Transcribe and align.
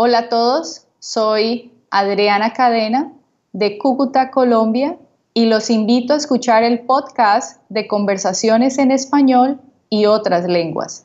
Hola 0.00 0.18
a 0.18 0.28
todos, 0.28 0.86
soy 1.00 1.72
Adriana 1.90 2.52
Cadena 2.52 3.14
de 3.52 3.78
Cúcuta, 3.78 4.30
Colombia, 4.30 4.96
y 5.34 5.46
los 5.46 5.70
invito 5.70 6.14
a 6.14 6.18
escuchar 6.18 6.62
el 6.62 6.82
podcast 6.86 7.60
de 7.68 7.88
Conversaciones 7.88 8.78
en 8.78 8.92
Español 8.92 9.60
y 9.90 10.06
otras 10.06 10.46
lenguas. 10.46 11.04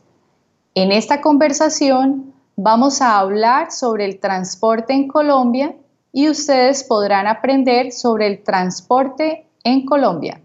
En 0.75 0.91
esta 0.91 1.21
conversación 1.21 2.35
vamos 2.55 3.01
a 3.01 3.17
hablar 3.17 3.71
sobre 3.71 4.05
el 4.05 4.19
transporte 4.19 4.93
en 4.93 5.07
Colombia 5.07 5.75
y 6.11 6.29
ustedes 6.29 6.83
podrán 6.83 7.25
aprender 7.25 7.91
sobre 7.91 8.27
el 8.27 8.43
transporte 8.43 9.47
en 9.63 9.87
Colombia. 9.87 10.39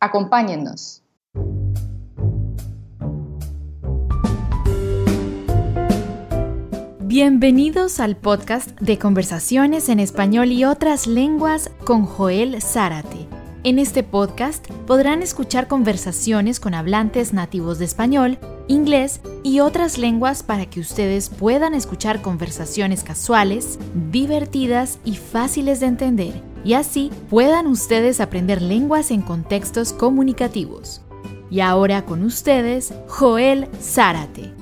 Acompáñennos. 0.00 1.02
Bienvenidos 7.08 8.00
al 8.00 8.16
podcast 8.16 8.72
de 8.80 8.98
conversaciones 8.98 9.88
en 9.90 10.00
español 10.00 10.50
y 10.50 10.64
otras 10.64 11.06
lenguas 11.06 11.70
con 11.84 12.04
Joel 12.04 12.60
Zárate. 12.60 13.28
En 13.62 13.78
este 13.78 14.02
podcast 14.02 14.68
podrán 14.88 15.22
escuchar 15.22 15.68
conversaciones 15.68 16.58
con 16.58 16.74
hablantes 16.74 17.32
nativos 17.32 17.78
de 17.78 17.84
español, 17.84 18.38
inglés 18.66 19.20
y 19.44 19.60
otras 19.60 19.98
lenguas 19.98 20.42
para 20.42 20.66
que 20.66 20.80
ustedes 20.80 21.30
puedan 21.30 21.74
escuchar 21.74 22.22
conversaciones 22.22 23.04
casuales, 23.04 23.78
divertidas 24.10 24.98
y 25.04 25.14
fáciles 25.14 25.78
de 25.78 25.86
entender, 25.86 26.42
y 26.64 26.72
así 26.72 27.12
puedan 27.30 27.68
ustedes 27.68 28.20
aprender 28.20 28.60
lenguas 28.60 29.12
en 29.12 29.22
contextos 29.22 29.92
comunicativos. 29.92 31.02
Y 31.52 31.60
ahora 31.60 32.04
con 32.04 32.24
ustedes, 32.24 32.92
Joel 33.06 33.68
Zárate. 33.80 34.56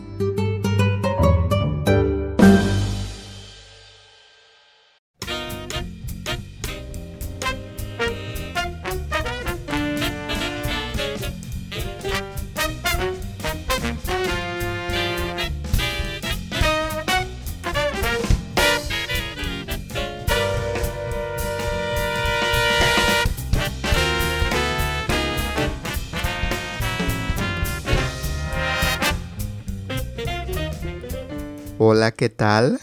¿Qué 32.17 32.29
tal? 32.29 32.79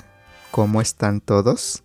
¿Cómo 0.52 0.82
están 0.82 1.22
todos? 1.22 1.84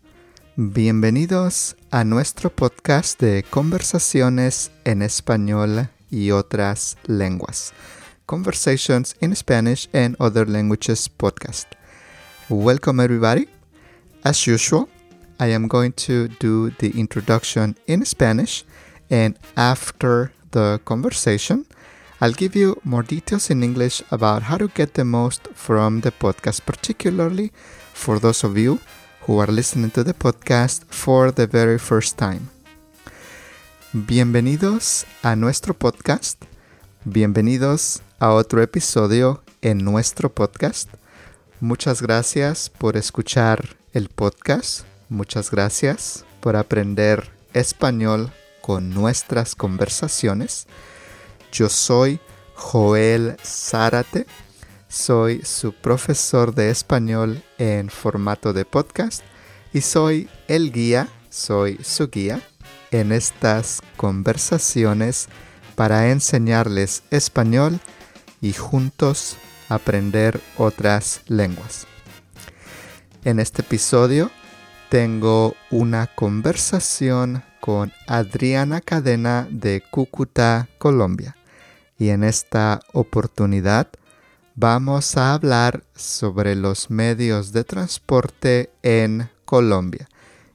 Bienvenidos 0.57 1.77
a 1.93 2.03
nuestro 2.03 2.51
podcast 2.51 3.21
de 3.21 3.45
conversaciones 3.49 4.73
en 4.85 5.01
español 5.03 5.89
y 6.11 6.33
otras 6.33 6.97
lenguas. 7.05 7.73
Conversations 8.27 9.15
in 9.21 9.37
Spanish 9.37 9.89
and 9.93 10.17
Other 10.19 10.49
Languages 10.49 11.09
podcast. 11.09 11.67
Welcome 12.49 13.01
everybody. 13.01 13.49
As 14.25 14.45
usual, 14.49 14.89
I 15.39 15.53
am 15.53 15.69
going 15.69 15.93
to 16.07 16.29
do 16.41 16.71
the 16.79 16.91
introduction 16.99 17.77
in 17.87 18.05
Spanish 18.05 18.65
and 19.09 19.39
after 19.55 20.33
the 20.51 20.81
conversation, 20.85 21.65
I'll 22.19 22.33
give 22.33 22.56
you 22.56 22.81
more 22.83 23.03
details 23.03 23.50
in 23.50 23.62
English 23.62 24.03
about 24.11 24.45
how 24.45 24.56
to 24.56 24.69
get 24.69 24.95
the 24.95 25.05
most 25.05 25.48
from 25.55 26.00
the 26.00 26.11
podcast, 26.11 26.64
particularly 26.64 27.53
for 27.92 28.19
those 28.19 28.42
of 28.42 28.56
you 28.56 28.78
who 29.27 29.39
are 29.39 29.53
listening 29.53 29.91
to 29.91 30.03
the 30.03 30.14
podcast 30.14 30.84
for 30.89 31.31
the 31.31 31.47
very 31.47 31.78
first 31.78 32.17
time. 32.17 32.48
Bienvenidos 33.92 35.05
a 35.22 35.37
nuestro 35.37 35.75
podcast. 35.75 36.42
Bienvenidos 37.05 38.00
a 38.19 38.32
otro 38.32 38.62
episodio 38.62 39.43
en 39.60 39.84
nuestro 39.84 40.32
podcast. 40.32 40.88
Muchas 41.60 42.00
gracias 42.00 42.71
por 42.71 42.97
escuchar 42.97 43.76
el 43.93 44.09
podcast. 44.09 44.87
Muchas 45.10 45.50
gracias 45.50 46.25
por 46.41 46.56
aprender 46.56 47.28
español 47.53 48.32
con 48.62 48.88
nuestras 48.94 49.55
conversaciones. 49.55 50.66
Yo 51.53 51.69
soy 51.69 52.21
Joel 52.55 53.37
Zárate, 53.45 54.27
soy 54.89 55.43
su 55.43 55.73
profesor 55.73 56.55
de 56.55 56.71
español 56.71 57.43
en 57.59 57.89
formato 57.89 58.53
de 58.53 58.65
podcast 58.65 59.23
y 59.73 59.81
soy 59.81 60.29
el 60.49 60.73
guía, 60.73 61.09
soy 61.31 61.79
su 61.83 62.09
guía 62.09 62.41
en 62.91 63.12
estas 63.12 63.83
conversaciones 63.97 65.29
para 65.75 66.11
enseñarles 66.11 67.03
español 67.11 67.81
y 68.41 68.53
juntos 68.53 69.37
aprender 69.69 70.41
otras 70.56 71.23
lenguas. 71.27 71.87
En 73.25 73.41
este 73.41 73.62
episodio 73.62 74.31
tengo 74.89 75.56
una 75.71 76.06
conversación 76.06 77.43
con 77.66 77.93
Adriana 78.06 78.81
Cadena 78.81 79.49
de 79.50 79.82
Cúcuta, 79.91 80.69
Colombia 80.78 81.37
y 81.99 82.10
en 82.10 82.22
esta 82.22 82.78
oportunidad 82.93 83.88
vamos 84.54 85.16
a 85.16 85.34
hablar 85.34 85.82
sobre 85.97 86.55
los 86.55 86.91
medios 86.91 87.50
de 87.50 87.65
transporte 87.65 88.71
en 88.84 89.31
Colombia 89.44 90.09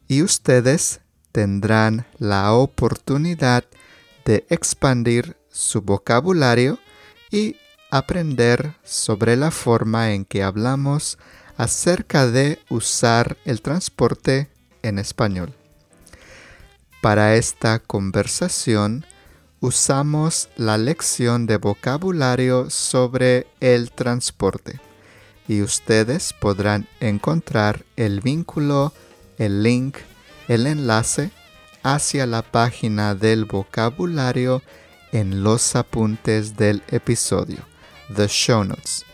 y 0.08 0.24
ustedes 0.24 1.02
tendrán 1.34 2.06
la 2.18 2.54
oportunidad 2.54 3.66
de 4.24 4.46
expandir 4.50 5.36
su 5.50 5.82
vocabulario 5.82 6.80
y 7.30 7.58
aprender 7.92 8.76
sobre 8.86 9.36
la 9.36 9.52
forma 9.52 10.14
en 10.14 10.24
que 10.24 10.44
hablamos 10.44 11.18
acerca 11.58 12.26
de 12.28 12.60
usar 12.70 13.36
el 13.44 13.62
transporte 13.62 14.48
en 14.82 14.98
español. 14.98 15.54
Para 17.02 17.34
esta 17.34 17.80
conversación 17.80 19.08
usamos 19.60 20.50
la 20.56 20.78
lección 20.78 21.48
de 21.48 21.58
vocabulario 21.58 22.70
sobre 22.70 23.48
el 23.60 23.92
transporte 23.92 24.80
y 25.48 25.64
ustedes 25.64 26.32
podrán 26.34 26.88
encontrar 27.00 27.84
el 27.96 28.22
vínculo, 28.22 28.94
el 29.40 29.64
link, 29.64 29.98
el 30.48 30.68
enlace 30.68 31.32
hacia 31.82 32.28
la 32.28 32.44
página 32.44 33.16
del 33.16 33.46
vocabulario 33.46 34.62
en 35.12 35.44
los 35.44 35.76
apuntes 35.76 36.56
del 36.56 36.84
episodio, 36.90 37.66
the 38.16 38.28
show 38.28 38.64
notes. 38.64 39.06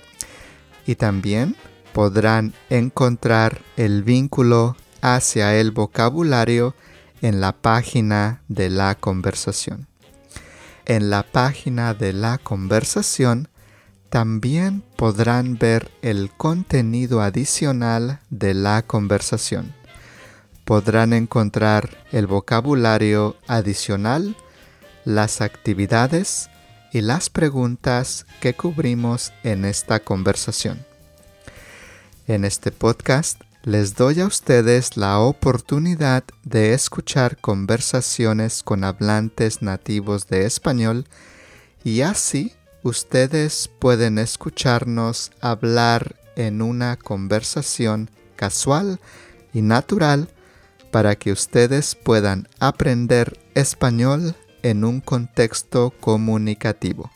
Y 0.85 0.95
también 0.95 1.55
podrán 1.93 2.53
encontrar 2.69 3.61
el 3.77 4.03
vínculo 4.03 4.75
hacia 5.01 5.55
el 5.55 5.71
vocabulario 5.71 6.75
en 7.21 7.41
la 7.41 7.53
página 7.53 8.41
de 8.47 8.69
la 8.69 8.95
conversación 8.95 9.87
en 10.87 11.09
la 11.09 11.23
página 11.23 11.93
de 11.93 12.13
la 12.13 12.37
conversación 12.37 13.49
también 14.09 14.83
podrán 14.95 15.57
ver 15.57 15.91
el 16.01 16.31
contenido 16.31 17.21
adicional 17.21 18.21
de 18.29 18.53
la 18.53 18.81
conversación. 18.83 19.75
Podrán 20.63 21.11
encontrar 21.11 21.89
el 22.13 22.25
vocabulario 22.25 23.35
adicional, 23.47 24.37
las 25.03 25.41
actividades 25.41 26.49
y 26.93 27.01
las 27.01 27.29
preguntas 27.29 28.25
que 28.39 28.53
cubrimos 28.53 29.33
en 29.43 29.65
esta 29.65 29.99
conversación. 29.99 30.85
En 32.27 32.45
este 32.45 32.71
podcast 32.71 33.41
les 33.67 33.95
doy 33.95 34.21
a 34.21 34.25
ustedes 34.25 34.95
la 34.95 35.19
oportunidad 35.19 36.23
de 36.45 36.71
escuchar 36.73 37.35
conversaciones 37.35 38.63
con 38.63 38.85
hablantes 38.85 39.61
nativos 39.61 40.27
de 40.27 40.45
español 40.45 41.03
y 41.83 41.99
así 41.99 42.53
ustedes 42.83 43.69
pueden 43.79 44.19
escucharnos 44.19 45.31
hablar 45.41 46.15
en 46.37 46.61
una 46.61 46.95
conversación 46.95 48.09
casual 48.37 49.01
y 49.53 49.61
natural 49.61 50.29
para 50.89 51.17
que 51.17 51.33
ustedes 51.33 51.95
puedan 51.95 52.47
aprender 52.59 53.37
español 53.53 54.33
en 54.63 54.85
un 54.85 55.01
contexto 55.01 55.93
comunicativo. 55.99 57.11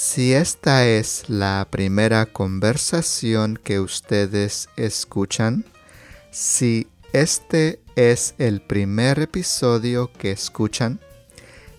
Si 0.00 0.32
esta 0.32 0.86
es 0.86 1.24
la 1.26 1.66
primera 1.68 2.24
conversación 2.24 3.58
que 3.60 3.80
ustedes 3.80 4.68
escuchan, 4.76 5.64
si 6.30 6.86
este 7.12 7.80
es 7.96 8.36
el 8.38 8.60
primer 8.62 9.18
episodio 9.18 10.12
que 10.12 10.30
escuchan, 10.30 11.00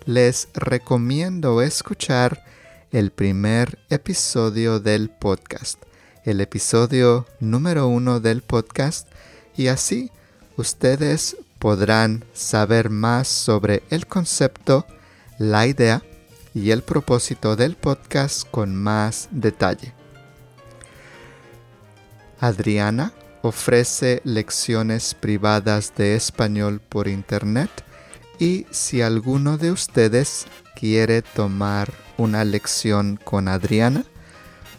les 0.04 0.50
recomiendo 0.54 1.62
escuchar 1.62 2.44
el 2.92 3.12
primer 3.12 3.80
episodio 3.90 4.82
del 4.82 5.10
podcast 5.10 5.82
el 6.26 6.42
episodio 6.42 7.26
número 7.40 7.88
uno 7.88 8.20
del 8.20 8.42
podcast 8.42 9.08
y 9.56 9.68
así 9.68 10.12
ustedes 10.58 11.38
podrán 11.58 12.26
saber 12.34 12.90
más 12.90 13.30
sobre 13.30 13.82
el 13.90 14.08
concepto, 14.08 14.86
la 15.38 15.66
idea 15.68 16.04
y 16.54 16.72
el 16.72 16.82
propósito 16.82 17.56
del 17.56 17.76
podcast 17.76 18.50
con 18.50 18.76
más 18.76 19.28
detalle. 19.32 19.94
Adriana 22.40 23.14
ofrece 23.42 24.22
lecciones 24.24 25.14
privadas 25.14 25.94
de 25.96 26.16
español 26.16 26.80
por 26.80 27.08
internet 27.08 27.70
y 28.40 28.66
si 28.72 29.02
alguno 29.02 29.58
de 29.58 29.72
ustedes 29.72 30.46
quiere 30.76 31.22
tomar 31.22 31.92
una 32.18 32.46
lección 32.46 33.20
con 33.22 33.48
Adriana, 33.48 34.06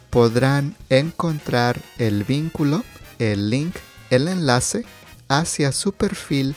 podrán 0.09 0.75
encontrar 0.89 1.81
el 1.99 2.25
vínculo, 2.25 2.83
el 3.19 3.51
link, 3.51 3.75
el 4.11 4.29
enlace 4.29 4.85
hacia 5.29 5.73
su 5.73 5.93
perfil 5.93 6.57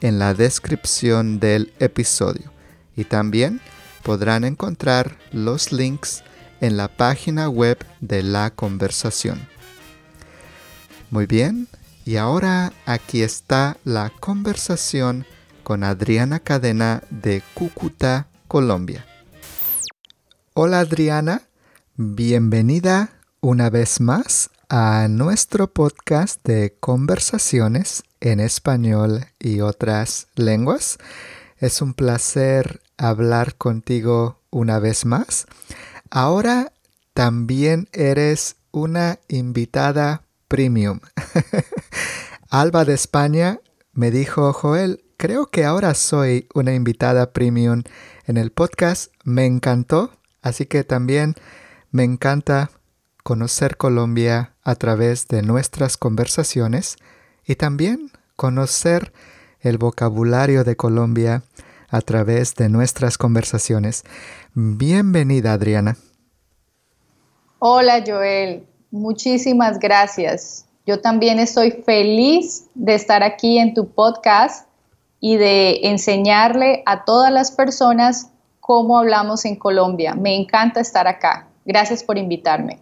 en 0.00 0.18
la 0.18 0.34
descripción 0.34 1.40
del 1.40 1.72
episodio 1.78 2.52
y 2.96 3.04
también 3.04 3.60
podrán 4.04 4.44
encontrar 4.44 5.18
los 5.32 5.72
links 5.72 6.22
en 6.60 6.76
la 6.76 6.88
página 6.88 7.48
web 7.48 7.84
de 8.00 8.22
la 8.22 8.50
conversación. 8.50 9.48
Muy 11.10 11.26
bien, 11.26 11.68
y 12.04 12.16
ahora 12.16 12.72
aquí 12.86 13.22
está 13.22 13.78
la 13.84 14.10
conversación 14.20 15.26
con 15.62 15.82
Adriana 15.82 16.38
Cadena 16.38 17.02
de 17.10 17.42
Cúcuta, 17.54 18.28
Colombia. 18.46 19.06
Hola 20.52 20.80
Adriana, 20.80 21.42
bienvenida 21.96 23.10
una 23.40 23.70
vez 23.70 24.00
más 24.00 24.50
a 24.68 25.08
nuestro 25.08 25.72
podcast 25.72 26.44
de 26.46 26.76
conversaciones 26.78 28.04
en 28.20 28.40
español 28.40 29.26
y 29.38 29.60
otras 29.60 30.28
lenguas. 30.34 30.98
Es 31.58 31.80
un 31.80 31.94
placer 31.94 32.80
hablar 32.96 33.56
contigo 33.56 34.40
una 34.50 34.78
vez 34.78 35.04
más. 35.04 35.46
Ahora 36.10 36.72
también 37.12 37.88
eres 37.92 38.56
una 38.70 39.18
invitada 39.28 40.22
premium. 40.48 41.00
Alba 42.50 42.84
de 42.84 42.94
España 42.94 43.60
me 43.92 44.10
dijo, 44.10 44.52
Joel, 44.52 45.04
creo 45.16 45.46
que 45.46 45.64
ahora 45.64 45.94
soy 45.94 46.48
una 46.54 46.74
invitada 46.74 47.32
premium 47.32 47.82
en 48.26 48.36
el 48.36 48.50
podcast. 48.50 49.12
Me 49.24 49.46
encantó, 49.46 50.12
así 50.42 50.66
que 50.66 50.84
también 50.84 51.34
me 51.90 52.04
encanta 52.04 52.70
conocer 53.22 53.76
Colombia 53.76 54.54
a 54.62 54.74
través 54.74 55.28
de 55.28 55.42
nuestras 55.42 55.96
conversaciones 55.96 56.96
y 57.46 57.56
también 57.56 58.10
conocer 58.36 59.12
el 59.60 59.78
vocabulario 59.78 60.64
de 60.64 60.76
Colombia 60.76 61.42
a 61.94 62.00
través 62.00 62.56
de 62.56 62.68
nuestras 62.68 63.16
conversaciones. 63.16 64.02
Bienvenida, 64.52 65.52
Adriana. 65.52 65.96
Hola, 67.60 68.02
Joel. 68.04 68.66
Muchísimas 68.90 69.78
gracias. 69.78 70.66
Yo 70.86 71.00
también 71.00 71.38
estoy 71.38 71.70
feliz 71.70 72.64
de 72.74 72.96
estar 72.96 73.22
aquí 73.22 73.58
en 73.58 73.74
tu 73.74 73.88
podcast 73.88 74.66
y 75.20 75.36
de 75.36 75.86
enseñarle 75.88 76.82
a 76.84 77.04
todas 77.04 77.32
las 77.32 77.52
personas 77.52 78.30
cómo 78.58 78.98
hablamos 78.98 79.44
en 79.44 79.54
Colombia. 79.54 80.16
Me 80.16 80.34
encanta 80.34 80.80
estar 80.80 81.06
acá. 81.06 81.46
Gracias 81.64 82.02
por 82.02 82.18
invitarme. 82.18 82.80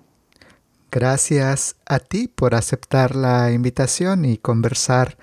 Gracias 0.91 1.77
a 1.85 1.99
ti 1.99 2.29
por 2.29 2.55
aceptar 2.55 3.15
la 3.15 3.53
invitación 3.53 4.25
y 4.25 4.39
conversar 4.39 5.19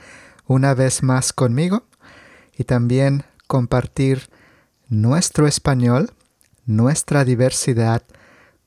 una 0.45 0.75
vez 0.75 1.01
más 1.01 1.33
conmigo 1.33 1.83
y 2.55 2.65
también 2.65 3.23
compartir 3.49 4.29
nuestro 4.89 5.47
español, 5.47 6.11
nuestra 6.67 7.25
diversidad 7.25 8.03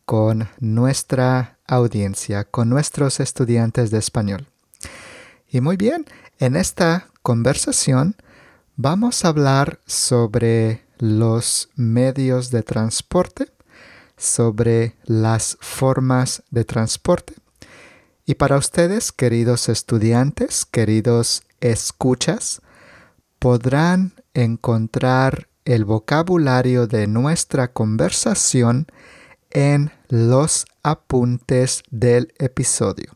con 0.05 0.49
nuestra 0.59 1.57
audiencia, 1.69 2.43
con 2.43 2.69
nuestros 2.69 3.21
estudiantes 3.21 3.93
de 3.93 3.99
español. 3.99 4.49
Y 5.49 5.61
muy 5.61 5.77
bien, 5.77 6.05
en 6.41 6.57
esta 6.57 7.07
conversación 7.23 8.17
vamos 8.75 9.25
a 9.25 9.29
hablar 9.29 9.79
sobre 9.87 10.83
los 10.99 11.69
medios 11.77 12.51
de 12.51 12.65
transporte, 12.65 13.53
sobre 14.17 14.97
las 15.05 15.59
formas 15.61 16.43
de 16.51 16.65
transporte. 16.65 17.35
Y 18.27 18.35
para 18.35 18.57
ustedes, 18.57 19.13
queridos 19.13 19.69
estudiantes, 19.69 20.65
queridos 20.65 21.45
escuchas, 21.61 22.63
podrán 23.43 24.13
encontrar 24.35 25.49
el 25.65 25.85
vocabulario 25.85 26.87
de 26.87 27.09
nuestra 27.09 27.73
conversación 27.73 28.87
en 29.51 29.91
los 30.09 30.65
apuntes 30.85 31.83
del 31.91 32.33
episodio, 32.39 33.11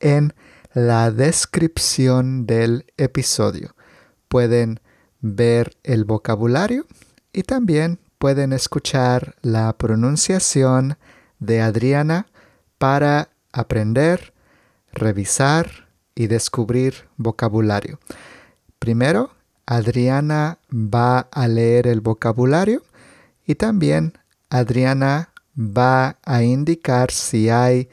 en 0.00 0.34
la 0.74 1.12
descripción 1.12 2.44
del 2.44 2.86
episodio. 2.96 3.76
Pueden 4.26 4.80
ver 5.20 5.76
el 5.84 6.06
vocabulario 6.06 6.84
y 7.32 7.44
también 7.44 8.00
pueden 8.18 8.52
escuchar 8.52 9.36
la 9.42 9.72
pronunciación 9.78 10.98
de 11.38 11.60
Adriana 11.60 12.26
para 12.78 13.28
aprender, 13.52 14.34
revisar 14.92 15.88
y 16.16 16.26
descubrir 16.26 17.08
vocabulario. 17.16 18.00
Primero, 18.80 19.30
Adriana 19.72 20.58
va 20.70 21.20
a 21.20 21.48
leer 21.48 21.86
el 21.86 22.02
vocabulario 22.02 22.82
y 23.46 23.54
también 23.54 24.18
Adriana 24.50 25.30
va 25.56 26.18
a 26.26 26.42
indicar 26.42 27.10
si 27.10 27.48
hay 27.48 27.88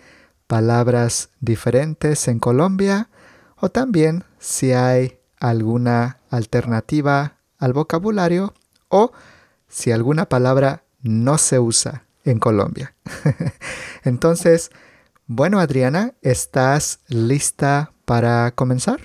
palabras 0.45 1.29
diferentes 1.39 2.27
en 2.27 2.39
Colombia 2.39 3.07
o 3.55 3.69
también 3.69 4.25
si 4.39 4.73
hay 4.73 5.19
alguna 5.39 6.17
alternativa 6.29 7.37
al 7.57 7.71
vocabulario 7.71 8.53
o 8.89 9.13
si 9.69 9.93
alguna 9.93 10.27
palabra 10.27 10.83
no 11.01 11.37
se 11.37 11.59
usa 11.59 12.03
en 12.25 12.39
Colombia. 12.39 12.93
Entonces, 14.03 14.69
bueno, 15.27 15.61
Adriana, 15.61 16.13
¿estás 16.23 16.99
lista 17.07 17.93
para 18.03 18.51
comenzar? 18.51 18.99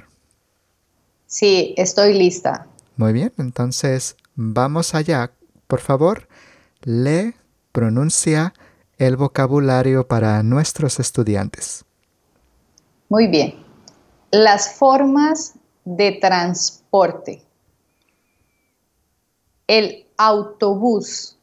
Sí, 1.35 1.75
estoy 1.77 2.15
lista. 2.15 2.69
Muy 2.97 3.13
bien, 3.13 3.33
entonces 3.39 4.15
vamos 4.37 4.95
allá. 4.95 5.33
Por 5.67 5.81
favor, 5.81 6.29
lee 6.83 7.35
pronuncia 7.73 8.55
el 8.99 9.17
vocabulario 9.17 10.07
para 10.07 10.45
nuestros 10.45 11.01
estudiantes. 11.01 11.85
Muy 13.09 13.27
bien. 13.27 13.67
Las 14.31 14.77
formas 14.77 15.55
de 15.85 16.13
transporte. 16.13 17.43
El 19.67 20.07
autobús. 20.17 21.37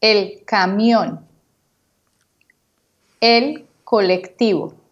El 0.00 0.42
camión. 0.46 1.26
El 3.20 3.68
colectivo. 3.84 4.85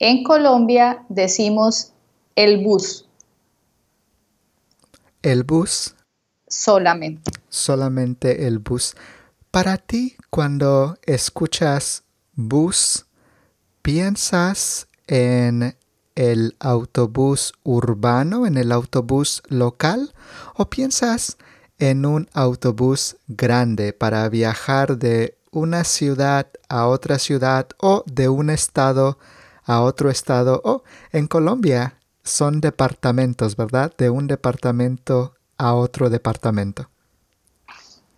En 0.00 0.22
Colombia 0.22 1.04
decimos 1.08 1.92
el 2.36 2.62
bus. 2.62 3.04
El 5.22 5.42
bus 5.42 5.96
solamente. 6.46 7.32
Solamente 7.48 8.46
el 8.46 8.60
bus. 8.60 8.94
Para 9.50 9.76
ti, 9.76 10.16
cuando 10.30 10.96
escuchas 11.04 12.04
bus, 12.34 13.06
¿piensas 13.82 14.86
en 15.08 15.76
el 16.14 16.54
autobús 16.60 17.52
urbano, 17.64 18.46
en 18.46 18.56
el 18.56 18.70
autobús 18.70 19.42
local, 19.48 20.14
o 20.54 20.70
piensas 20.70 21.38
en 21.78 22.06
un 22.06 22.28
autobús 22.34 23.16
grande 23.26 23.92
para 23.92 24.28
viajar 24.28 24.96
de 24.98 25.36
una 25.50 25.82
ciudad 25.82 26.46
a 26.68 26.86
otra 26.86 27.18
ciudad 27.18 27.68
o 27.78 28.04
de 28.06 28.28
un 28.28 28.50
estado 28.50 29.18
a 29.18 29.37
otro 29.76 30.10
estado 30.10 30.60
o 30.64 30.82
en 31.12 31.26
Colombia 31.26 31.98
son 32.22 32.60
departamentos, 32.60 33.56
¿verdad? 33.56 33.92
De 33.96 34.10
un 34.10 34.26
departamento 34.26 35.34
a 35.56 35.74
otro 35.74 36.10
departamento. 36.10 36.88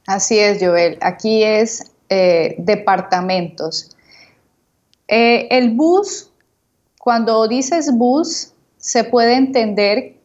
Así 0.07 0.39
es, 0.39 0.63
Joel. 0.63 0.99
Aquí 1.01 1.43
es 1.43 1.93
eh, 2.09 2.57
departamentos. 2.59 3.97
Eh, 5.09 5.49
el 5.51 5.71
bus, 5.71 6.31
cuando 6.99 7.47
dices 7.49 7.91
bus, 7.93 8.53
se 8.77 9.05
puede 9.05 9.35
entender 9.35 10.17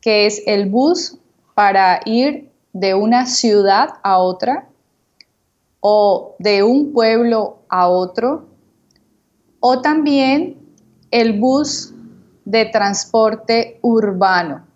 que 0.00 0.26
es 0.26 0.42
el 0.46 0.68
bus 0.68 1.18
para 1.54 2.00
ir 2.04 2.50
de 2.72 2.94
una 2.94 3.26
ciudad 3.26 3.94
a 4.02 4.18
otra 4.18 4.68
o 5.80 6.36
de 6.38 6.62
un 6.62 6.92
pueblo 6.92 7.58
a 7.68 7.88
otro, 7.88 8.46
o 9.60 9.80
también 9.80 10.59
el 11.10 11.38
bus 11.40 11.92
de 12.44 12.66
transporte 12.66 13.78
urbano, 13.82 14.66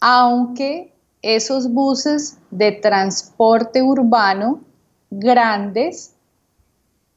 aunque 0.00 0.92
esos 1.22 1.72
buses 1.72 2.38
de 2.50 2.72
transporte 2.72 3.82
urbano 3.82 4.60
grandes 5.10 6.14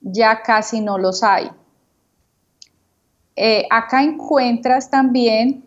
ya 0.01 0.41
casi 0.41 0.81
no 0.81 0.98
los 0.98 1.24
hay. 1.24 1.50
Eh, 3.36 3.65
acá 3.69 4.03
encuentras 4.03 4.89
también 4.89 5.63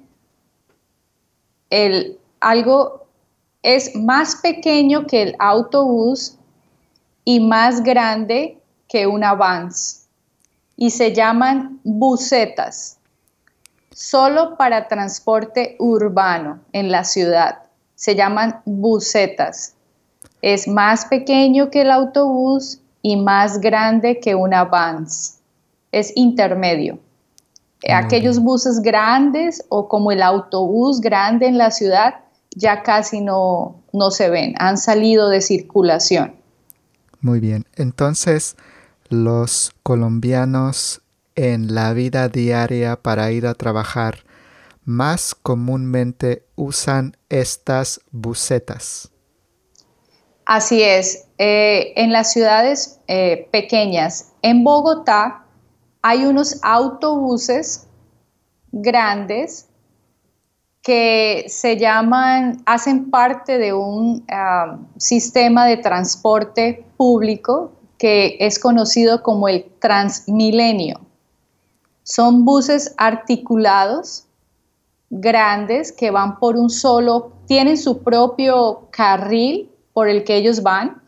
el, 1.68 2.18
algo, 2.40 3.06
es 3.62 3.94
más 3.94 4.36
pequeño 4.36 5.06
que 5.06 5.22
el 5.22 5.36
autobús 5.38 6.36
y 7.24 7.40
más 7.40 7.82
grande 7.82 8.60
que 8.88 9.06
un 9.06 9.22
Avance 9.22 10.00
y 10.80 10.88
se 10.88 11.12
llaman 11.12 11.78
busetas, 11.84 12.96
solo 13.90 14.56
para 14.56 14.88
transporte 14.88 15.76
urbano 15.78 16.60
en 16.72 16.90
la 16.90 17.04
ciudad. 17.04 17.58
Se 17.96 18.14
llaman 18.14 18.62
busetas. 18.64 19.75
Es 20.40 20.66
más 20.66 21.04
pequeño 21.04 21.68
que 21.68 21.82
el 21.82 21.90
autobús 21.90 22.80
y 23.02 23.16
más 23.16 23.60
grande 23.60 24.20
que 24.20 24.34
un 24.34 24.54
Avance. 24.54 25.34
Es 25.92 26.16
intermedio. 26.16 26.99
Aquellos 27.92 28.38
buses 28.38 28.80
grandes 28.80 29.62
o 29.68 29.87
como 29.87 30.12
el 30.12 30.22
autobús 30.22 31.02
grande 31.02 31.46
en 31.46 31.58
la 31.58 31.70
ciudad 31.70 32.14
ya 32.56 32.82
casi 32.82 33.20
no, 33.20 33.76
no 33.92 34.10
se 34.10 34.30
ven, 34.30 34.54
han 34.58 34.78
salido 34.78 35.28
de 35.28 35.42
circulación. 35.42 36.37
Muy 37.20 37.38
bien, 37.38 37.66
entonces 37.76 38.56
los 39.10 39.72
colombianos 39.82 41.02
en 41.34 41.74
la 41.74 41.92
vida 41.92 42.28
diaria 42.28 42.96
para 42.96 43.32
ir 43.32 43.46
a 43.46 43.54
trabajar 43.54 44.24
más 44.84 45.34
comúnmente 45.34 46.46
usan 46.56 47.16
estas 47.28 48.00
bucetas. 48.10 49.10
Así 50.46 50.82
es, 50.82 51.26
eh, 51.38 51.92
en 51.96 52.12
las 52.12 52.32
ciudades 52.32 53.00
eh, 53.06 53.48
pequeñas, 53.52 54.32
en 54.42 54.64
Bogotá, 54.64 55.44
hay 56.02 56.24
unos 56.24 56.58
autobuses 56.62 57.86
grandes 58.72 59.68
que 60.82 61.44
se 61.48 61.76
llaman, 61.76 62.62
hacen 62.64 63.10
parte 63.10 63.58
de 63.58 63.74
un 63.74 64.24
ah, 64.30 64.78
sistema 64.96 65.66
de 65.66 65.76
transporte 65.76 66.84
público 66.96 67.72
que 68.00 68.38
es 68.40 68.59
conocido 68.59 69.23
como 69.23 69.47
el 69.47 69.66
Transmilenio. 69.78 71.02
Son 72.02 72.47
buses 72.47 72.95
articulados, 72.97 74.25
grandes, 75.11 75.92
que 75.92 76.11
van 76.11 76.38
por 76.38 76.57
un 76.57 76.71
solo, 76.71 77.35
tienen 77.47 77.76
su 77.76 78.02
propio 78.02 78.88
carril 78.90 79.71
por 79.92 80.09
el 80.09 80.25
que 80.25 80.37
ellos 80.37 80.62
van. 80.62 81.02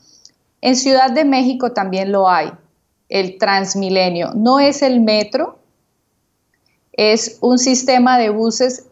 En 0.60 0.76
Ciudad 0.76 1.10
de 1.10 1.24
México 1.24 1.72
también 1.72 2.12
lo 2.12 2.28
hay 2.28 2.52
el 3.08 3.38
Transmilenio. 3.38 4.32
No 4.34 4.60
es 4.60 4.82
el 4.82 5.00
metro, 5.00 5.58
es 6.92 7.38
un 7.40 7.58
sistema 7.58 8.18
de 8.18 8.28
buses 8.28 8.86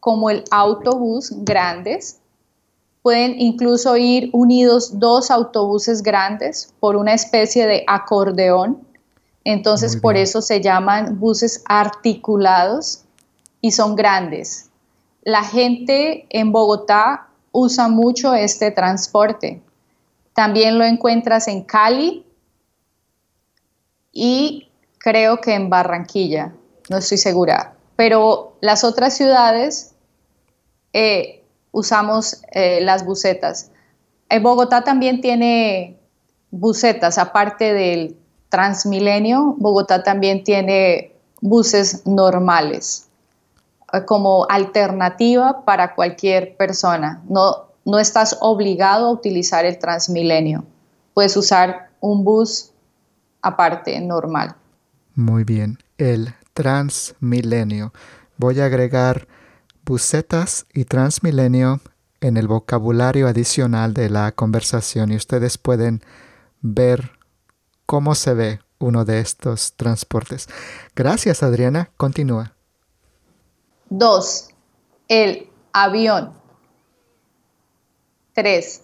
como 0.00 0.30
el 0.30 0.44
autobús 0.50 1.30
grandes. 1.44 2.18
Pueden 3.02 3.40
incluso 3.40 3.96
ir 3.96 4.30
unidos 4.32 4.98
dos 4.98 5.30
autobuses 5.30 6.02
grandes 6.02 6.72
por 6.80 6.96
una 6.96 7.14
especie 7.14 7.66
de 7.66 7.84
acordeón. 7.86 8.86
Entonces 9.44 9.96
por 9.96 10.16
eso 10.16 10.40
se 10.40 10.60
llaman 10.60 11.18
buses 11.18 11.64
articulados 11.66 13.02
y 13.60 13.72
son 13.72 13.96
grandes. 13.96 14.70
La 15.22 15.42
gente 15.42 16.26
en 16.30 16.52
Bogotá 16.52 17.28
usa 17.50 17.88
mucho 17.88 18.34
este 18.34 18.70
transporte. 18.70 19.60
También 20.32 20.78
lo 20.78 20.84
encuentras 20.84 21.48
en 21.48 21.62
Cali, 21.62 22.24
y 24.12 24.68
creo 24.98 25.40
que 25.40 25.54
en 25.54 25.70
Barranquilla, 25.70 26.52
no 26.90 26.98
estoy 26.98 27.18
segura, 27.18 27.74
pero 27.96 28.56
las 28.60 28.84
otras 28.84 29.16
ciudades 29.16 29.94
eh, 30.92 31.41
usamos 31.72 32.42
eh, 32.52 32.80
las 32.82 33.04
bucetas. 33.04 33.70
En 34.28 34.42
Bogotá 34.42 34.84
también 34.84 35.20
tiene 35.20 35.98
bucetas, 36.50 37.18
aparte 37.18 37.72
del 37.72 38.16
Transmilenio, 38.48 39.54
Bogotá 39.58 40.02
también 40.02 40.44
tiene 40.44 41.14
buses 41.40 42.06
normales 42.06 43.08
eh, 43.92 44.04
como 44.04 44.46
alternativa 44.48 45.64
para 45.64 45.94
cualquier 45.94 46.56
persona. 46.56 47.22
No, 47.28 47.66
no 47.84 47.98
estás 47.98 48.36
obligado 48.40 49.06
a 49.06 49.10
utilizar 49.10 49.64
el 49.64 49.78
Transmilenio. 49.78 50.64
Puedes 51.14 51.36
usar 51.36 51.90
un 52.00 52.24
bus 52.24 52.72
aparte, 53.40 54.00
normal. 54.00 54.54
Muy 55.14 55.44
bien, 55.44 55.78
el 55.98 56.34
transmilenio. 56.54 57.92
Voy 58.36 58.60
a 58.60 58.66
agregar 58.66 59.26
bucetas 59.84 60.66
y 60.72 60.84
transmilenio 60.84 61.80
en 62.20 62.36
el 62.36 62.48
vocabulario 62.48 63.26
adicional 63.28 63.94
de 63.94 64.10
la 64.10 64.32
conversación 64.32 65.12
y 65.12 65.16
ustedes 65.16 65.58
pueden 65.58 66.02
ver 66.60 67.18
cómo 67.86 68.14
se 68.14 68.34
ve 68.34 68.60
uno 68.78 69.04
de 69.04 69.20
estos 69.20 69.74
transportes. 69.74 70.48
Gracias, 70.94 71.42
Adriana. 71.42 71.90
Continúa. 71.96 72.54
Dos, 73.88 74.50
el 75.08 75.50
avión. 75.72 76.32
Tres, 78.34 78.82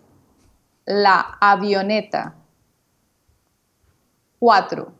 la 0.84 1.38
avioneta. 1.40 2.34
4. 4.38 4.92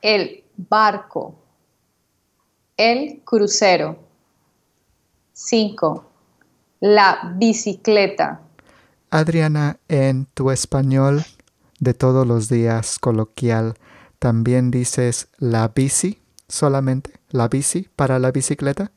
El 0.00 0.44
barco. 0.56 1.38
El 2.76 3.22
crucero. 3.24 4.05
5. 5.36 6.02
La 6.80 7.34
bicicleta. 7.36 8.40
Adriana, 9.10 9.78
en 9.86 10.24
tu 10.32 10.50
español 10.50 11.24
de 11.78 11.92
todos 11.92 12.26
los 12.26 12.48
días 12.48 12.98
coloquial, 12.98 13.74
¿también 14.18 14.70
dices 14.70 15.28
la 15.36 15.68
bici 15.68 16.22
solamente? 16.48 17.10
¿La 17.28 17.48
bici 17.48 17.86
para 17.96 18.18
la 18.18 18.32
bicicleta? 18.32 18.90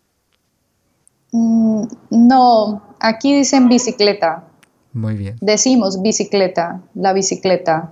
Mm, 1.34 1.84
no, 2.12 2.84
aquí 3.02 3.36
dicen 3.36 3.68
bicicleta. 3.68 4.46
Muy 4.94 5.16
bien. 5.16 5.36
Decimos 5.42 6.02
bicicleta, 6.02 6.82
la 6.96 7.12
bicicleta. 7.12 7.92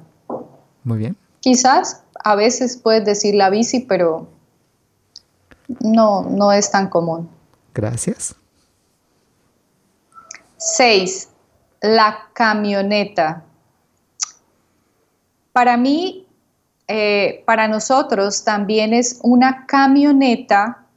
Muy 0.85 0.99
bien. 0.99 1.17
Quizás 1.41 2.01
a 2.23 2.35
veces 2.35 2.77
puedes 2.77 3.03
decir 3.03 3.35
la 3.35 3.49
bici, 3.49 3.81
pero 3.81 4.29
no, 5.81 6.23
no 6.23 6.53
es 6.53 6.71
tan 6.71 6.89
común. 6.89 7.35
Gracias. 7.77 8.35
Seis, 10.57 11.29
la 11.79 12.27
camioneta. 12.33 13.43
Para 15.53 15.77
mí, 15.77 16.25
eh, 16.87 17.43
para 17.45 17.67
nosotros 17.67 18.43
también 18.43 18.95
es 18.95 19.19
una 19.21 19.67
camioneta 19.67 20.87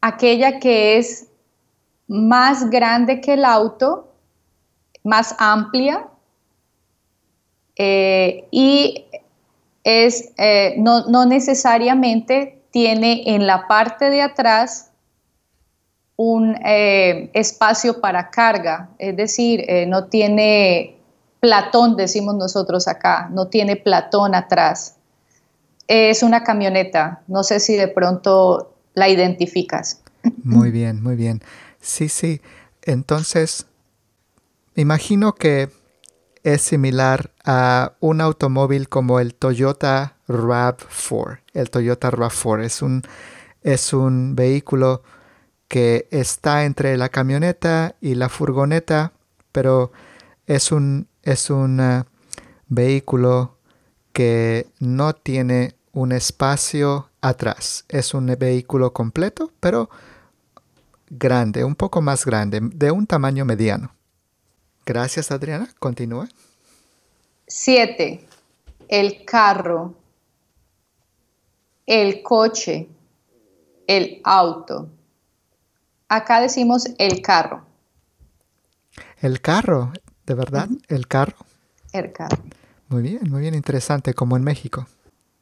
aquella 0.00 0.58
que 0.60 0.96
es 0.96 1.26
más 2.08 2.70
grande 2.70 3.20
que 3.20 3.34
el 3.34 3.44
auto, 3.44 4.14
más 5.04 5.34
amplia 5.38 6.08
eh, 7.76 8.48
y 8.50 9.04
es, 9.84 10.32
eh, 10.38 10.74
no, 10.78 11.26
necesariamente 11.26 12.62
tiene 12.70 13.34
en 13.34 13.46
la 13.46 13.68
parte 13.68 14.08
de 14.08 14.22
atrás 14.22 14.91
un 16.22 16.54
eh, 16.64 17.30
espacio 17.32 18.00
para 18.00 18.30
carga, 18.30 18.90
es 18.98 19.16
decir, 19.16 19.64
eh, 19.66 19.86
no 19.86 20.04
tiene 20.04 20.96
platón, 21.40 21.96
decimos 21.96 22.36
nosotros 22.36 22.86
acá, 22.86 23.28
no 23.32 23.48
tiene 23.48 23.74
platón 23.74 24.36
atrás. 24.36 24.94
Es 25.88 26.22
una 26.22 26.44
camioneta, 26.44 27.22
no 27.26 27.42
sé 27.42 27.58
si 27.58 27.74
de 27.74 27.88
pronto 27.88 28.72
la 28.94 29.08
identificas. 29.08 30.00
Muy 30.44 30.70
bien, 30.70 31.02
muy 31.02 31.16
bien. 31.16 31.42
Sí, 31.80 32.08
sí. 32.08 32.40
Entonces, 32.82 33.66
imagino 34.76 35.34
que 35.34 35.70
es 36.44 36.62
similar 36.62 37.32
a 37.44 37.94
un 37.98 38.20
automóvil 38.20 38.88
como 38.88 39.18
el 39.18 39.34
Toyota 39.34 40.18
RAV4. 40.28 41.40
El 41.52 41.70
Toyota 41.70 42.12
RAV4 42.12 42.62
es 42.62 42.80
un, 42.80 43.02
es 43.64 43.92
un 43.92 44.36
vehículo 44.36 45.02
que 45.72 46.06
está 46.10 46.66
entre 46.66 46.98
la 46.98 47.08
camioneta 47.08 47.96
y 48.02 48.14
la 48.14 48.28
furgoneta, 48.28 49.14
pero 49.52 49.90
es 50.46 50.70
un, 50.70 51.08
es 51.22 51.48
un 51.48 51.80
uh, 51.80 52.04
vehículo 52.68 53.56
que 54.12 54.66
no 54.80 55.14
tiene 55.14 55.74
un 55.92 56.12
espacio 56.12 57.08
atrás. 57.22 57.86
Es 57.88 58.12
un 58.12 58.26
vehículo 58.38 58.92
completo, 58.92 59.50
pero 59.60 59.88
grande, 61.08 61.64
un 61.64 61.74
poco 61.74 62.02
más 62.02 62.26
grande, 62.26 62.60
de 62.62 62.90
un 62.90 63.06
tamaño 63.06 63.46
mediano. 63.46 63.94
Gracias, 64.84 65.30
Adriana. 65.30 65.70
Continúa. 65.78 66.28
Siete. 67.46 68.26
El 68.88 69.24
carro, 69.24 69.94
el 71.86 72.22
coche, 72.22 72.90
el 73.86 74.20
auto. 74.22 74.90
Acá 76.14 76.42
decimos 76.42 76.84
el 76.98 77.22
carro. 77.22 77.64
El 79.22 79.40
carro, 79.40 79.94
¿de 80.26 80.34
verdad? 80.34 80.68
El 80.88 81.08
carro. 81.08 81.38
El 81.90 82.12
carro. 82.12 82.36
Muy 82.90 83.00
bien, 83.00 83.30
muy 83.30 83.40
bien, 83.40 83.54
interesante, 83.54 84.12
como 84.12 84.36
en 84.36 84.44
México. 84.44 84.86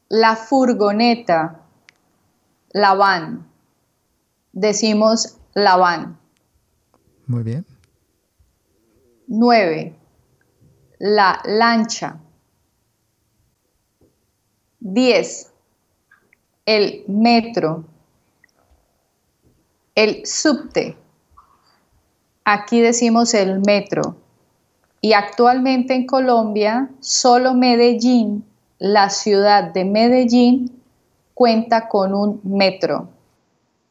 La 0.09 0.37
furgoneta, 0.37 1.63
la 2.71 2.95
van. 2.95 3.49
Decimos 4.53 5.39
la 5.55 5.75
van. 5.75 6.21
Muy 7.27 7.43
bien. 7.43 7.67
9. 9.27 9.99
La 11.01 11.41
lancha. 11.47 12.21
10. 14.79 15.53
El 16.65 17.05
metro. 17.09 17.87
El 19.95 20.27
subte. 20.27 20.97
Aquí 22.45 22.81
decimos 22.81 23.35
el 23.35 23.61
metro. 23.61 24.17
Y 25.01 25.15
actualmente 25.15 25.95
en 25.95 26.07
Colombia, 26.07 26.91
solo 27.01 27.55
Medellín, 27.55 28.45
la 28.79 29.09
ciudad 29.11 29.73
de 29.73 29.85
Medellín, 29.85 30.83
cuenta 31.35 31.89
con 31.89 32.15
un 32.15 32.41
metro 32.45 33.09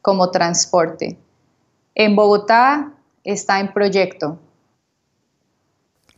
como 0.01 0.29
transporte. 0.29 1.17
En 1.95 2.15
Bogotá 2.15 2.93
está 3.23 3.59
en 3.59 3.73
proyecto. 3.73 4.39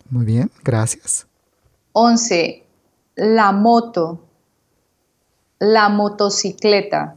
Muy 0.09 0.25
bien, 0.25 0.51
gracias. 0.63 1.25
11. 1.93 2.65
La 3.15 3.51
moto, 3.51 4.19
la 5.59 5.89
motocicleta. 5.89 7.15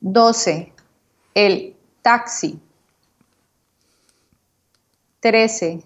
12. 0.00 0.72
El 1.34 1.76
taxi. 2.02 2.58
13. 5.20 5.82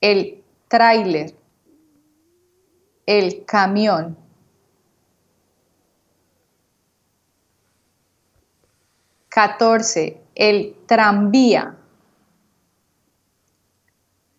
El 0.00 0.42
tráiler. 0.68 1.34
El 3.06 3.44
camión. 3.44 4.16
14. 9.28 10.20
El 10.34 10.76
tranvía. 10.86 11.76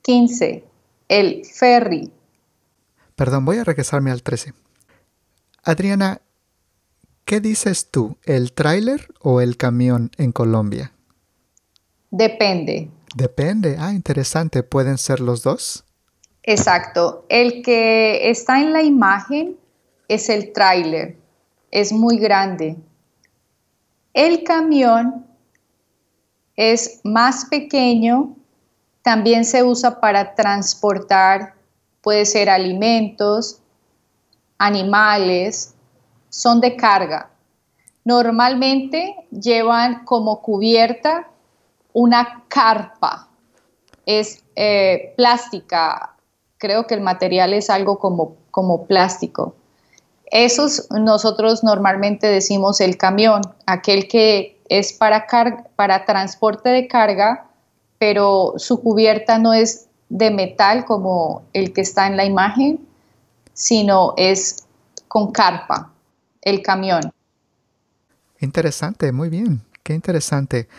15. 0.01 0.63
El 1.07 1.45
ferry. 1.45 2.11
Perdón, 3.15 3.45
voy 3.45 3.57
a 3.57 3.63
regresarme 3.63 4.11
al 4.11 4.23
13. 4.23 4.53
Adriana, 5.63 6.21
¿qué 7.27 7.39
dices 7.39 7.91
tú, 7.91 8.17
el 8.25 8.53
tráiler 8.53 9.07
o 9.21 9.41
el 9.41 9.57
camión 9.57 10.09
en 10.17 10.31
Colombia? 10.31 10.93
Depende. 12.09 12.89
Depende. 13.15 13.75
Ah, 13.77 13.93
interesante. 13.93 14.63
¿Pueden 14.63 14.97
ser 14.97 15.19
los 15.19 15.43
dos? 15.43 15.83
Exacto. 16.41 17.25
El 17.29 17.61
que 17.61 18.31
está 18.31 18.59
en 18.59 18.73
la 18.73 18.81
imagen 18.81 19.57
es 20.07 20.29
el 20.29 20.53
tráiler. 20.53 21.17
Es 21.69 21.91
muy 21.91 22.17
grande. 22.17 22.77
El 24.13 24.43
camión 24.43 25.27
es 26.55 27.01
más 27.03 27.45
pequeño 27.45 28.35
también 29.07 29.45
se 29.45 29.63
usa 29.63 30.01
para 30.01 30.35
transportar, 30.35 31.53
puede 32.01 32.25
ser 32.25 32.49
alimentos, 32.49 33.61
animales, 34.57 35.76
son 36.29 36.61
de 36.61 36.75
carga. 36.75 37.29
Normalmente 38.05 39.15
llevan 39.31 40.05
como 40.05 40.41
cubierta 40.41 41.27
una 41.93 42.43
carpa. 42.47 43.27
Es 44.05 44.43
eh, 44.55 45.13
plástica, 45.17 46.15
creo 46.57 46.87
que 46.87 46.95
el 46.95 47.01
material 47.01 47.53
es 47.53 47.69
algo 47.69 47.99
como, 47.99 48.35
como 48.51 48.85
plástico. 48.85 49.55
Esos 50.31 50.87
nosotros 50.91 51.63
normalmente 51.63 52.27
decimos 52.27 52.81
el 52.81 52.97
camión, 52.97 53.41
aquel 53.65 54.07
que 54.07 54.61
es 54.69 54.93
para, 54.93 55.27
para 55.75 56.05
transporte 56.05 56.69
de 56.69 56.87
carga 56.87 57.47
pero 57.97 58.53
su 58.57 58.81
cubierta 58.81 59.39
no 59.39 59.53
es 59.53 59.87
de 60.09 60.31
metal 60.31 60.85
como 60.85 61.43
el 61.53 61.73
que 61.73 61.81
está 61.81 62.07
en 62.07 62.17
la 62.17 62.25
imagen, 62.25 62.87
sino 63.53 64.13
es 64.17 64.67
con 65.07 65.31
carpa, 65.31 65.91
el 66.47 66.61
camión. 66.61 67.13
Interesante, 68.39 69.11
muy 69.11 69.29
bien, 69.29 69.61
qué 69.83 69.93
interesante. 69.93 70.69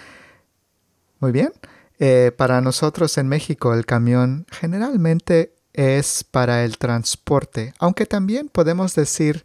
Muy 1.21 1.31
bien. 1.31 1.53
Eh, 1.99 2.33
para 2.37 2.61
nosotros 2.61 3.19
en 3.19 3.29
México 3.29 3.75
el 3.75 3.85
camión 3.85 4.47
generalmente 4.51 5.55
es 5.73 6.25
para 6.25 6.65
el 6.65 6.79
transporte, 6.79 7.75
aunque 7.79 8.07
también 8.07 8.49
podemos 8.49 8.95
decir 8.95 9.45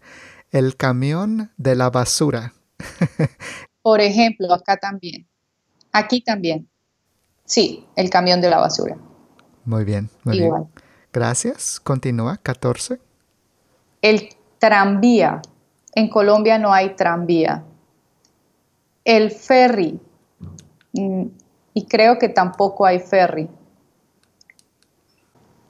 el 0.51 0.77
camión 0.77 1.51
de 1.57 1.75
la 1.75 1.89
basura. 1.89 2.53
Por 3.81 3.99
ejemplo, 3.99 4.53
acá 4.53 4.77
también. 4.77 5.27
Aquí 5.91 6.21
también. 6.21 6.69
Sí, 7.43 7.85
el 7.97 8.09
camión 8.09 8.39
de 8.39 8.49
la 8.49 8.59
basura. 8.59 8.97
Muy 9.65 9.83
bien, 9.83 10.09
muy 10.23 10.39
bien. 10.39 10.67
Gracias. 11.11 11.79
Continúa, 11.81 12.37
14. 12.37 12.99
El 14.01 14.29
tranvía. 14.59 15.41
En 15.95 16.09
Colombia 16.09 16.57
no 16.57 16.73
hay 16.73 16.95
tranvía. 16.95 17.63
El 19.05 19.31
ferry. 19.31 19.99
Mm, 20.93 21.25
y 21.73 21.85
creo 21.85 22.17
que 22.17 22.29
tampoco 22.29 22.85
hay 22.85 22.99
ferry. 22.99 23.49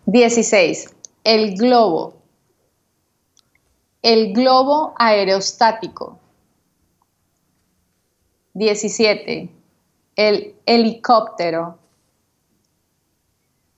16. 0.05 0.95
El 1.23 1.55
globo. 1.55 2.15
El 4.01 4.33
globo 4.33 4.93
aerostático. 4.97 6.19
17 8.53 9.49
el 10.15 10.55
helicóptero. 10.65 11.77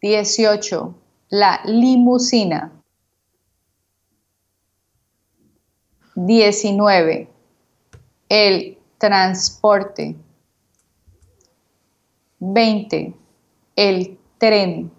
18. 0.01 0.95
La 1.29 1.62
limusina. 1.65 2.75
19. 6.15 7.30
El 8.30 8.78
transporte. 8.97 10.15
20. 12.39 13.13
El 13.75 14.19
tren. 14.38 14.91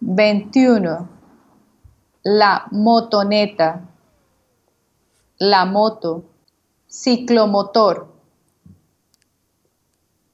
21. 0.00 1.08
La 2.22 2.66
motoneta. 2.70 3.88
La 5.38 5.64
moto. 5.64 6.24
Ciclomotor 6.86 8.10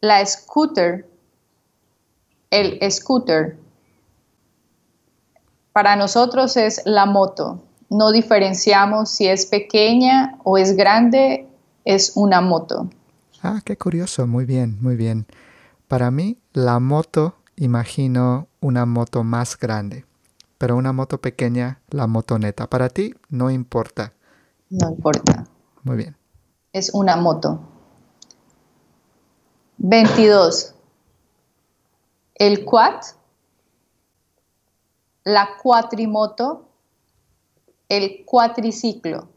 la 0.07 0.25
scooter, 0.25 1.09
el 2.51 2.79
scooter, 2.91 3.59
para 5.73 5.97
nosotros 5.97 6.57
es 6.57 6.83
la 6.85 7.07
moto. 7.07 7.66
No 7.89 8.11
diferenciamos 8.11 9.11
si 9.11 9.27
es 9.27 9.47
pequeña 9.47 10.39
o 10.45 10.59
es 10.59 10.77
grande, 10.77 11.49
es 11.85 12.13
una 12.17 12.41
moto. 12.41 12.91
Ah, 13.43 13.61
qué 13.65 13.77
curioso, 13.77 14.27
muy 14.27 14.45
bien, 14.45 14.79
muy 14.81 14.97
bien. 14.97 15.27
Para 15.89 16.11
mí, 16.11 16.39
la 16.53 16.81
moto, 16.81 17.37
imagino 17.55 18.49
una 18.61 18.87
moto 18.87 19.23
más 19.23 19.57
grande, 19.57 20.05
pero 20.59 20.77
una 20.77 20.93
moto 20.93 21.21
pequeña, 21.21 21.81
la 21.91 22.09
motoneta. 22.09 22.67
Para 22.67 22.89
ti, 22.89 23.15
no 23.29 23.51
importa. 23.51 24.13
No 24.69 24.91
importa. 24.91 25.47
Muy 25.85 25.97
bien. 25.97 26.17
Es 26.73 26.93
una 26.93 27.17
moto. 27.17 27.61
22. 29.79 30.75
El 32.35 32.65
quad, 32.65 33.01
la 35.25 35.57
cuatrimoto, 35.63 36.66
el 37.89 38.25
cuatriciclo. 38.25 39.29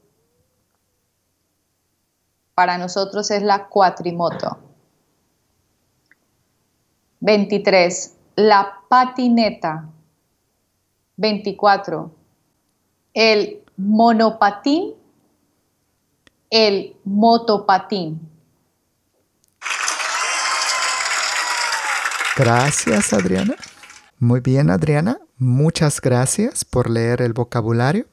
Para 2.55 2.77
nosotros 2.77 3.31
es 3.31 3.41
la 3.41 3.67
cuatrimoto. 3.67 4.57
23. 7.21 8.15
la 8.35 8.81
patineta. 8.87 9.89
24. 11.17 12.11
El 13.13 13.63
monopatín. 13.77 14.95
El 16.49 16.95
motopatín. 17.03 18.27
Gracias, 22.35 23.13
Adriana. 23.13 23.55
Muy 24.17 24.39
bien, 24.39 24.69
Adriana. 24.69 25.19
Muchas 25.37 26.01
gracias 26.01 26.65
por 26.65 26.89
leer 26.89 27.21
el 27.21 27.33
vocabulario. 27.33 28.05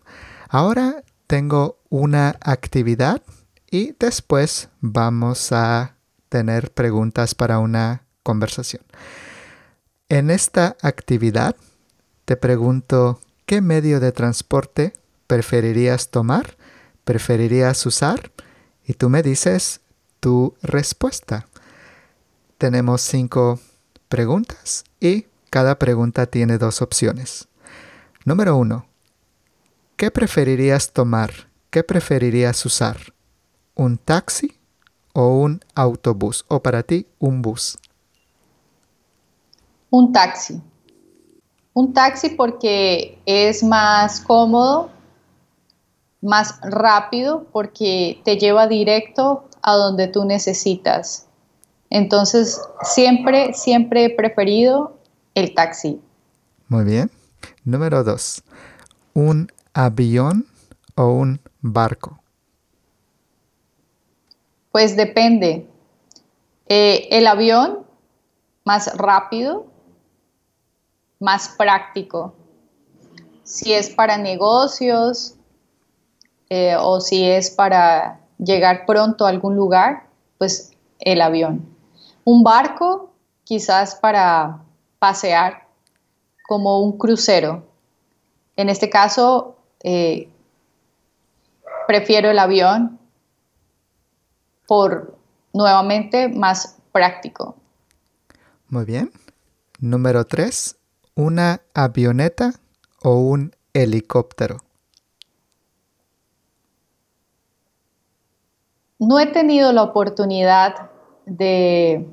Ahora 0.49 1.03
tengo 1.27 1.79
una 1.89 2.37
actividad 2.41 3.23
y 3.71 3.95
después 3.99 4.69
vamos 4.81 5.51
a 5.53 5.97
tener 6.29 6.73
preguntas 6.73 7.35
para 7.35 7.59
una 7.59 8.03
conversación. 8.23 8.83
En 10.09 10.31
esta 10.31 10.77
actividad 10.83 11.57
te 12.25 12.37
pregunto, 12.37 13.21
¿qué 13.45 13.61
medio 13.61 13.99
de 13.99 14.13
transporte 14.13 14.93
preferirías 15.27 16.11
tomar? 16.11 16.57
¿Preferirías 17.05 17.85
usar? 17.87 18.31
Y 18.85 18.95
tú 18.95 19.09
me 19.09 19.23
dices 19.23 19.81
tu 20.21 20.55
respuesta. 20.63 21.47
Tenemos 22.59 23.03
cinco 23.03 23.61
preguntas 24.09 24.85
y 25.01 25.27
cada 25.51 25.79
pregunta 25.79 26.27
tiene 26.27 26.59
dos 26.59 26.83
opciones. 26.83 27.49
Número 28.25 28.57
uno, 28.57 28.87
¿qué 29.97 30.11
preferirías 30.11 30.93
tomar? 30.93 31.31
¿Qué 31.71 31.83
preferirías 31.83 32.65
usar? 32.67 32.99
¿Un 33.75 33.99
taxi 33.99 34.53
o 35.13 35.29
un 35.29 35.61
autobús? 35.75 36.45
O 36.49 36.63
para 36.63 36.83
ti, 36.83 37.07
un 37.19 37.43
bus. 37.43 37.79
Un 39.91 40.13
taxi. 40.13 40.61
Un 41.73 41.93
taxi 41.93 42.31
porque 42.31 43.19
es 43.27 43.63
más 43.63 44.21
cómodo, 44.21 44.91
más 46.21 46.59
rápido, 46.63 47.47
porque 47.53 48.21
te 48.25 48.39
lleva 48.39 48.67
directo 48.67 49.49
a 49.63 49.75
donde 49.75 50.09
tú 50.09 50.25
necesitas. 50.25 51.27
Entonces, 51.91 52.61
siempre, 52.83 53.53
siempre 53.55 54.05
he 54.05 54.11
preferido 54.11 54.99
el 55.35 55.55
taxi. 55.55 56.01
Muy 56.69 56.85
bien. 56.85 57.11
Número 57.65 58.03
dos, 58.03 58.43
¿un 59.13 59.49
avión 59.77 60.47
o 60.95 61.09
un 61.09 61.39
barco? 61.61 62.19
Pues 64.73 64.97
depende. 64.97 65.69
Eh, 66.67 67.09
el 67.11 67.27
avión, 67.27 67.87
más 68.65 68.97
rápido, 68.97 69.67
más 71.21 71.51
práctico. 71.51 72.35
Si 73.45 73.75
es 73.75 73.91
para 73.91 74.17
negocios 74.17 75.35
eh, 76.49 76.75
o 76.79 77.01
si 77.01 77.25
es 77.25 77.51
para 77.51 78.21
llegar 78.39 78.87
pronto 78.87 79.27
a 79.27 79.29
algún 79.29 79.57
lugar, 79.57 80.09
pues 80.39 80.73
el 81.01 81.21
avión. 81.21 81.69
Un 82.25 82.43
barco, 82.43 83.12
quizás 83.45 83.95
para 83.95 84.62
pasear, 84.99 85.69
como 86.49 86.81
un 86.81 86.97
crucero. 86.97 87.67
En 88.57 88.71
este 88.71 88.89
caso, 88.89 89.56
eh, 89.83 90.29
prefiero 91.87 92.31
el 92.31 92.39
avión 92.39 92.99
por 94.67 95.17
nuevamente 95.53 96.29
más 96.29 96.79
práctico. 96.93 97.57
Muy 98.69 98.85
bien. 98.85 99.11
Número 99.79 100.25
tres, 100.25 100.77
una 101.15 101.61
avioneta 101.75 102.53
o 103.03 103.17
un 103.17 103.55
helicóptero? 103.73 104.59
No 108.99 109.21
he 109.21 109.27
tenido 109.27 109.73
la 109.73 109.83
oportunidad 109.83 110.91
de 111.27 112.09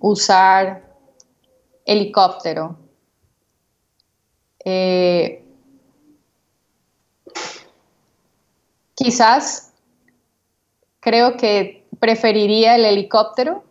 usar 0.00 0.96
helicóptero. 1.84 2.78
Eh, 4.64 5.41
quizás 9.02 9.72
creo 11.00 11.36
que 11.36 11.86
preferiría 11.98 12.76
el 12.76 12.84
helicóptero. 12.84 13.64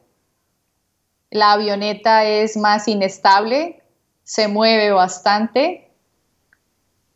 La 1.29 1.53
avioneta 1.53 2.25
es 2.25 2.57
más 2.57 2.87
inestable, 2.87 3.81
se 4.23 4.47
mueve 4.47 4.91
bastante. 4.91 5.89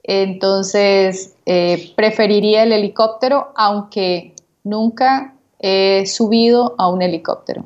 Entonces, 0.04 1.34
eh, 1.45 1.93
preferiría 1.95 2.63
el 2.63 2.71
helicóptero, 2.71 3.51
aunque 3.56 4.34
nunca 4.63 5.34
he 5.60 6.06
subido 6.06 6.75
a 6.78 6.88
un 6.88 7.01
helicóptero. 7.01 7.65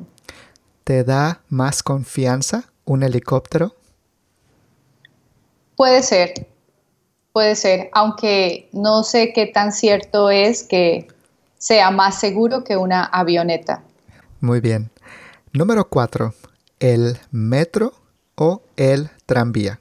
¿Te 0.84 1.04
da 1.04 1.42
más 1.48 1.82
confianza 1.82 2.64
un 2.84 3.02
helicóptero? 3.04 3.74
Puede 5.76 6.02
ser, 6.02 6.49
puede 7.32 7.54
ser, 7.54 7.90
aunque 7.92 8.68
no 8.72 9.02
sé 9.02 9.32
qué 9.32 9.46
tan 9.46 9.72
cierto 9.72 10.30
es 10.30 10.62
que 10.62 11.08
sea 11.58 11.90
más 11.90 12.18
seguro 12.18 12.64
que 12.64 12.76
una 12.76 13.04
avioneta. 13.04 13.82
Muy 14.40 14.60
bien. 14.60 14.90
Número 15.52 15.88
cuatro, 15.88 16.34
¿el 16.78 17.18
metro 17.30 17.92
o 18.36 18.62
el 18.76 19.10
tranvía? 19.26 19.80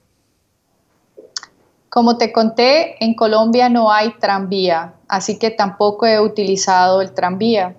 Como 1.89 2.17
te 2.17 2.31
conté, 2.31 3.03
en 3.03 3.15
Colombia 3.15 3.69
no 3.69 3.91
hay 3.91 4.13
tranvía, 4.19 4.93
así 5.07 5.39
que 5.39 5.49
tampoco 5.49 6.05
he 6.05 6.19
utilizado 6.19 7.01
el 7.01 7.13
tranvía. 7.13 7.75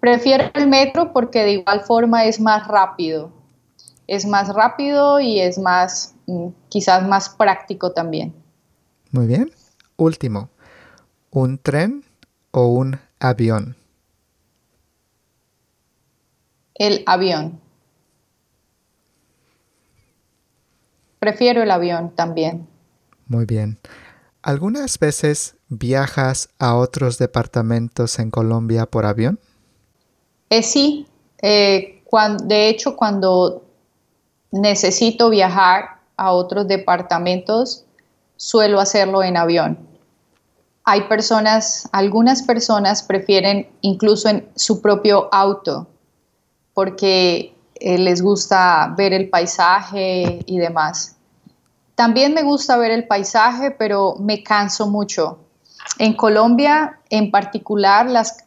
Prefiero 0.00 0.50
el 0.54 0.66
metro 0.66 1.12
porque 1.12 1.44
de 1.44 1.52
igual 1.52 1.80
forma 1.80 2.24
es 2.24 2.40
más 2.40 2.66
rápido. 2.68 3.30
Es 4.06 4.26
más 4.26 4.54
rápido 4.54 5.20
y 5.20 5.40
es 5.40 5.58
más, 5.58 6.14
mm, 6.26 6.48
quizás 6.68 7.06
más 7.08 7.30
práctico 7.30 7.92
también. 7.92 8.34
Muy 9.16 9.26
bien. 9.26 9.50
Último, 9.96 10.50
¿un 11.30 11.56
tren 11.56 12.04
o 12.50 12.66
un 12.66 13.00
avión? 13.18 13.74
El 16.74 17.02
avión. 17.06 17.58
Prefiero 21.18 21.62
el 21.62 21.70
avión 21.70 22.14
también. 22.14 22.68
Muy 23.26 23.46
bien. 23.46 23.78
¿Algunas 24.42 24.98
veces 24.98 25.56
viajas 25.68 26.50
a 26.58 26.76
otros 26.76 27.16
departamentos 27.16 28.18
en 28.18 28.30
Colombia 28.30 28.84
por 28.84 29.06
avión? 29.06 29.40
Eh, 30.50 30.62
sí. 30.62 31.06
Eh, 31.40 32.02
de 32.44 32.68
hecho, 32.68 32.96
cuando 32.96 33.64
necesito 34.52 35.30
viajar 35.30 36.02
a 36.18 36.32
otros 36.32 36.68
departamentos, 36.68 37.85
suelo 38.36 38.80
hacerlo 38.80 39.22
en 39.22 39.36
avión. 39.36 39.78
Hay 40.84 41.02
personas, 41.02 41.88
algunas 41.92 42.42
personas 42.42 43.02
prefieren 43.02 43.68
incluso 43.80 44.28
en 44.28 44.48
su 44.54 44.80
propio 44.80 45.28
auto, 45.32 45.88
porque 46.74 47.56
eh, 47.74 47.98
les 47.98 48.22
gusta 48.22 48.94
ver 48.96 49.12
el 49.12 49.28
paisaje 49.28 50.40
y 50.46 50.58
demás. 50.58 51.16
También 51.96 52.34
me 52.34 52.42
gusta 52.42 52.76
ver 52.76 52.90
el 52.90 53.06
paisaje, 53.06 53.70
pero 53.70 54.16
me 54.20 54.42
canso 54.42 54.86
mucho. 54.86 55.38
En 55.98 56.14
Colombia, 56.14 57.00
en 57.10 57.30
particular, 57.30 58.06
las, 58.06 58.44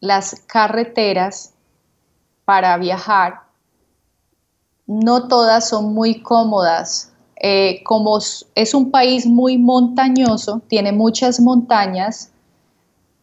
las 0.00 0.42
carreteras 0.46 1.54
para 2.44 2.76
viajar, 2.76 3.42
no 4.86 5.28
todas 5.28 5.68
son 5.68 5.92
muy 5.94 6.22
cómodas. 6.22 7.07
Eh, 7.40 7.82
como 7.84 8.18
es 8.18 8.74
un 8.74 8.90
país 8.90 9.24
muy 9.26 9.58
montañoso, 9.58 10.60
tiene 10.66 10.90
muchas 10.92 11.38
montañas, 11.38 12.32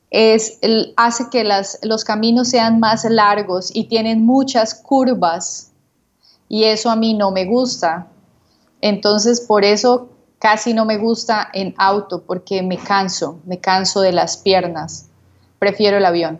es, 0.09 0.59
hace 0.95 1.29
que 1.29 1.43
los 1.43 2.03
caminos 2.05 2.47
sean 2.47 2.79
más 2.79 3.03
largos 3.03 3.75
y 3.75 3.85
tienen 3.85 4.25
muchas 4.25 4.73
curvas 4.73 5.73
y 6.47 6.63
eso 6.63 6.89
a 6.89 6.95
mí 6.95 7.13
no 7.13 7.31
me 7.31 7.45
gusta. 7.45 8.07
Entonces, 8.79 9.41
por 9.41 9.65
eso 9.65 10.09
casi 10.39 10.73
no 10.73 10.85
me 10.85 10.97
gusta 10.97 11.49
en 11.53 11.73
auto, 11.77 12.23
porque 12.23 12.61
me 12.61 12.77
canso, 12.77 13.39
me 13.45 13.59
canso 13.59 14.01
de 14.01 14.13
las 14.13 14.37
piernas. 14.37 15.09
Prefiero 15.59 15.97
el 15.97 16.05
avión. 16.05 16.39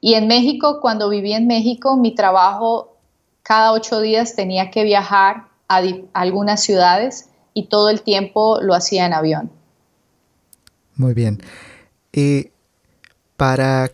Y 0.00 0.14
en 0.14 0.26
México, 0.26 0.80
cuando 0.80 1.08
viví 1.08 1.32
en 1.32 1.46
México, 1.46 1.96
mi 1.96 2.14
trabajo 2.14 2.96
cada 3.42 3.72
ocho 3.72 4.00
días 4.00 4.34
tenía 4.34 4.70
que 4.70 4.82
viajar 4.82 5.44
a, 5.68 5.82
algunas 6.12 6.62
ciudades 6.62 7.28
y 7.54 7.68
todo 7.68 7.90
el 7.90 8.02
tiempo 8.02 8.60
lo 8.60 8.74
hacía 8.74 9.06
en 9.06 9.14
avión. 9.14 9.50
Muy 10.94 11.14
bien. 11.14 11.42
Y 12.12 12.50
para 13.36 13.90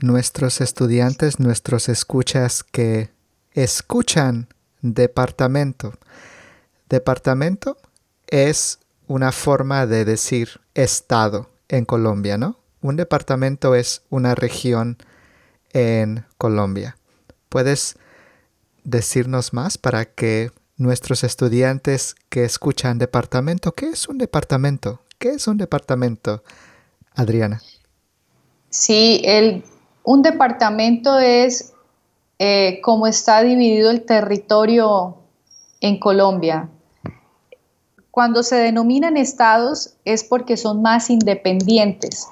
nuestros 0.00 0.60
estudiantes, 0.60 1.40
nuestros 1.40 1.88
escuchas 1.88 2.62
que 2.62 3.10
escuchan 3.52 4.48
departamento, 4.82 5.94
departamento 6.88 7.76
es 8.28 8.78
una 9.06 9.32
forma 9.32 9.86
de 9.86 10.04
decir 10.04 10.60
estado 10.74 11.50
en 11.68 11.84
Colombia, 11.84 12.38
¿no? 12.38 12.58
Un 12.80 12.96
departamento 12.96 13.74
es 13.74 14.02
una 14.10 14.34
región 14.34 14.98
en 15.72 16.24
Colombia. 16.38 16.96
¿Puedes 17.48 17.96
decirnos 18.84 19.52
más 19.52 19.78
para 19.78 20.04
que 20.04 20.52
nuestros 20.76 21.24
estudiantes 21.24 22.14
que 22.28 22.44
escuchan 22.44 22.98
departamento, 22.98 23.72
¿qué 23.72 23.88
es 23.88 24.08
un 24.08 24.18
departamento? 24.18 25.00
¿Qué 25.18 25.30
es 25.30 25.46
un 25.48 25.56
departamento, 25.56 26.42
Adriana? 27.14 27.62
Sí, 28.68 29.22
el, 29.24 29.64
un 30.04 30.22
departamento 30.22 31.18
es 31.18 31.72
eh, 32.38 32.80
cómo 32.82 33.06
está 33.06 33.42
dividido 33.42 33.90
el 33.90 34.04
territorio 34.04 35.16
en 35.80 35.98
Colombia. 35.98 36.68
Cuando 38.10 38.42
se 38.42 38.56
denominan 38.56 39.16
estados 39.16 39.94
es 40.04 40.24
porque 40.24 40.56
son 40.56 40.82
más 40.82 41.10
independientes. 41.10 42.28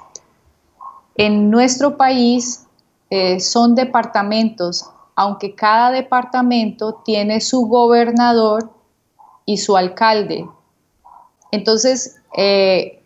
En 1.15 1.49
nuestro 1.49 1.97
país 1.97 2.65
eh, 3.09 3.39
son 3.39 3.75
departamentos, 3.75 4.89
aunque 5.15 5.55
cada 5.55 5.91
departamento 5.91 7.01
tiene 7.05 7.41
su 7.41 7.67
gobernador 7.67 8.71
y 9.45 9.57
su 9.57 9.77
alcalde. 9.77 10.47
Entonces, 11.51 12.17
eh, 12.37 13.01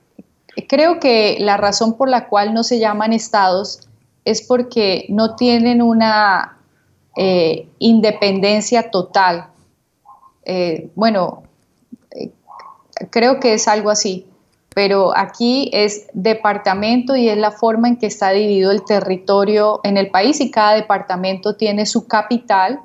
creo 0.67 0.99
que 0.99 1.37
la 1.39 1.57
razón 1.57 1.95
por 1.95 2.09
la 2.09 2.27
cual 2.27 2.53
no 2.53 2.63
se 2.63 2.79
llaman 2.79 3.13
estados 3.13 3.87
es 4.25 4.41
porque 4.41 5.05
no 5.09 5.35
tienen 5.35 5.81
una 5.81 6.57
eh, 7.15 7.67
independencia 7.79 8.89
total. 8.91 9.47
bueno, 10.95 11.43
creo 13.11 13.39
que 13.39 13.53
es 13.53 13.67
algo 13.67 13.91
así, 13.91 14.25
pero 14.73 15.17
aquí 15.17 15.69
es 15.73 16.07
departamento 16.13 17.15
y 17.15 17.29
es 17.29 17.37
la 17.37 17.51
forma 17.51 17.87
en 17.87 17.97
que 17.97 18.05
está 18.05 18.31
dividido 18.31 18.71
el 18.71 18.83
territorio 18.85 19.79
en 19.83 19.97
el 19.97 20.09
país 20.11 20.39
y 20.39 20.51
cada 20.51 20.75
departamento 20.75 21.55
tiene 21.55 21.85
su 21.85 22.07
capital, 22.07 22.81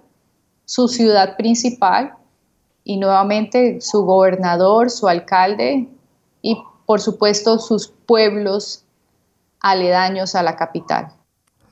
su 0.65 0.89
ciudad 0.89 1.37
principal 1.37 2.15
y 2.85 2.97
nuevamente 2.97 3.81
su 3.81 4.05
gobernador, 4.05 4.91
su 4.91 5.09
alcalde 5.09 5.89
y 6.43 6.63
por 6.87 7.01
supuesto 7.01 7.59
sus 7.59 7.89
pueblos 7.89 8.85
aledaños 9.61 10.35
a 10.35 10.43
la 10.43 10.57
capital. 10.57 11.13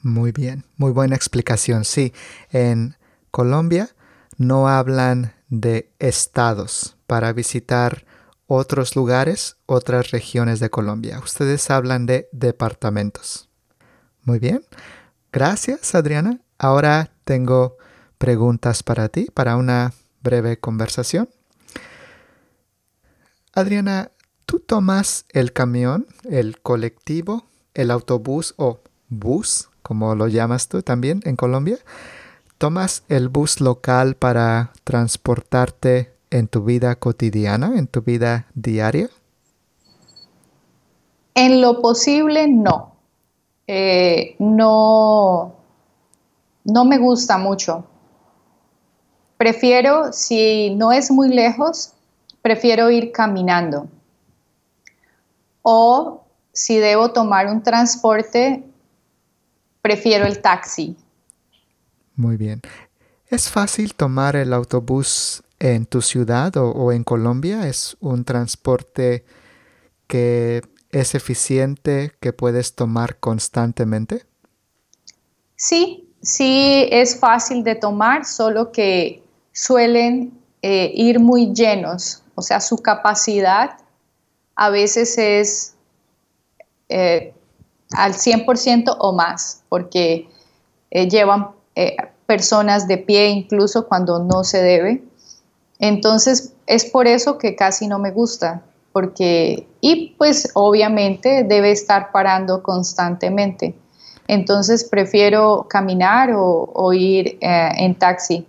Muy 0.02 0.32
bien, 0.32 0.64
muy 0.76 0.90
buena 0.90 1.14
explicación. 1.14 1.84
Sí, 1.84 2.12
en 2.50 2.96
Colombia 3.30 3.90
no 4.38 4.68
hablan 4.68 5.32
de 5.48 5.90
estados 5.98 6.96
para 7.06 7.32
visitar 7.32 8.04
otros 8.54 8.96
lugares, 8.96 9.56
otras 9.64 10.10
regiones 10.10 10.60
de 10.60 10.68
Colombia. 10.68 11.18
Ustedes 11.20 11.70
hablan 11.70 12.04
de 12.04 12.28
departamentos. 12.32 13.48
Muy 14.24 14.38
bien. 14.38 14.62
Gracias, 15.32 15.94
Adriana. 15.94 16.38
Ahora 16.58 17.10
tengo 17.24 17.78
preguntas 18.18 18.82
para 18.82 19.08
ti, 19.08 19.28
para 19.32 19.56
una 19.56 19.94
breve 20.22 20.58
conversación. 20.60 21.30
Adriana, 23.54 24.12
¿tú 24.44 24.60
tomas 24.60 25.24
el 25.30 25.54
camión, 25.54 26.06
el 26.28 26.60
colectivo, 26.60 27.46
el 27.72 27.90
autobús 27.90 28.52
o 28.58 28.82
bus, 29.08 29.70
como 29.80 30.14
lo 30.14 30.28
llamas 30.28 30.68
tú 30.68 30.82
también 30.82 31.22
en 31.24 31.36
Colombia? 31.36 31.78
¿Tomas 32.58 33.02
el 33.08 33.30
bus 33.30 33.62
local 33.62 34.14
para 34.14 34.72
transportarte 34.84 36.11
en 36.32 36.48
tu 36.48 36.64
vida 36.64 36.94
cotidiana, 36.96 37.78
en 37.78 37.86
tu 37.86 38.00
vida 38.00 38.46
diaria? 38.54 39.10
En 41.34 41.60
lo 41.60 41.80
posible, 41.82 42.48
no. 42.48 42.96
Eh, 43.66 44.34
no, 44.38 45.54
no 46.64 46.84
me 46.84 46.98
gusta 46.98 47.36
mucho. 47.36 47.84
Prefiero, 49.36 50.12
si 50.12 50.74
no 50.74 50.90
es 50.90 51.10
muy 51.10 51.28
lejos, 51.28 51.92
prefiero 52.40 52.90
ir 52.90 53.12
caminando. 53.12 53.88
O 55.60 56.24
si 56.52 56.78
debo 56.78 57.12
tomar 57.12 57.46
un 57.46 57.62
transporte, 57.62 58.64
prefiero 59.82 60.26
el 60.26 60.40
taxi. 60.40 60.96
Muy 62.16 62.36
bien. 62.36 62.62
¿Es 63.26 63.50
fácil 63.50 63.94
tomar 63.94 64.36
el 64.36 64.52
autobús 64.52 65.42
en 65.62 65.86
tu 65.86 66.02
ciudad 66.02 66.56
o, 66.56 66.90
en 66.90 67.04
Colombia? 67.04 67.68
¿Es 67.68 67.96
un 68.00 68.24
transporte 68.24 69.24
que 70.08 70.62
es 70.90 71.14
eficiente, 71.14 72.12
que 72.20 72.32
puedes 72.32 72.74
tomar 72.74 73.18
constantemente? 73.20 74.26
Sí, 75.54 76.12
sí 76.20 76.88
es 76.90 77.18
fácil 77.18 77.62
de 77.62 77.76
tomar, 77.76 78.24
solo 78.24 78.72
que 78.72 79.22
suelen 79.52 80.36
eh, 80.62 80.90
ir 80.94 81.20
muy 81.20 81.54
llenos, 81.54 82.24
o 82.34 82.42
sea, 82.42 82.60
su 82.60 82.78
capacidad 82.78 83.78
a 84.56 84.68
veces 84.68 85.16
es 85.16 85.74
eh, 86.88 87.32
al 87.92 88.14
100% 88.14 88.96
o 88.98 89.12
más, 89.12 89.62
porque 89.68 90.28
eh, 90.90 91.08
llevan 91.08 91.50
personas 92.26 92.88
de 92.88 92.98
pie 92.98 93.28
incluso 93.28 93.86
cuando 93.86 94.18
no 94.18 94.42
se 94.44 94.60
debe. 94.60 95.02
Entonces, 95.82 96.54
es 96.68 96.84
por 96.84 97.08
eso 97.08 97.38
que 97.38 97.56
casi 97.56 97.88
no 97.88 97.98
me 97.98 98.12
gusta, 98.12 98.62
porque, 98.92 99.66
y 99.80 100.14
pues 100.16 100.48
obviamente 100.54 101.42
debe 101.42 101.72
estar 101.72 102.12
parando 102.12 102.62
constantemente. 102.62 103.74
Entonces, 104.28 104.84
prefiero 104.84 105.66
caminar 105.68 106.30
o, 106.36 106.92
ir 106.92 107.36
eh, 107.40 107.70
en 107.78 107.96
taxi 107.96 108.46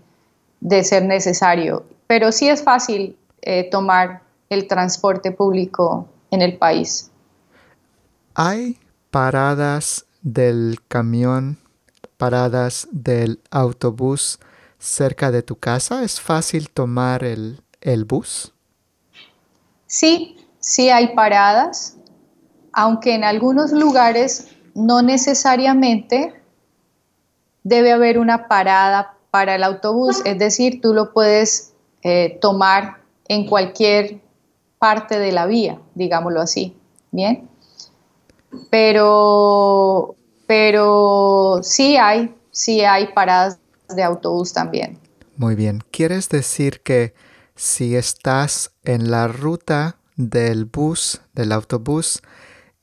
de 0.61 0.83
ser 0.83 1.05
necesario. 1.05 1.83
Pero 2.05 2.31
sí 2.31 2.47
es 2.47 2.63
fácil 2.63 3.17
eh, 3.41 3.67
tomar 3.71 4.21
el 4.51 4.67
transporte 4.67 5.31
público 5.31 6.07
en 6.29 6.43
el 6.43 6.59
país. 6.59 7.09
¿Hay 8.35 8.77
paradas 9.09 10.05
del 10.21 10.77
camión, 10.87 11.57
paradas 12.17 12.87
del 12.91 13.39
autobús? 13.49 14.39
Cerca 14.83 15.31
de 15.31 15.41
tu 15.41 15.55
casa? 15.55 16.03
¿Es 16.03 16.19
fácil 16.19 16.69
tomar 16.69 17.23
el, 17.23 17.63
bus? 18.05 18.53
Sí, 19.87 20.37
sí 20.59 20.89
hay 20.89 21.15
paradas, 21.15 21.95
aunque 22.73 23.15
en 23.15 23.23
algunos 23.23 23.71
lugares 23.71 24.49
no 24.75 25.01
necesariamente 25.01 26.33
debe 27.63 27.93
haber 27.93 28.19
una 28.19 28.47
parada 28.47 29.15
para 29.31 29.55
el 29.55 29.63
autobús, 29.63 30.21
es 30.25 30.37
decir, 30.37 30.81
tú 30.81 30.93
lo 30.93 31.13
puedes 31.13 31.73
eh, 32.03 32.37
tomar 32.41 32.97
en 33.27 33.47
cualquier 33.47 34.19
parte 34.79 35.17
de 35.17 35.31
la 35.31 35.45
vía, 35.45 35.79
digámoslo 35.95 36.41
así, 36.41 36.75
¿bien? 37.11 37.47
Pero, 38.69 40.15
pero 40.45 41.59
sí 41.63 41.95
hay, 41.95 42.35
sí 42.51 42.81
hay 42.81 43.07
paradas 43.13 43.59
de 43.95 44.03
autobús 44.03 44.53
también. 44.53 44.99
Muy 45.35 45.55
bien. 45.55 45.83
¿Quieres 45.91 46.29
decir 46.29 46.81
que 46.81 47.13
si 47.55 47.95
estás 47.95 48.71
en 48.83 49.11
la 49.11 49.27
ruta 49.27 49.97
del 50.15 50.65
bus, 50.65 51.21
del 51.33 51.51
autobús, 51.51 52.21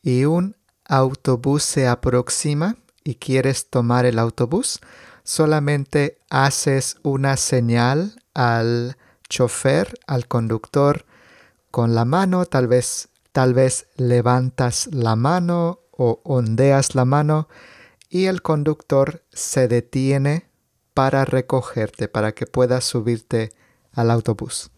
y 0.03 0.25
un 0.25 0.57
autobús 0.85 1.63
se 1.63 1.87
aproxima 1.87 2.77
y 3.05 3.17
quieres 3.17 3.69
tomar 3.69 4.07
el 4.07 4.19
autobús, 4.19 4.81
solamente 5.23 6.19
haces 6.31 6.97
una 7.03 7.37
señal 7.37 8.23
al 8.35 8.97
chofer, 9.29 9.99
al 10.07 10.27
conductor, 10.27 11.05
con 11.71 11.95
la 11.95 12.05
mano, 12.05 12.47
tal 12.47 12.67
vez, 12.67 13.09
tal 13.33 13.55
vez 13.55 13.87
levantas 13.97 14.89
la 14.93 15.15
mano 15.15 15.81
o 15.93 16.21
ondeas 16.25 16.95
la 16.95 17.05
mano 17.05 17.49
y 18.09 18.27
el 18.27 18.43
conductor 18.43 19.23
se 19.33 19.69
detiene 19.69 20.50
para 21.01 21.25
recogerte, 21.25 22.09
para 22.09 22.33
que 22.33 22.45
puedas 22.45 22.85
subirte 22.85 23.49
al 23.95 24.11
autobús. 24.11 24.71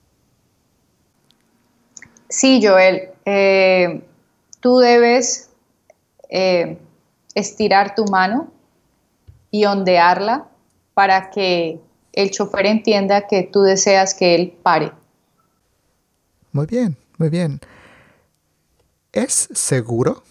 Sí, 2.28 2.60
Joel, 2.64 3.08
eh, 3.24 4.04
tú 4.60 4.78
debes 4.78 5.50
eh, 6.30 6.78
estirar 7.34 7.96
tu 7.96 8.04
mano 8.04 8.52
y 9.50 9.64
ondearla 9.64 10.46
para 10.94 11.28
que 11.30 11.80
el 12.12 12.30
chofer 12.30 12.66
entienda 12.66 13.26
que 13.26 13.42
tú 13.42 13.62
deseas 13.62 14.14
que 14.14 14.36
él 14.36 14.56
pare. 14.62 14.92
Muy 16.52 16.66
bien, 16.66 16.96
muy 17.18 17.30
bien. 17.30 17.58
¿Es 19.12 19.48
seguro 19.52 20.22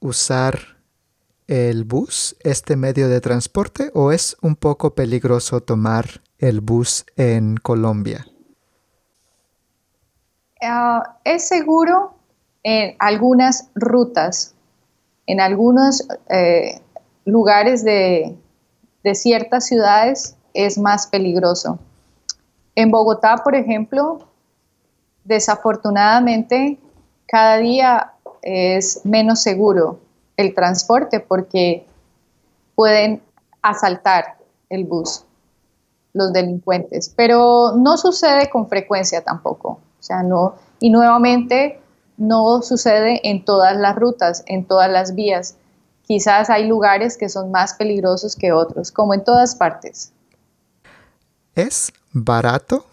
usar 0.00 0.75
el 1.48 1.84
bus, 1.84 2.36
este 2.40 2.76
medio 2.76 3.08
de 3.08 3.20
transporte, 3.20 3.90
o 3.94 4.12
es 4.12 4.36
un 4.42 4.56
poco 4.56 4.94
peligroso 4.94 5.60
tomar 5.60 6.22
el 6.38 6.60
bus 6.60 7.04
en 7.16 7.56
Colombia? 7.56 8.26
Ah, 10.62 11.18
es 11.24 11.46
seguro 11.48 12.14
en 12.62 12.96
algunas 12.98 13.68
rutas, 13.74 14.54
en 15.26 15.40
algunos 15.40 16.06
eh, 16.28 16.80
lugares 17.24 17.84
de, 17.84 18.36
de 19.04 19.14
ciertas 19.14 19.66
ciudades 19.66 20.36
es 20.54 20.78
más 20.78 21.06
peligroso. 21.06 21.78
En 22.74 22.90
Bogotá, 22.90 23.36
por 23.44 23.54
ejemplo, 23.54 24.28
desafortunadamente 25.24 26.78
cada 27.26 27.58
día 27.58 28.12
es 28.42 29.00
menos 29.04 29.42
seguro 29.42 30.00
el 30.36 30.54
transporte 30.54 31.20
porque 31.20 31.86
pueden 32.74 33.22
asaltar 33.62 34.36
el 34.68 34.84
bus 34.84 35.24
los 36.16 36.32
delincuentes, 36.32 37.12
pero 37.14 37.74
no 37.76 37.96
sucede 37.98 38.48
con 38.50 38.68
frecuencia 38.68 39.22
tampoco. 39.22 39.80
O 39.98 40.02
sea, 40.02 40.22
no, 40.22 40.54
y 40.80 40.90
nuevamente 40.90 41.78
no 42.16 42.62
sucede 42.62 43.20
en 43.28 43.44
todas 43.44 43.76
las 43.76 43.96
rutas, 43.96 44.42
en 44.46 44.64
todas 44.64 44.90
las 44.90 45.14
vías. 45.14 45.56
Quizás 46.06 46.48
hay 46.48 46.66
lugares 46.66 47.18
que 47.18 47.28
son 47.28 47.50
más 47.50 47.74
peligrosos 47.74 48.34
que 48.34 48.52
otros, 48.52 48.90
como 48.90 49.12
en 49.12 49.24
todas 49.24 49.54
partes. 49.56 50.12
¿Es 51.54 51.92
barato 52.12 52.86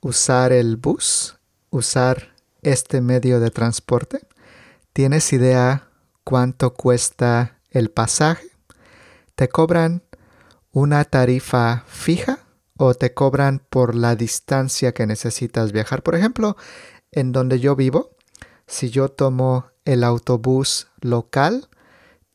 usar 0.00 0.52
el 0.52 0.76
bus, 0.76 1.38
usar 1.70 2.34
este 2.62 3.00
medio 3.00 3.40
de 3.40 3.50
transporte? 3.50 4.20
¿Tienes 4.92 5.32
idea 5.32 5.85
cuánto 6.26 6.74
cuesta 6.74 7.60
el 7.70 7.90
pasaje? 7.92 8.48
¿Te 9.36 9.48
cobran 9.48 10.02
una 10.72 11.04
tarifa 11.04 11.84
fija 11.86 12.40
o 12.76 12.94
te 12.94 13.14
cobran 13.14 13.62
por 13.70 13.94
la 13.94 14.16
distancia 14.16 14.92
que 14.92 15.06
necesitas 15.06 15.70
viajar. 15.70 16.02
Por 16.02 16.16
ejemplo, 16.16 16.56
en 17.12 17.30
donde 17.30 17.60
yo 17.60 17.76
vivo, 17.76 18.10
si 18.66 18.90
yo 18.90 19.08
tomo 19.08 19.66
el 19.84 20.04
autobús 20.04 20.88
local, 21.00 21.68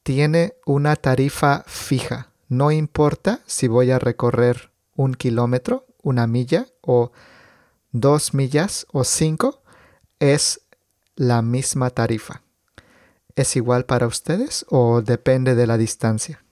tiene 0.04 0.56
una 0.66 0.96
tarifa 0.96 1.64
fija. 1.68 2.32
No 2.48 2.72
importa 2.72 3.42
si 3.46 3.68
voy 3.68 3.92
a 3.92 4.00
recorrer 4.00 4.72
un 4.96 5.14
kilómetro, 5.14 5.86
una 6.02 6.26
milla 6.28 6.66
o 6.82 7.12
dos 7.92 8.34
millas 8.34 8.88
o 8.92 9.04
cinco, 9.04 9.62
es 10.20 10.62
la 11.16 11.42
misma 11.42 11.90
tarifa. 11.92 12.42
¿Es 13.36 13.56
igual 13.56 13.86
para 13.86 14.08
ustedes 14.08 14.66
o 14.70 15.02
depende 15.02 15.56
de 15.56 15.68
la 15.68 15.78
distancia? 15.78 16.44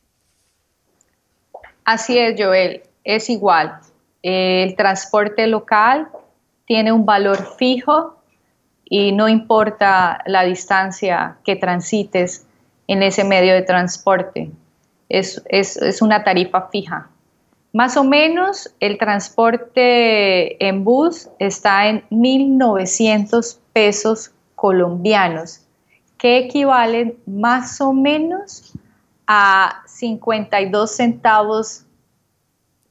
Así 1.84 2.18
es, 2.18 2.40
Joel 2.40 2.84
es 3.04 3.30
igual. 3.30 3.80
El 4.22 4.76
transporte 4.76 5.48
local 5.48 6.10
tiene 6.66 6.92
un 6.92 7.06
valor 7.06 7.56
fijo 7.58 8.18
y 8.86 9.12
no 9.12 9.28
importa 9.28 10.22
la 10.26 10.44
distancia 10.44 11.38
que 11.44 11.56
transites 11.56 12.46
en 12.88 13.04
ese 13.04 13.24
medio 13.24 13.54
de 13.54 13.62
transporte. 13.62 14.52
Es, 15.10 15.42
una 16.02 16.24
tarifa 16.24 16.70
fija. 16.70 17.10
Más 17.72 17.98
o 17.98 18.04
menos 18.04 18.74
el 18.80 18.98
transporte 18.98 20.64
en 20.64 20.84
bus 20.84 21.30
está 21.38 21.88
en 21.88 22.04
1.900 22.10 23.58
pesos 23.74 24.32
colombianos, 24.56 25.62
que 26.20 26.38
equivalen 26.38 27.18
más 27.26 27.82
o 27.82 27.94
menos 27.94 28.74
a 29.26 29.84
52 29.88 30.92
centavos 30.92 31.86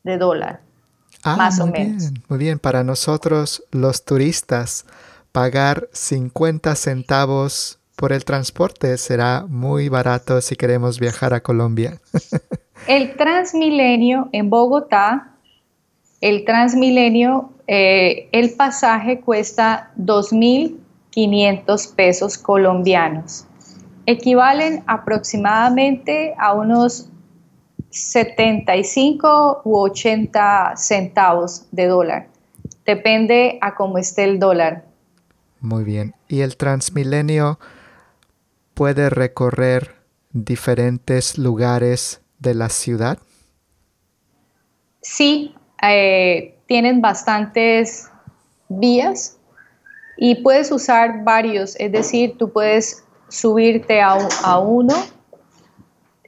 de 0.02 0.18
dólar. 0.18 0.60
Ah, 1.22 1.36
más 1.36 1.60
o 1.60 1.66
menos. 1.66 2.10
muy 2.28 2.38
bien, 2.38 2.58
para 2.58 2.82
nosotros 2.82 3.62
los 3.70 4.04
turistas, 4.04 4.86
pagar 5.30 5.88
50 5.92 6.74
centavos 6.74 7.78
por 7.96 8.12
el 8.12 8.24
transporte 8.24 8.96
será 8.96 9.44
muy 9.48 9.88
barato 9.88 10.40
si 10.40 10.56
queremos 10.56 10.98
viajar 10.98 11.34
a 11.34 11.40
Colombia. 11.40 12.00
el 12.86 13.16
Transmilenio 13.16 14.28
en 14.32 14.48
Bogotá, 14.48 15.32
el 16.20 16.44
Transmilenio, 16.44 17.50
eh, 17.66 18.28
el 18.32 18.54
pasaje 18.54 19.20
cuesta 19.20 19.90
2.500 21.26 21.94
pesos 21.94 22.38
colombianos. 22.38 23.46
Equivalen 24.06 24.84
aproximadamente 24.86 26.34
a 26.38 26.54
unos 26.54 27.08
75 27.90 29.62
u 29.64 29.78
80 29.78 30.76
centavos 30.76 31.66
de 31.72 31.86
dólar. 31.86 32.28
Depende 32.86 33.58
a 33.60 33.74
cómo 33.74 33.98
esté 33.98 34.24
el 34.24 34.38
dólar. 34.38 34.84
Muy 35.60 35.84
bien. 35.84 36.14
¿Y 36.28 36.40
el 36.40 36.56
Transmilenio 36.56 37.58
puede 38.74 39.10
recorrer 39.10 39.96
diferentes 40.32 41.36
lugares 41.36 42.22
de 42.38 42.54
la 42.54 42.68
ciudad? 42.68 43.18
Sí, 45.02 45.54
eh, 45.82 46.58
tienen 46.66 47.00
bastantes 47.00 48.10
vías 48.68 49.37
y 50.20 50.34
puedes 50.42 50.72
usar 50.72 51.22
varios, 51.22 51.76
es 51.76 51.92
decir, 51.92 52.36
tú 52.36 52.50
puedes 52.52 53.04
subirte 53.28 54.00
a, 54.00 54.18
a 54.42 54.58
uno 54.58 54.94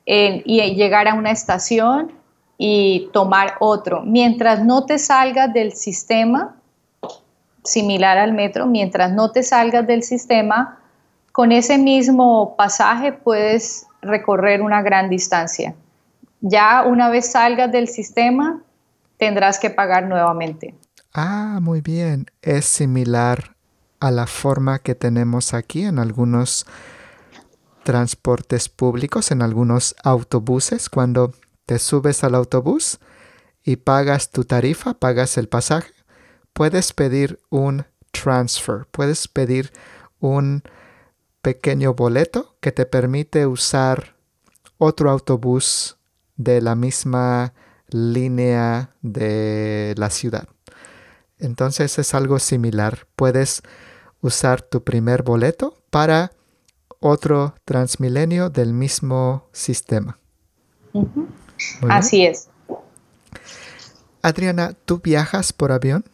y 0.06 0.74
llegar 0.74 1.08
a 1.08 1.14
una 1.14 1.32
estación 1.32 2.12
y 2.56 3.10
tomar 3.12 3.54
otro. 3.58 4.02
Mientras 4.02 4.64
no 4.64 4.86
te 4.86 4.98
salgas 4.98 5.52
del 5.52 5.72
sistema, 5.72 6.56
similar 7.64 8.16
al 8.16 8.32
metro, 8.32 8.66
mientras 8.66 9.12
no 9.12 9.32
te 9.32 9.42
salgas 9.42 9.86
del 9.86 10.04
sistema, 10.04 10.78
con 11.32 11.50
ese 11.50 11.76
mismo 11.76 12.54
pasaje 12.56 13.12
puedes 13.12 13.86
recorrer 14.02 14.62
una 14.62 14.82
gran 14.82 15.10
distancia. 15.10 15.74
Ya 16.40 16.84
una 16.86 17.08
vez 17.08 17.32
salgas 17.32 17.72
del 17.72 17.88
sistema, 17.88 18.62
tendrás 19.16 19.58
que 19.58 19.70
pagar 19.70 20.06
nuevamente. 20.06 20.74
Ah, 21.12 21.58
muy 21.60 21.80
bien. 21.80 22.26
Es 22.40 22.64
similar 22.64 23.56
a 24.00 24.10
la 24.10 24.26
forma 24.26 24.78
que 24.78 24.94
tenemos 24.94 25.54
aquí 25.54 25.84
en 25.84 25.98
algunos 25.98 26.66
transportes 27.84 28.68
públicos, 28.68 29.30
en 29.30 29.42
algunos 29.42 29.94
autobuses, 30.02 30.88
cuando 30.88 31.32
te 31.66 31.78
subes 31.78 32.24
al 32.24 32.34
autobús 32.34 32.98
y 33.62 33.76
pagas 33.76 34.30
tu 34.30 34.44
tarifa, 34.44 34.94
pagas 34.94 35.38
el 35.38 35.48
pasaje, 35.48 35.92
puedes 36.52 36.92
pedir 36.92 37.40
un 37.50 37.84
transfer, 38.10 38.86
puedes 38.90 39.28
pedir 39.28 39.72
un 40.18 40.62
pequeño 41.42 41.94
boleto 41.94 42.56
que 42.60 42.72
te 42.72 42.86
permite 42.86 43.46
usar 43.46 44.16
otro 44.78 45.10
autobús 45.10 45.98
de 46.36 46.60
la 46.60 46.74
misma 46.74 47.54
línea 47.88 48.94
de 49.02 49.94
la 49.96 50.10
ciudad. 50.10 50.48
Entonces 51.38 51.98
es 51.98 52.14
algo 52.14 52.38
similar. 52.38 53.06
Puedes 53.16 53.62
usar 54.22 54.62
tu 54.62 54.82
primer 54.82 55.22
boleto 55.22 55.74
para 55.90 56.32
otro 57.00 57.54
transmilenio 57.64 58.50
del 58.50 58.72
mismo 58.72 59.48
sistema. 59.52 60.18
Así 61.88 62.26
es. 62.26 62.48
Adriana, 64.22 64.74
¿tú 64.84 64.98
viajas 64.98 65.52
por 65.52 65.72
avión? 65.72 66.04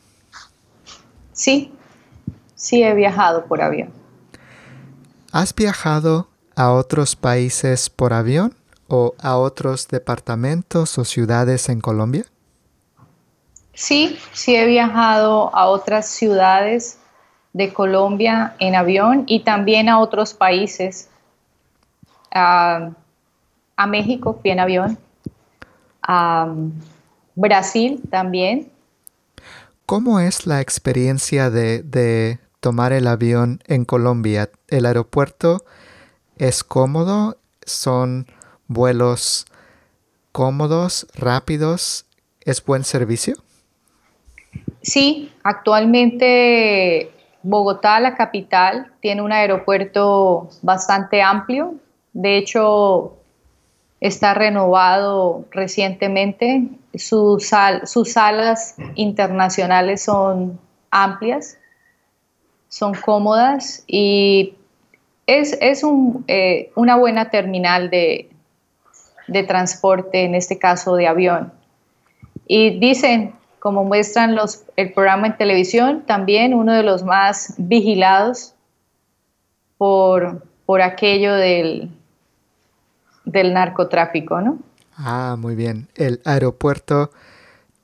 Sí, 1.32 1.72
sí 2.54 2.82
he 2.82 2.94
viajado 2.94 3.46
por 3.46 3.60
avión. 3.60 3.90
¿Has 5.32 5.54
viajado 5.54 6.28
a 6.54 6.72
otros 6.72 7.16
países 7.16 7.90
por 7.90 8.12
avión 8.12 8.54
o 8.88 9.14
a 9.18 9.36
otros 9.36 9.88
departamentos 9.88 10.98
o 10.98 11.04
ciudades 11.04 11.68
en 11.68 11.80
Colombia? 11.80 12.24
Sí, 13.74 14.18
sí 14.32 14.56
he 14.56 14.64
viajado 14.64 15.54
a 15.54 15.66
otras 15.66 16.08
ciudades 16.08 16.98
de 17.56 17.72
Colombia 17.72 18.54
en 18.58 18.74
avión 18.74 19.24
y 19.26 19.40
también 19.40 19.88
a 19.88 19.98
otros 19.98 20.34
países. 20.34 21.08
a 22.30 22.92
México 23.88 24.38
fui 24.42 24.50
en 24.50 24.60
avión, 24.60 24.98
a 26.02 26.54
Brasil 27.34 28.02
también. 28.10 28.70
¿Cómo 29.86 30.20
es 30.20 30.46
la 30.46 30.60
experiencia 30.60 31.48
de, 31.48 31.82
de 31.82 32.40
tomar 32.60 32.92
el 32.92 33.06
avión 33.06 33.60
en 33.66 33.86
Colombia? 33.86 34.50
¿El 34.68 34.84
aeropuerto 34.84 35.64
es 36.36 36.62
cómodo? 36.62 37.38
¿Son 37.64 38.26
vuelos 38.68 39.46
cómodos, 40.32 41.06
rápidos? 41.14 42.04
¿Es 42.42 42.62
buen 42.62 42.84
servicio? 42.84 43.36
Sí, 44.82 45.32
actualmente 45.42 47.15
Bogotá, 47.48 48.00
la 48.00 48.16
capital, 48.16 48.90
tiene 49.00 49.22
un 49.22 49.30
aeropuerto 49.30 50.48
bastante 50.62 51.22
amplio. 51.22 51.76
De 52.12 52.38
hecho, 52.38 53.14
está 54.00 54.34
renovado 54.34 55.44
recientemente. 55.52 56.68
sus 56.94 57.46
salas 57.46 58.74
internacionales 58.96 60.02
son 60.02 60.58
amplias. 60.90 61.56
son 62.68 62.94
cómodas 62.94 63.84
y 63.86 64.56
es, 65.26 65.56
eh, 66.26 66.72
una 66.74 66.96
buena 66.96 67.30
terminal 67.30 67.90
de, 67.90 68.28
de 69.28 69.42
transporte, 69.44 70.24
en 70.24 70.34
este 70.34 70.58
caso 70.58 70.96
de 70.96 71.06
avión. 71.06 71.52
Y 72.48 72.80
dicen, 72.80 73.36
como 73.58 73.84
muestran 73.84 74.34
los, 74.34 74.64
el 74.76 74.92
programa 74.92 75.28
en 75.28 75.36
televisión, 75.36 76.04
también 76.06 76.54
uno 76.54 76.72
de 76.72 76.82
los 76.82 77.02
más 77.02 77.54
vigilados 77.58 78.54
por, 79.78 80.46
por 80.64 80.82
aquello 80.82 81.34
del, 81.34 81.90
del 83.24 83.52
narcotráfico, 83.52 84.40
¿no? 84.40 84.58
Ah, 84.96 85.36
muy 85.38 85.54
bien. 85.54 85.88
El 85.94 86.20
aeropuerto 86.24 87.10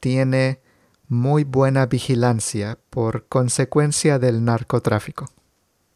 tiene 0.01 0.61
muy 1.09 1.45
buena 1.45 1.87
vigilancia 1.87 2.79
por 2.89 3.27
consecuencia 3.27 4.19
del 4.19 4.45
narcotráfico. 4.45 5.27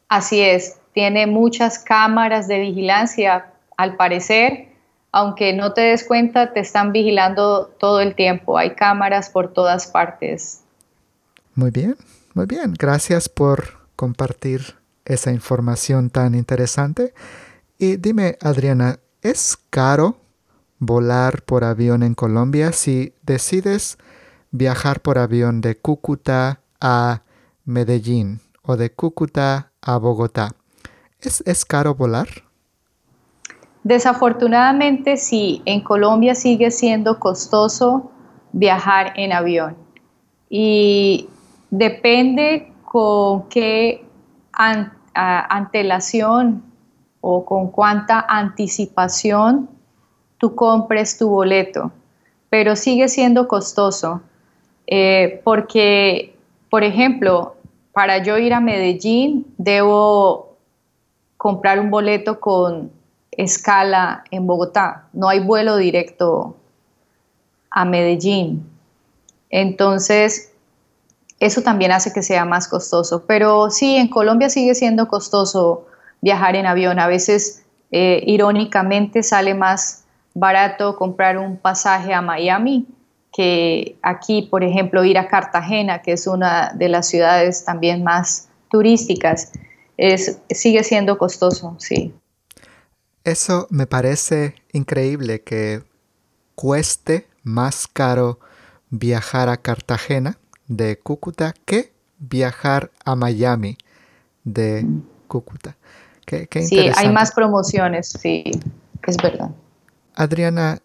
Así 0.09 0.41
es, 0.41 0.79
tiene 0.93 1.27
muchas 1.27 1.79
cámaras 1.79 2.47
de 2.49 2.61
vigilancia, 2.61 3.53
al 3.77 3.97
parecer, 3.97 4.69
aunque 5.17 5.55
no 5.55 5.73
te 5.73 5.81
des 5.81 6.05
cuenta, 6.05 6.53
te 6.53 6.61
están 6.61 6.93
vigilando 6.93 7.69
todo 7.81 8.01
el 8.01 8.15
tiempo, 8.15 8.59
hay 8.59 8.75
cámaras 8.75 9.31
por 9.31 9.51
todas 9.51 9.87
partes. 9.87 10.61
Muy 11.55 11.71
bien, 11.71 11.97
muy 12.35 12.45
bien, 12.45 12.75
gracias 12.79 13.31
por 13.31 13.79
compartir 13.97 14.77
esa 15.07 15.33
información 15.33 16.11
tan 16.11 16.35
interesante. 16.35 17.15
Y 17.79 17.97
dime, 17.97 18.37
Adriana, 18.43 18.99
¿es 19.23 19.57
caro 19.71 20.19
volar 20.79 21.41
por 21.45 21.65
avión 21.65 22.03
en 22.03 22.15
Colombia 22.15 22.73
si 22.73 23.15
decides 23.23 23.97
viajar 24.51 25.01
por 25.01 25.17
avión 25.17 25.63
de 25.63 25.79
Cúcuta 25.79 26.61
a 26.79 27.23
Medellín 27.65 28.41
o 28.61 28.77
de 28.77 28.93
Cúcuta 28.93 29.73
a 29.81 29.97
Bogotá. 29.97 30.55
¿Es, 31.21 31.65
caro 31.65 31.95
volar? 31.95 32.29
Desafortunadamente 33.87 35.17
sí, 35.17 35.63
en 35.65 35.81
Colombia 35.81 36.35
sigue 36.35 36.73
siendo 36.73 37.21
costoso 37.21 38.11
viajar 38.51 39.13
en 39.15 39.33
avión 39.33 39.77
y 40.51 41.29
depende 41.71 42.73
con 42.85 43.49
qué 43.49 44.05
antelación 45.13 46.65
o 47.21 47.45
con 47.45 47.71
cuánta 47.71 48.27
anticipación 48.29 49.71
tú 50.39 50.57
compres 50.57 51.17
tu 51.17 51.29
boleto, 51.29 51.93
pero 52.51 52.75
sigue 52.75 53.09
siendo 53.09 53.47
costoso. 53.47 54.21
Eh, 54.89 55.41
porque, 55.45 56.35
por 56.71 56.83
ejemplo, 56.83 57.55
para 57.93 58.19
yo 58.19 58.37
ir 58.37 58.53
a 58.53 58.59
Medellín 58.59 59.47
debo 59.59 60.57
comprar 61.37 61.79
un 61.79 61.89
boleto 61.89 62.41
con 62.41 62.96
escala 63.37 64.25
en 64.31 64.47
Bogotá. 64.47 65.09
No 65.13 65.29
hay 65.29 65.41
vuelo 65.41 65.77
directo 65.77 66.57
a 67.71 67.85
Medellín. 67.85 68.69
Entonces, 69.51 70.53
eso 71.39 71.63
también 71.63 71.93
hace 71.93 72.13
que 72.13 72.23
sea 72.23 72.45
más 72.45 72.69
costoso. 72.69 73.25
Pero 73.27 73.71
sí, 73.71 73.97
en 73.97 74.09
Colombia 74.09 74.49
sigue 74.49 74.75
siendo 74.75 75.09
costoso 75.09 75.87
viajar 76.21 76.57
en 76.57 76.67
avión. 76.67 76.99
A 76.99 77.07
veces, 77.07 77.65
eh, 77.91 78.23
irónicamente, 78.27 79.23
sale 79.23 79.55
más 79.55 80.05
barato 80.35 80.97
comprar 80.97 81.39
un 81.39 81.57
pasaje 81.57 82.13
a 82.13 82.21
Miami 82.21 82.87
que 83.33 83.99
aquí, 84.03 84.43
por 84.43 84.65
ejemplo, 84.65 85.05
ir 85.05 85.19
a 85.19 85.29
Cartagena, 85.29 86.01
que 86.01 86.13
es 86.13 86.27
una 86.27 86.73
de 86.75 86.89
las 86.89 87.07
ciudades 87.09 87.67
también 87.67 88.03
más 88.03 88.49
turísticas, 88.71 89.53
es, 89.99 90.41
sigue 90.51 90.83
siendo 90.83 91.19
costoso, 91.19 91.77
sí. 91.79 92.15
Eso 93.27 93.67
me 93.71 93.89
parece 93.89 94.55
increíble 94.73 95.43
que 95.43 95.83
cueste 96.55 97.27
más 97.43 97.89
caro 97.89 98.39
viajar 98.89 99.49
a 99.49 99.57
Cartagena 99.57 100.39
de 100.69 101.01
Cúcuta 101.01 101.53
que 101.65 101.93
viajar 102.21 102.93
a 103.05 103.17
Miami 103.17 103.79
de. 104.45 104.87
Cúcuta. 105.27 105.77
sí, 106.25 106.89
hay 106.95 107.11
más 107.11 107.33
promociones, 107.33 108.11
sí, 108.11 108.45
es 109.05 109.17
verdad. 109.17 109.51
Adriana, 110.15 110.79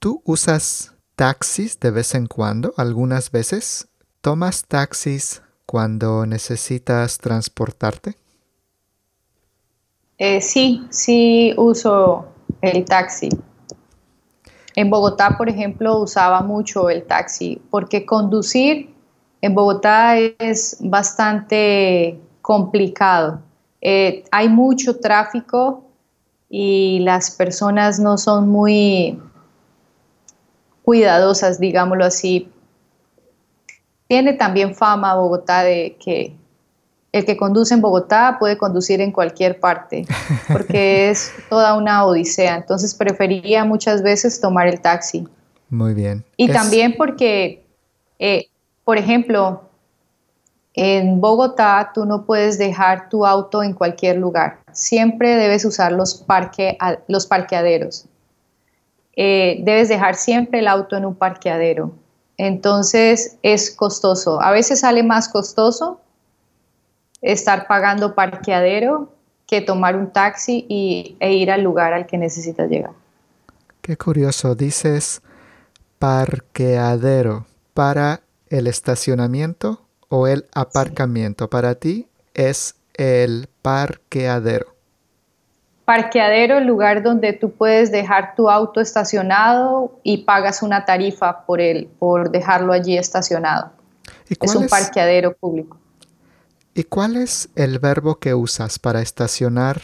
¿tú 0.00 0.22
usas 0.24 0.92
taxis 1.14 1.78
de 1.78 1.92
vez 1.92 2.16
en 2.16 2.26
cuando, 2.26 2.74
algunas 2.76 3.30
veces. 3.30 3.86
¿Tomas 4.22 4.64
taxis 4.64 5.40
cuando 5.66 6.26
necesitas 6.26 7.18
transportarte? 7.18 8.16
Eh, 10.18 10.40
sí, 10.40 10.86
sí 10.90 11.52
uso 11.56 12.26
el 12.62 12.84
taxi. 12.84 13.28
En 14.74 14.90
Bogotá, 14.90 15.36
por 15.36 15.48
ejemplo, 15.48 15.98
usaba 15.98 16.40
mucho 16.42 16.88
el 16.90 17.04
taxi 17.04 17.60
porque 17.70 18.06
conducir 18.06 18.94
en 19.42 19.54
Bogotá 19.54 20.16
es 20.18 20.78
bastante 20.80 22.18
complicado. 22.42 23.40
Eh, 23.80 24.24
hay 24.30 24.48
mucho 24.48 24.98
tráfico 24.98 25.84
y 26.48 27.00
las 27.00 27.30
personas 27.30 27.98
no 27.98 28.16
son 28.18 28.48
muy 28.48 29.20
cuidadosas, 30.82 31.60
digámoslo 31.60 32.04
así. 32.04 32.50
Tiene 34.08 34.32
también 34.32 34.74
fama 34.74 35.14
Bogotá 35.14 35.62
de 35.62 35.96
que 36.02 36.36
el 37.12 37.24
que 37.24 37.36
conduce 37.36 37.74
en 37.74 37.80
Bogotá 37.80 38.36
puede 38.38 38.58
conducir 38.58 39.00
en 39.00 39.12
cualquier 39.12 39.58
parte, 39.58 40.06
porque 40.52 41.10
es 41.10 41.32
toda 41.48 41.74
una 41.76 42.04
odisea. 42.04 42.56
Entonces 42.56 42.94
prefería 42.94 43.64
muchas 43.64 44.02
veces 44.02 44.40
tomar 44.40 44.66
el 44.66 44.80
taxi. 44.80 45.26
Muy 45.70 45.94
bien. 45.94 46.24
Y 46.36 46.48
también 46.48 46.94
porque, 46.96 47.64
eh, 48.18 48.46
por 48.84 48.98
ejemplo, 48.98 49.62
en 50.74 51.20
Bogotá 51.20 51.90
tú 51.94 52.04
no 52.04 52.26
puedes 52.26 52.58
dejar 52.58 53.08
tu 53.08 53.24
auto 53.24 53.62
en 53.62 53.72
cualquier 53.72 54.18
lugar. 54.18 54.58
Siempre 54.72 55.36
debes 55.36 55.64
usar 55.64 55.92
los, 55.92 56.14
parque, 56.14 56.76
los 57.08 57.26
parqueaderos. 57.26 58.06
Eh, 59.16 59.60
debes 59.64 59.88
dejar 59.88 60.16
siempre 60.16 60.58
el 60.58 60.68
auto 60.68 60.96
en 60.96 61.06
un 61.06 61.14
parqueadero. 61.14 61.92
Entonces 62.36 63.38
es 63.42 63.70
costoso. 63.70 64.42
A 64.42 64.50
veces 64.50 64.80
sale 64.80 65.02
más 65.02 65.30
costoso 65.30 66.00
estar 67.32 67.66
pagando 67.66 68.14
parqueadero 68.14 69.12
que 69.46 69.60
tomar 69.60 69.96
un 69.96 70.12
taxi 70.12 70.66
y, 70.68 71.16
e 71.20 71.32
ir 71.34 71.50
al 71.50 71.62
lugar 71.62 71.92
al 71.92 72.06
que 72.06 72.18
necesitas 72.18 72.68
llegar. 72.68 72.92
Qué 73.80 73.96
curioso, 73.96 74.54
dices 74.54 75.22
parqueadero 75.98 77.46
para 77.74 78.20
el 78.48 78.66
estacionamiento 78.66 79.80
o 80.08 80.26
el 80.26 80.46
aparcamiento. 80.54 81.48
Para 81.48 81.76
ti 81.76 82.08
es 82.34 82.74
el 82.94 83.48
parqueadero 83.62 84.76
parqueadero, 85.86 86.58
el 86.58 86.66
lugar 86.66 87.02
donde 87.02 87.32
tú 87.32 87.52
puedes 87.52 87.90
dejar 87.92 88.34
tu 88.34 88.50
auto 88.50 88.80
estacionado 88.80 89.92
y 90.02 90.24
pagas 90.24 90.62
una 90.62 90.84
tarifa 90.84 91.46
por, 91.46 91.60
él, 91.60 91.88
por 92.00 92.30
dejarlo 92.30 92.72
allí 92.72 92.98
estacionado. 92.98 93.70
es 94.28 94.54
un 94.54 94.66
parqueadero 94.66 95.34
público. 95.34 95.78
¿Y 96.78 96.84
cuál 96.84 97.16
es 97.16 97.48
el 97.54 97.78
verbo 97.78 98.18
que 98.18 98.34
usas 98.34 98.78
para 98.78 99.00
estacionar, 99.00 99.80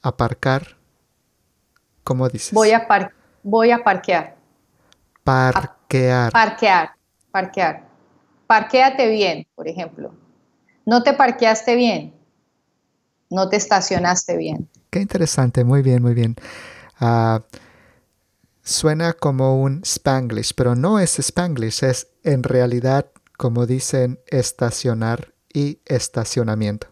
aparcar? 0.00 0.76
¿Cómo 2.04 2.28
dices? 2.28 2.52
Voy 2.52 2.70
a, 2.70 2.86
voy 3.42 3.72
a 3.72 3.82
parquear. 3.82 4.36
Parquear. 5.24 6.30
parquear, 6.30 6.92
parquear. 7.32 7.88
Parquéate 8.46 9.08
bien, 9.08 9.44
por 9.56 9.66
ejemplo. 9.66 10.14
No 10.86 11.02
te 11.02 11.14
parqueaste 11.14 11.74
bien. 11.74 12.14
No 13.28 13.48
te 13.48 13.56
estacionaste 13.56 14.36
bien. 14.36 14.70
Qué 14.90 15.00
interesante, 15.00 15.64
muy 15.64 15.82
bien, 15.82 16.00
muy 16.00 16.14
bien. 16.14 16.36
Ah, 17.00 17.42
suena 18.62 19.14
como 19.14 19.60
un 19.60 19.82
spanglish, 19.82 20.54
pero 20.54 20.76
no 20.76 21.00
es 21.00 21.18
spanglish, 21.18 21.82
es 21.82 22.06
en 22.22 22.44
realidad, 22.44 23.10
como 23.36 23.66
dicen, 23.66 24.20
estacionar 24.28 25.33
y 25.54 25.78
estacionamiento. 25.86 26.88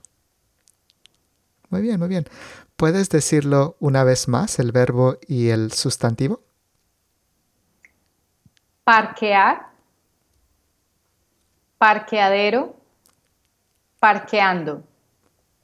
Muy 1.69 1.83
bien, 1.83 1.99
muy 1.99 2.09
bien. 2.09 2.25
¿Puedes 2.77 3.11
decirlo 3.11 3.77
una 3.81 4.05
vez 4.05 4.29
más, 4.29 4.59
el 4.59 4.73
verbo 4.73 5.19
y 5.29 5.51
el 5.51 5.73
sustantivo? 5.73 6.43
Parquear, 8.85 9.69
parqueadero, 11.79 12.77
parqueando. 14.01 14.83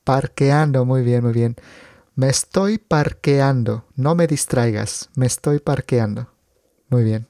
Parqueando, 0.04 0.84
muy 0.84 1.02
bien, 1.02 1.24
muy 1.24 1.32
bien. 1.32 1.56
Me 2.18 2.28
estoy 2.28 2.78
parqueando. 2.78 3.84
No 3.94 4.16
me 4.16 4.26
distraigas. 4.26 5.08
Me 5.14 5.26
estoy 5.26 5.60
parqueando. 5.60 6.26
Muy 6.88 7.04
bien. 7.04 7.28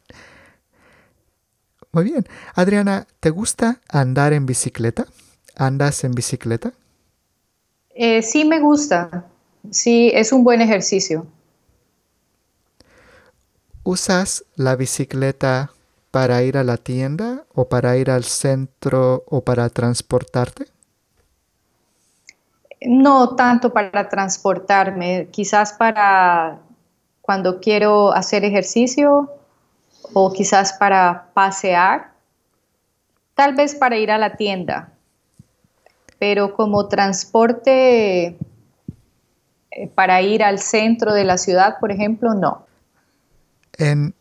Muy 1.93 2.05
bien. 2.05 2.27
Adriana, 2.55 3.07
¿te 3.21 3.29
gusta 3.29 3.81
andar 3.89 4.33
en 4.33 4.47
bicicleta? 4.47 5.07
¿Andas 5.59 6.05
en 6.05 6.13
bicicleta? 6.13 6.73
Eh, 7.91 8.23
sí 8.23 8.45
me 8.45 8.61
gusta, 8.61 9.25
sí, 9.71 10.11
es 10.15 10.31
un 10.33 10.45
buen 10.45 10.61
ejercicio. 10.61 11.27
¿Usas 13.83 14.45
la 14.55 14.77
bicicleta 14.77 15.73
para 16.13 16.45
ir 16.45 16.59
a 16.59 16.63
la 16.63 16.77
tienda 16.77 17.45
o 17.55 17.69
para 17.69 17.97
ir 17.97 18.09
al 18.11 18.23
centro 18.23 19.25
o 19.27 19.43
para 19.43 19.69
transportarte? 19.69 20.67
No 22.81 23.35
tanto 23.35 23.73
para 23.73 24.09
transportarme, 24.09 25.29
quizás 25.33 25.73
para 25.73 26.61
cuando 27.21 27.59
quiero 27.59 28.13
hacer 28.13 28.45
ejercicio 28.45 29.29
o 30.13 30.33
quizás 30.33 30.73
para 30.75 31.31
pasear, 31.35 32.13
tal 33.35 33.55
vez 33.55 33.75
para 33.75 33.97
ir 33.97 34.13
a 34.13 34.19
la 34.19 34.37
tienda, 34.37 34.93
pero 36.19 36.55
como 36.55 36.89
transporte 36.89 38.39
eh, 39.71 39.89
para 39.95 40.21
ir 40.23 40.43
al 40.43 40.59
centro 40.59 41.13
de 41.13 41.25
la 41.25 41.39
ciudad, 41.39 41.77
por 41.81 41.93
ejemplo, 41.93 42.35
no. 42.35 42.67
En 43.77 44.15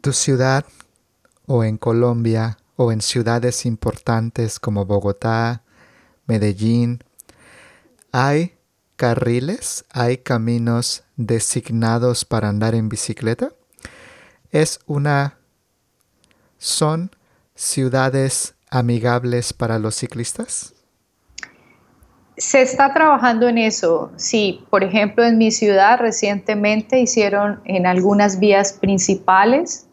tu 0.00 0.12
ciudad 0.12 0.64
o 1.46 1.64
en 1.64 1.76
Colombia 1.76 2.58
o 2.76 2.92
en 2.92 3.00
ciudades 3.00 3.66
importantes 3.66 4.58
como 4.58 4.86
Bogotá, 4.86 5.62
Medellín, 6.26 7.02
¿hay 8.12 8.56
carriles, 8.96 9.84
hay 9.90 10.18
caminos 10.18 11.04
designados 11.16 12.24
para 12.24 12.48
andar 12.48 12.74
en 12.74 12.88
bicicleta? 12.88 13.50
Es 14.50 14.80
una 14.86 15.38
son 16.58 17.10
ciudades 17.54 18.54
amigables 18.70 19.52
para 19.52 19.78
los 19.78 19.94
ciclistas? 19.96 20.74
Se 22.38 22.62
está 22.62 22.94
trabajando 22.94 23.48
en 23.48 23.58
eso. 23.58 24.12
Sí, 24.16 24.64
por 24.70 24.84
ejemplo, 24.84 25.24
en 25.24 25.38
mi 25.38 25.50
ciudad 25.50 25.98
recientemente 25.98 27.00
hicieron 27.00 27.60
en 27.64 27.84
algunas 27.84 28.38
vías 28.38 28.72
principales 28.72 29.88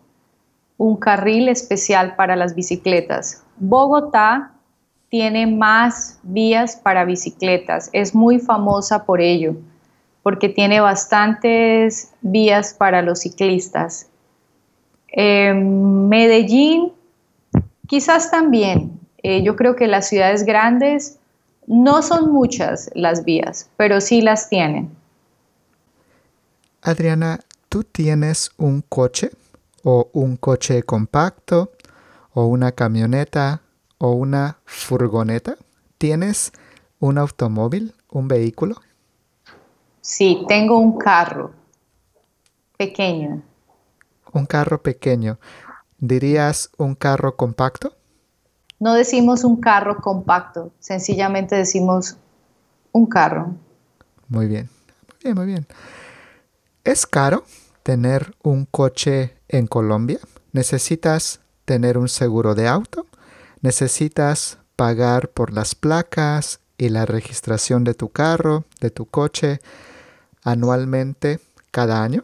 un 0.78 0.98
carril 0.98 1.50
especial 1.50 2.16
para 2.16 2.36
las 2.36 2.54
bicicletas. 2.54 3.43
Bogotá 3.58 4.52
tiene 5.10 5.48
más 5.48 6.20
vías 6.22 6.76
para 6.76 7.04
bicicletas. 7.04 7.89
Es 7.93 8.14
muy 8.14 8.38
famosa 8.38 9.06
por 9.06 9.22
ello, 9.22 9.56
porque 10.22 10.48
tiene 10.48 10.82
bastantes 10.82 12.14
vías 12.22 12.76
para 12.76 13.02
los 13.02 13.22
ciclistas. 13.22 14.08
Medellín, 15.16 16.91
quizás 17.88 18.30
también. 18.30 19.00
Eh, 19.24 19.41
yo 19.41 19.56
creo 19.56 19.76
que 19.76 19.88
las 19.88 20.10
ciudades 20.10 20.43
grandes 20.46 21.18
no 21.68 22.01
son 22.01 22.32
muchas 22.32 22.89
las 22.93 23.24
vías, 23.24 23.70
pero 23.78 24.01
sí 24.01 24.22
las 24.22 24.49
tienen. 24.49 24.95
Adriana, 26.82 27.39
¿tú 27.70 27.84
tienes 27.84 28.51
un 28.57 28.82
coche 28.82 29.32
o 29.84 30.09
un 30.13 30.38
coche 30.38 30.84
compacto 30.84 31.72
o 32.34 32.45
una 32.45 32.72
camioneta 32.72 33.61
o 33.97 34.11
una 34.11 34.59
furgoneta? 34.66 35.57
¿Tienes 35.97 36.51
un 36.99 37.18
automóvil, 37.18 37.93
un 38.09 38.28
vehículo? 38.28 38.76
Sí, 40.01 40.45
tengo 40.47 40.78
un 40.78 40.97
carro 40.97 41.51
pequeño. 42.78 43.41
Un 44.34 44.45
carro 44.45 44.82
pequeño. 44.84 45.39
¿Dirías 45.97 46.70
un 46.78 46.93
carro 46.93 47.36
compacto? 47.36 47.95
No 48.80 48.93
decimos 48.93 49.43
un 49.43 49.61
carro 49.61 49.97
compacto, 50.01 50.71
sencillamente 50.80 51.55
decimos 51.55 52.17
un 52.91 53.05
carro. 53.05 53.55
Muy 54.28 54.47
bien, 54.47 54.69
muy 55.07 55.17
bien, 55.23 55.36
muy 55.36 55.45
bien. 55.45 55.67
¿Es 56.84 57.05
caro 57.05 57.43
tener 57.84 58.36
un 58.43 58.65
coche 58.65 59.38
en 59.47 59.67
Colombia? 59.67 60.19
¿Necesitas 60.51 61.41
tener 61.65 61.97
un 61.97 62.09
seguro 62.09 62.53
de 62.53 62.67
auto? 62.67 63.05
¿Necesitas 63.61 64.59
pagar 64.76 65.30
por 65.30 65.53
las 65.53 65.73
placas 65.76 66.59
y 66.78 66.89
la 66.89 67.05
registración 67.05 67.84
de 67.84 67.93
tu 67.93 68.09
carro, 68.09 68.65
de 68.82 68.91
tu 68.91 69.05
coche, 69.05 69.59
anualmente 70.43 71.39
cada 71.71 72.03
año? 72.03 72.23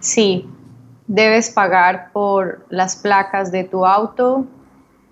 Sí, 0.00 0.48
debes 1.06 1.50
pagar 1.50 2.10
por 2.12 2.64
las 2.70 2.96
placas 2.96 3.52
de 3.52 3.64
tu 3.64 3.84
auto, 3.84 4.46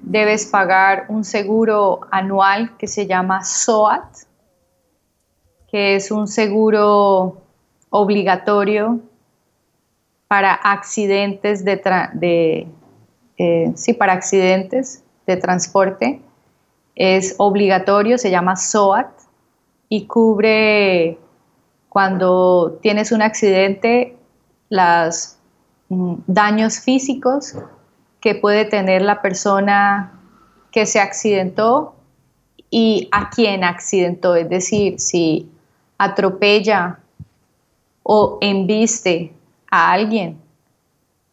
debes 0.01 0.47
pagar 0.47 1.07
un 1.09 1.25
seguro 1.25 2.01
anual 2.11 2.77
que 2.77 2.87
se 2.87 3.07
llama 3.07 3.45
SOAT, 3.45 4.05
que 5.71 5.97
es 5.97 6.11
un 6.11 6.27
seguro 6.27 7.43
obligatorio 7.91 9.01
para 10.29 10.55
accidentes 10.55 11.65
de, 11.65 12.69
eh, 13.39 13.73
sí, 13.75 13.93
para 13.95 14.13
accidentes 14.13 15.03
de 15.27 15.37
transporte. 15.37 16.21
Es 16.95 17.35
obligatorio, 17.39 18.19
se 18.19 18.31
llama 18.31 18.57
SOAT 18.57 19.09
y 19.89 20.07
cubre 20.07 21.19
cuando 21.89 22.79
tienes 22.83 23.13
un 23.13 23.23
accidente 23.23 24.17
los 24.69 25.39
mm, 25.89 26.15
daños 26.27 26.81
físicos 26.81 27.55
que 28.21 28.35
puede 28.35 28.65
tener 28.65 29.03
la 29.03 29.23
persona 29.23 30.13
que 30.71 30.87
se 30.87 31.01
accidentó 31.01 31.95
y 32.71 33.09
a 33.13 33.31
quien 33.31 33.65
accidentó, 33.65 34.37
es 34.37 34.49
decir, 34.49 35.01
si 35.01 35.49
atropella 35.97 36.99
o 38.03 38.39
embiste 38.41 39.33
a 39.71 39.93
alguien, 39.93 40.41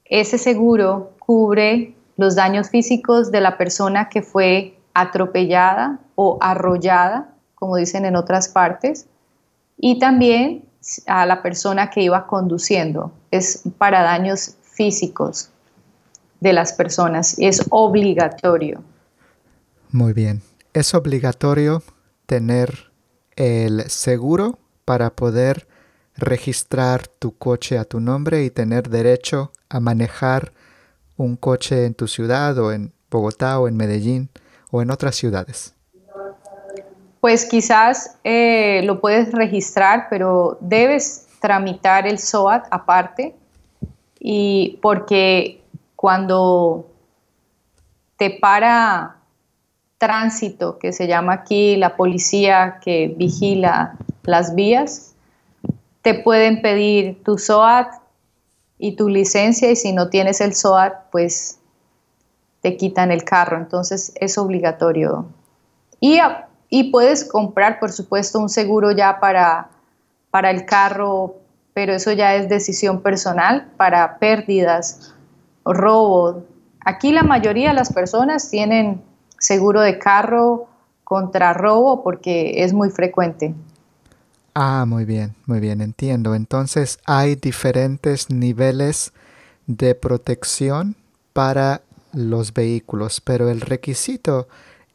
ese 0.06 0.38
seguro 0.38 1.12
cubre 1.20 1.96
los 2.18 2.36
daños 2.36 2.70
físicos 2.70 3.32
de 3.32 3.42
la 3.42 3.58
persona 3.58 4.08
que 4.10 4.22
fue 4.22 4.78
atropellada 4.94 6.00
o 6.16 6.38
arrollada, 6.40 7.34
como 7.56 7.76
dicen 7.76 8.06
en 8.06 8.16
otras 8.16 8.48
partes, 8.48 9.08
y 9.78 10.00
también 10.00 10.64
a 11.08 11.26
la 11.26 11.42
persona 11.42 11.90
que 11.90 12.02
iba 12.02 12.28
conduciendo. 12.28 13.12
Es 13.32 13.64
para 13.78 14.04
daños 14.04 14.56
físicos 14.62 15.52
de 16.40 16.54
las 16.54 16.74
personas. 16.74 17.36
Es 17.40 17.64
obligatorio. 17.70 18.84
Muy 19.92 20.14
bien. 20.14 20.42
Es 20.74 20.94
obligatorio 20.94 21.84
tener 22.26 22.92
el 23.36 23.90
seguro 23.90 24.60
para 24.84 25.10
poder 25.12 25.68
registrar 26.18 27.08
tu 27.08 27.38
coche 27.38 27.78
a 27.78 27.86
tu 27.86 28.00
nombre 28.00 28.44
y 28.44 28.50
tener 28.50 28.90
derecho 28.90 29.52
a 29.70 29.80
manejar 29.80 30.52
un 31.18 31.36
coche 31.36 31.86
en 31.86 31.94
tu 31.94 32.08
ciudad 32.08 32.58
o 32.58 32.72
en 32.72 32.94
Bogotá 33.10 33.60
o 33.60 33.68
en 33.68 33.78
Medellín 33.78 34.30
o 34.72 34.82
en 34.82 34.92
otras 34.92 35.16
ciudades. 35.16 35.74
Pues 37.22 37.46
quizás 37.46 38.18
eh, 38.24 38.82
lo 38.84 39.02
puedes 39.02 39.32
registrar, 39.32 40.08
pero 40.10 40.58
debes 40.62 41.28
tramitar 41.40 42.08
el 42.08 42.20
SOAT 42.20 42.66
aparte 42.70 43.36
y 44.20 44.80
porque 44.82 45.62
cuando 45.96 46.88
te 48.18 48.32
para 48.32 49.18
tránsito, 49.98 50.78
que 50.78 50.94
se 50.94 51.08
llama 51.08 51.34
aquí 51.34 51.78
la 51.78 51.96
policía 51.96 52.80
que 52.82 53.14
vigila 53.18 53.98
las 54.24 54.56
vías, 54.56 55.16
te 56.02 56.14
pueden 56.14 56.62
pedir 56.62 57.24
tu 57.24 57.38
SOAT 57.38 57.88
y 58.78 58.96
tu 58.96 59.10
licencia 59.10 59.72
y 59.72 59.76
si 59.76 59.94
no 59.94 60.10
tienes 60.10 60.42
el 60.42 60.54
SOAT, 60.54 60.94
pues 61.12 61.60
te 62.62 62.78
quitan 62.78 63.12
el 63.12 63.24
carro. 63.24 63.58
Entonces 63.58 64.14
es 64.20 64.38
obligatorio. 64.38 65.26
Y, 66.00 66.20
y 66.70 66.92
puedes 66.92 67.26
comprar, 67.26 67.80
por 67.80 67.92
supuesto, 67.92 68.40
un 68.40 68.50
seguro 68.50 68.92
ya 68.92 69.20
para, 69.20 69.70
para 70.30 70.52
el 70.52 70.66
carro, 70.66 71.36
pero 71.74 71.94
eso 71.94 72.12
ya 72.12 72.36
es 72.36 72.50
decisión 72.50 73.02
personal 73.02 73.72
para 73.78 74.20
pérdidas 74.20 75.15
robo. 75.66 76.44
Aquí 76.80 77.12
la 77.12 77.24
mayoría 77.24 77.70
de 77.70 77.76
las 77.76 77.92
personas 77.92 78.50
tienen 78.50 79.02
seguro 79.40 79.82
de 79.82 79.98
carro 80.00 80.68
contra 81.04 81.54
robo 81.54 82.04
porque 82.04 82.64
es 82.64 82.74
muy 82.74 82.90
frecuente. 82.90 83.54
Ah, 84.54 84.86
muy 84.88 85.06
bien, 85.06 85.36
muy 85.46 85.60
bien, 85.60 85.82
entiendo. 85.82 86.34
Entonces 86.34 87.00
hay 87.06 87.36
diferentes 87.36 88.30
niveles 88.30 89.12
de 89.68 89.96
protección 89.96 90.96
para 91.34 91.82
los 92.14 92.54
vehículos, 92.54 93.20
pero 93.20 93.50
el 93.50 93.62
requisito 93.62 94.48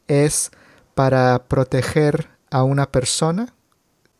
es 0.07 0.51
para 0.95 1.43
proteger 1.47 2.29
a 2.49 2.63
una 2.63 2.91
persona 2.91 3.53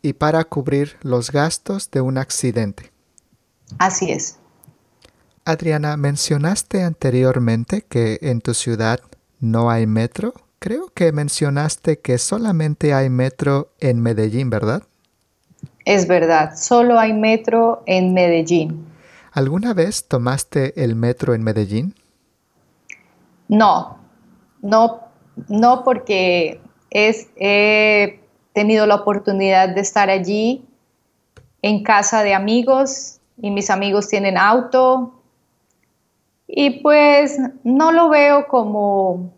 y 0.01 0.13
para 0.13 0.43
cubrir 0.43 0.97
los 1.01 1.31
gastos 1.31 1.89
de 1.91 2.01
un 2.01 2.17
accidente. 2.17 2.91
Así 3.79 4.11
es. 4.11 4.37
Adriana, 5.45 5.97
mencionaste 5.97 6.83
anteriormente 6.83 7.81
que 7.81 8.19
en 8.21 8.41
tu 8.41 8.53
ciudad 8.53 8.99
no 9.39 9.69
hay 9.69 9.87
metro 9.87 10.33
creo 10.61 10.89
que 10.93 11.11
mencionaste 11.11 11.99
que 11.99 12.19
solamente 12.19 12.93
hay 12.93 13.09
metro 13.09 13.71
en 13.79 13.99
Medellín, 13.99 14.51
¿verdad? 14.51 14.83
Es 15.85 16.07
verdad, 16.07 16.53
solo 16.55 16.99
hay 16.99 17.13
metro 17.13 17.81
en 17.87 18.13
Medellín. 18.13 18.85
¿Alguna 19.31 19.73
vez 19.73 20.07
tomaste 20.07 20.83
el 20.83 20.95
metro 20.95 21.33
en 21.33 21.43
Medellín? 21.43 21.95
No, 23.47 23.97
no, 24.61 24.99
no 25.47 25.83
porque 25.83 26.61
es, 26.91 27.29
he 27.37 28.19
tenido 28.53 28.85
la 28.85 28.95
oportunidad 28.95 29.69
de 29.69 29.81
estar 29.81 30.11
allí 30.11 30.63
en 31.63 31.81
casa 31.81 32.21
de 32.21 32.35
amigos 32.35 33.19
y 33.41 33.49
mis 33.49 33.71
amigos 33.71 34.07
tienen 34.07 34.37
auto 34.37 35.20
y 36.53 36.81
pues 36.81 37.37
no 37.63 37.93
lo 37.93 38.09
veo 38.09 38.47
como 38.47 39.33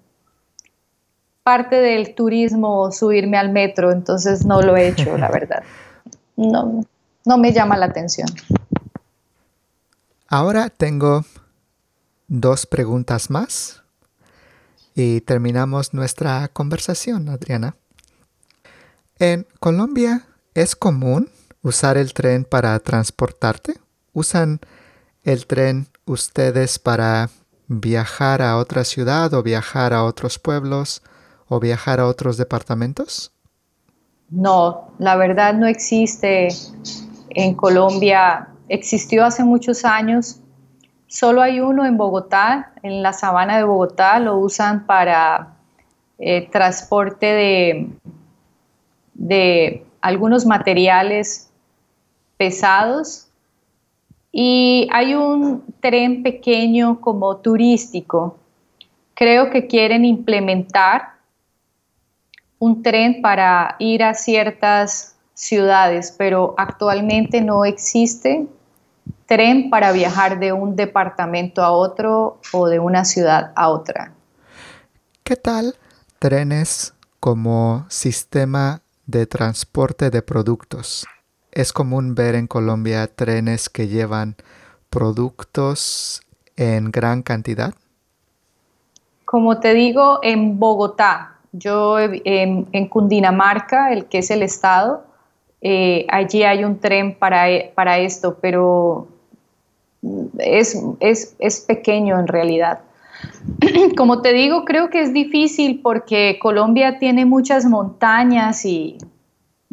parte 1.44 1.76
del 1.76 2.16
turismo 2.16 2.92
subirme 2.92 3.38
al 3.38 3.52
metro, 3.52 3.92
entonces 3.92 4.46
no 4.46 4.62
lo 4.62 4.76
he 4.76 4.88
hecho, 4.88 5.16
la 5.18 5.30
verdad. 5.32 5.64
No, 6.36 6.84
no 7.24 7.38
me 7.38 7.54
llama 7.54 7.78
la 7.78 7.86
atención. 7.86 8.28
Ahora 10.28 10.70
tengo 10.70 11.24
dos 12.28 12.66
preguntas 12.66 13.30
más 13.30 13.84
y 14.96 15.22
terminamos 15.22 15.94
nuestra 15.94 16.48
conversación, 16.48 17.30
Adriana. 17.30 17.76
En 19.20 19.46
Colombia 19.60 20.26
es 20.56 20.76
común 20.76 21.30
usar 21.62 21.98
el 21.98 22.14
tren 22.14 22.44
para 22.44 22.80
transportarte. 22.80 23.80
¿Usan 24.14 24.60
el 25.24 25.46
tren 25.46 25.88
ustedes 26.06 26.80
para 26.80 27.30
viajar 27.68 28.42
a 28.42 28.58
otra 28.58 28.84
ciudad 28.84 29.34
o 29.34 29.44
viajar 29.44 29.94
a 29.94 30.04
otros 30.04 30.40
pueblos 30.40 31.02
o 31.48 31.60
viajar 31.60 32.00
a 32.00 32.08
otros 32.08 32.38
departamentos? 32.38 33.32
No, 34.30 34.92
la 34.98 35.16
verdad 35.16 35.54
no 35.54 35.68
existe 35.68 36.50
en 37.30 37.54
Colombia. 37.56 38.48
Existió 38.70 39.26
hace 39.26 39.44
muchos 39.44 39.86
años. 39.86 40.40
Solo 41.08 41.42
hay 41.42 41.60
uno 41.60 41.86
en 41.86 41.98
Bogotá, 41.98 42.74
en 42.82 43.04
la 43.04 43.14
sabana 43.14 43.58
de 43.58 43.64
Bogotá. 43.64 44.20
Lo 44.20 44.38
usan 44.38 44.86
para 44.88 45.56
eh, 46.18 46.50
transporte 46.50 47.26
de, 47.28 47.90
de 49.14 49.86
algunos 50.02 50.46
materiales 50.46 51.52
pesados 52.38 53.28
y 54.36 54.90
hay 54.92 55.14
un 55.14 55.64
tren 55.80 56.24
pequeño 56.24 57.00
como 57.00 57.38
turístico. 57.38 58.40
Creo 59.14 59.52
que 59.52 59.68
quieren 59.68 60.06
implementar 60.06 61.14
un 62.58 62.82
tren 62.82 63.22
para 63.22 63.76
ir 63.78 64.02
a 64.04 64.16
ciertas 64.16 65.16
ciudades, 65.36 66.16
pero 66.18 66.56
actualmente 66.58 67.42
no 67.42 67.64
existe 67.64 68.48
tren 69.28 69.70
para 69.70 69.92
viajar 69.92 70.40
de 70.40 70.52
un 70.52 70.76
departamento 70.76 71.62
a 71.62 71.72
otro 71.72 72.40
o 72.54 72.68
de 72.68 72.80
una 72.80 73.06
ciudad 73.06 73.52
a 73.56 73.70
otra. 73.70 74.14
¿Qué 75.24 75.36
tal 75.36 75.76
trenes 76.18 76.96
como 77.20 77.86
sistema 77.88 78.82
de 79.06 79.28
transporte 79.28 80.10
de 80.10 80.24
productos? 80.24 81.06
Es 81.54 81.74
común 81.74 82.16
ver 82.16 82.36
en 82.36 82.48
Colombia 82.48 83.08
trenes 83.08 83.70
que 83.70 83.88
llevan 83.88 84.36
productos 84.90 86.22
en 86.56 86.92
gran 86.92 87.24
cantidad? 87.24 87.74
Como 89.26 89.60
te 89.60 89.74
digo, 89.74 90.20
en 90.22 90.60
Bogotá, 90.60 91.38
yo 91.52 91.98
en, 92.00 92.88
Cundinamarca, 92.90 93.92
el 93.92 94.06
que 94.06 94.20
es 94.20 94.30
el 94.32 94.44
estado, 94.44 95.06
eh, 95.62 96.06
allí 96.10 96.44
hay 96.44 96.64
un 96.64 96.80
tren 96.80 97.16
para, 97.16 97.46
para 97.74 97.98
esto, 98.00 98.38
pero 98.42 99.08
es, 100.38 100.78
es, 101.00 101.62
pequeño 101.62 102.20
en 102.20 102.28
realidad. 102.28 102.82
Como 103.98 104.22
te 104.22 104.34
digo, 104.34 104.66
creo 104.66 104.90
que 104.90 105.02
es 105.02 105.14
difícil 105.14 105.80
porque 105.82 106.38
Colombia 106.42 107.00
tiene 107.00 107.26
muchas 107.26 107.66
montañas 107.66 108.66
y, 108.66 108.98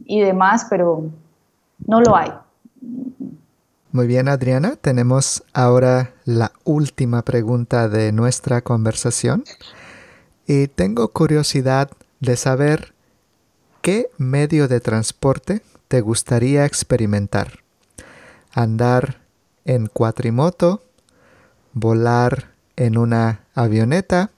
y 0.05 0.21
demás, 0.21 0.67
pero 0.71 1.11
no 1.91 2.01
lo 2.01 2.17
hay. 2.17 2.33
Muy 3.91 4.07
bien, 4.07 4.29
Adriana. 4.29 4.77
Tenemos 4.77 5.43
ahora 5.53 6.15
la 6.25 6.53
última 6.63 7.23
pregunta 7.23 7.89
de 7.89 8.13
nuestra 8.13 8.63
conversación. 8.63 9.43
Y 10.47 10.69
tengo 10.69 11.09
curiosidad 11.09 11.91
de 12.21 12.37
saber 12.37 12.95
qué 13.83 14.09
medio 14.19 14.69
de 14.69 14.79
transporte 14.79 15.63
te 15.89 16.01
gustaría 16.01 16.65
experimentar. 16.65 17.59
Andar 18.53 19.23
en 19.65 19.89
cuatrimoto, 19.89 20.85
volar 21.73 22.53
en 22.77 22.99
una 22.99 23.47
avioneta, 23.55 24.31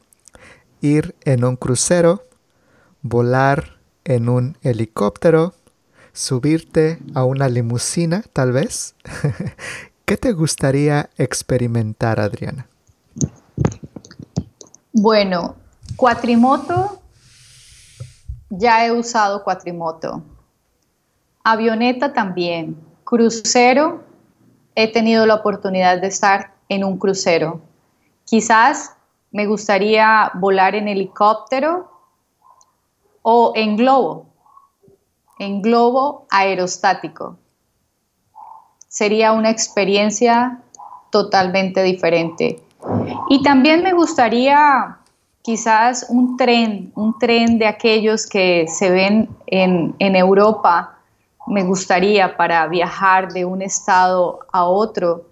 ir 0.80 1.14
en 1.26 1.44
un 1.44 1.56
crucero, 1.56 2.22
volar 3.02 3.76
en 4.04 4.30
un 4.30 4.56
helicóptero 4.62 5.54
subirte 6.12 6.98
a 7.14 7.24
una 7.24 7.48
limusina, 7.48 8.22
tal 8.32 8.52
vez. 8.52 8.94
¿Qué 10.04 10.16
te 10.16 10.32
gustaría 10.32 11.10
experimentar, 11.16 12.20
Adriana? 12.20 12.66
Bueno, 14.92 15.56
cuatrimoto, 15.96 17.00
ya 18.50 18.84
he 18.84 18.92
usado 18.92 19.42
cuatrimoto. 19.42 20.22
Avioneta 21.44 22.12
también. 22.12 22.76
Crucero, 23.04 24.04
he 24.74 24.92
tenido 24.92 25.26
la 25.26 25.36
oportunidad 25.36 26.00
de 26.00 26.08
estar 26.08 26.54
en 26.68 26.84
un 26.84 26.98
crucero. 26.98 27.60
Quizás 28.24 28.94
me 29.30 29.46
gustaría 29.46 30.30
volar 30.34 30.74
en 30.74 30.88
helicóptero 30.88 31.90
o 33.22 33.52
en 33.56 33.76
globo 33.76 34.31
en 35.38 35.62
globo 35.62 36.26
aerostático. 36.30 37.36
Sería 38.88 39.32
una 39.32 39.50
experiencia 39.50 40.60
totalmente 41.10 41.82
diferente. 41.82 42.60
Y 43.28 43.42
también 43.42 43.82
me 43.82 43.92
gustaría 43.92 44.98
quizás 45.42 46.06
un 46.08 46.36
tren, 46.36 46.92
un 46.94 47.18
tren 47.18 47.58
de 47.58 47.66
aquellos 47.66 48.26
que 48.26 48.66
se 48.68 48.90
ven 48.90 49.28
en, 49.46 49.94
Europa, 49.98 50.98
me 51.46 51.64
gustaría 51.64 52.36
para 52.36 52.66
viajar 52.68 53.32
de 53.32 53.44
un 53.44 53.62
estado 53.62 54.40
a 54.52 54.64
otro. 54.64 55.26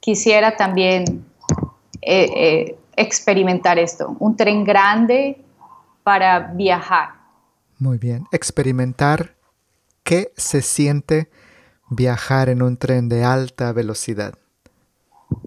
Quisiera 0.00 0.56
también 0.56 1.24
eh, 2.00 2.30
eh, 2.34 2.78
experimentar 2.96 3.78
esto, 3.78 4.16
un 4.18 4.36
tren 4.36 4.64
grande 4.64 5.42
para 6.02 6.40
viajar. 6.40 7.23
Muy 7.84 7.98
bien. 7.98 8.26
Experimentar 8.32 9.36
qué 10.04 10.32
se 10.38 10.62
siente 10.62 11.28
viajar 11.90 12.48
en 12.48 12.62
un 12.62 12.78
tren 12.78 13.10
de 13.10 13.24
alta 13.24 13.74
velocidad. 13.74 14.38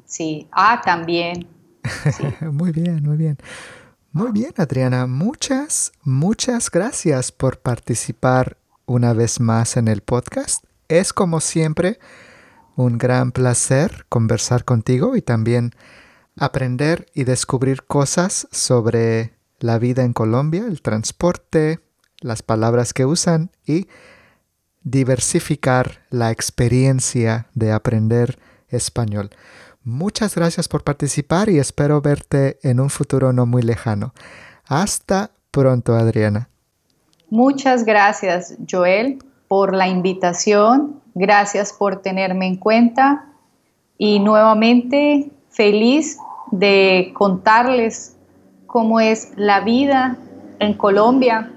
Sí, 0.06 0.48
ah, 0.52 0.80
también. 0.86 1.48
muy 2.52 2.72
bien, 2.72 3.02
muy 3.02 3.18
bien. 3.18 3.38
Muy 4.12 4.32
bien, 4.32 4.54
Adriana. 4.58 5.08
Muchas, 5.08 5.94
muchas 6.04 6.70
gracias 6.70 7.32
por 7.32 7.58
participar 7.60 8.58
una 8.86 9.14
vez 9.14 9.40
más 9.40 9.76
en 9.76 9.88
el 9.88 10.02
podcast. 10.02 10.64
Es 10.90 11.14
como 11.14 11.40
siempre 11.40 11.98
un 12.76 13.00
gran 13.00 13.32
placer 13.32 14.06
conversar 14.10 14.64
contigo 14.64 15.16
y 15.16 15.24
también 15.24 15.72
aprender 16.38 17.08
y 17.16 17.24
descubrir 17.24 17.86
cosas 17.86 18.48
sobre 18.52 19.34
la 19.58 19.80
vida 19.80 20.04
en 20.04 20.14
Colombia, 20.14 20.68
el 20.68 20.84
transporte, 20.84 21.80
las 22.22 22.41
palabras 22.41 22.93
que 22.93 23.05
usan 23.05 23.51
y 23.65 23.88
diversificar 24.84 26.05
la 26.09 26.32
experiencia 26.32 27.47
de 27.53 27.72
aprender 27.72 28.39
español. 28.70 29.30
Muchas 29.84 30.36
gracias 30.36 30.68
por 30.68 30.84
participar 30.84 31.49
y 31.49 31.59
espero 31.59 32.01
verte 32.01 32.57
en 32.63 32.80
un 32.80 32.89
futuro 32.89 33.34
no 33.34 33.45
muy 33.45 33.61
lejano. 33.61 34.13
Hasta 34.65 35.32
pronto, 35.51 35.95
Adriana. 35.95 36.49
Muchas 37.30 37.84
gracias, 37.84 38.55
Joel, 38.70 39.20
por 39.47 39.76
la 39.76 39.88
invitación. 39.88 41.01
Gracias 41.15 41.74
por 41.74 42.01
tenerme 42.01 42.47
en 42.47 42.57
cuenta 42.57 43.26
y 43.97 44.20
nuevamente 44.20 45.32
feliz 45.49 46.18
de 46.51 47.11
contarles 47.13 48.15
cómo 48.65 48.99
es 48.99 49.32
la 49.36 49.61
vida 49.61 50.18
en 50.59 50.74
Colombia 50.74 51.51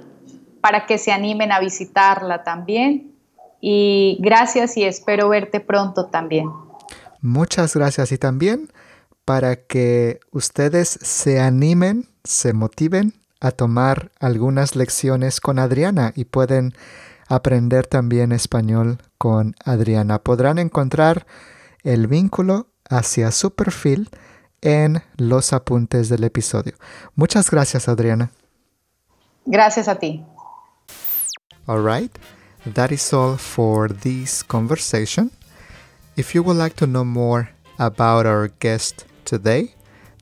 para 0.61 0.87
que 0.87 0.99
se 0.99 1.13
animen 1.13 1.53
a 1.53 1.61
visitarla 1.61 2.43
también. 2.45 3.15
Y 3.61 4.19
gracias 4.21 4.77
y 4.77 4.85
espero 4.85 5.29
verte 5.29 5.61
pronto 5.61 6.07
también. 6.07 6.51
Muchas 7.21 7.75
gracias 7.75 8.13
y 8.13 8.19
también 8.19 8.69
para 9.25 9.57
que 9.57 10.21
ustedes 10.33 10.89
se 10.89 11.41
animen, 11.41 12.09
se 12.25 12.53
motiven 12.53 13.15
a 13.41 13.51
tomar 13.51 14.11
algunas 14.19 14.77
lecciones 14.77 15.41
con 15.41 15.59
Adriana 15.59 16.13
y 16.17 16.25
pueden 16.25 16.75
aprender 17.29 17.87
también 17.87 18.33
español 18.33 18.99
con 19.19 19.55
Adriana. 19.65 20.19
Podrán 20.19 20.59
encontrar 20.59 21.27
el 21.83 22.07
vínculo 22.07 22.67
hacia 22.89 23.31
su 23.31 23.55
perfil 23.55 24.11
en 24.63 25.03
los 25.17 25.53
apuntes 25.53 26.09
del 26.09 26.25
episodio. 26.25 26.75
Muchas 27.15 27.51
gracias, 27.51 27.89
Adriana. 27.89 28.31
Gracias 29.47 29.89
a 29.89 29.99
ti. 29.99 30.25
All 31.69 31.81
right, 31.81 32.11
that 32.67 32.91
is 32.91 33.13
all 33.13 33.37
for 33.37 33.89
this 33.89 34.43
conversation. 34.43 35.31
If 36.17 36.35
you 36.35 36.43
would 36.43 36.57
like 36.57 36.75
to 36.77 36.87
know 36.87 37.05
more 37.05 37.51
about 37.79 38.27
our 38.27 38.49
guest 38.49 39.05
today, 39.25 39.75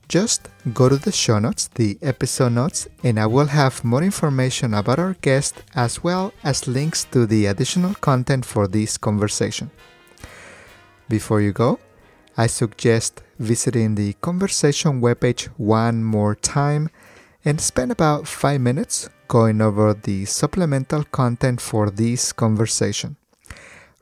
just 0.07 0.49
go 0.73 0.89
to 0.89 0.97
the 0.97 1.11
show 1.11 1.39
notes, 1.39 1.67
the 1.75 1.97
episode 2.01 2.53
notes, 2.53 2.87
and 3.03 3.19
I 3.19 3.25
will 3.25 3.47
have 3.47 3.83
more 3.83 4.03
information 4.03 4.73
about 4.73 4.99
our 4.99 5.15
guest 5.21 5.63
as 5.75 6.03
well 6.03 6.33
as 6.43 6.67
links 6.67 7.03
to 7.11 7.25
the 7.25 7.45
additional 7.45 7.93
content 7.95 8.45
for 8.45 8.67
this 8.67 8.97
conversation. 8.97 9.71
Before 11.07 11.41
you 11.41 11.51
go, 11.53 11.79
I 12.37 12.47
suggest 12.47 13.21
visiting 13.37 13.95
the 13.95 14.13
conversation 14.13 15.01
webpage 15.01 15.47
one 15.57 16.03
more 16.03 16.35
time 16.35 16.89
and 17.45 17.59
spend 17.61 17.91
about 17.91 18.27
5 18.27 18.59
minutes 18.59 19.09
going 19.27 19.61
over 19.61 19.93
the 19.93 20.25
supplemental 20.25 21.03
content 21.03 21.61
for 21.61 21.89
this 21.89 22.33
conversation. 22.33 23.15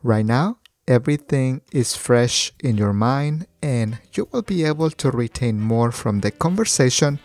Right 0.04 0.26
now, 0.26 0.58
everything 0.88 1.62
is 1.72 1.96
fresh 1.96 2.54
in 2.64 2.78
your 2.78 2.94
mind 2.94 3.46
and 3.62 4.00
you 4.14 4.28
will 4.32 4.42
be 4.42 4.64
able 4.64 4.90
to 4.92 5.12
retain 5.12 5.60
more 5.60 5.92
from 5.92 6.22
the 6.22 6.32
conversation 6.32 7.20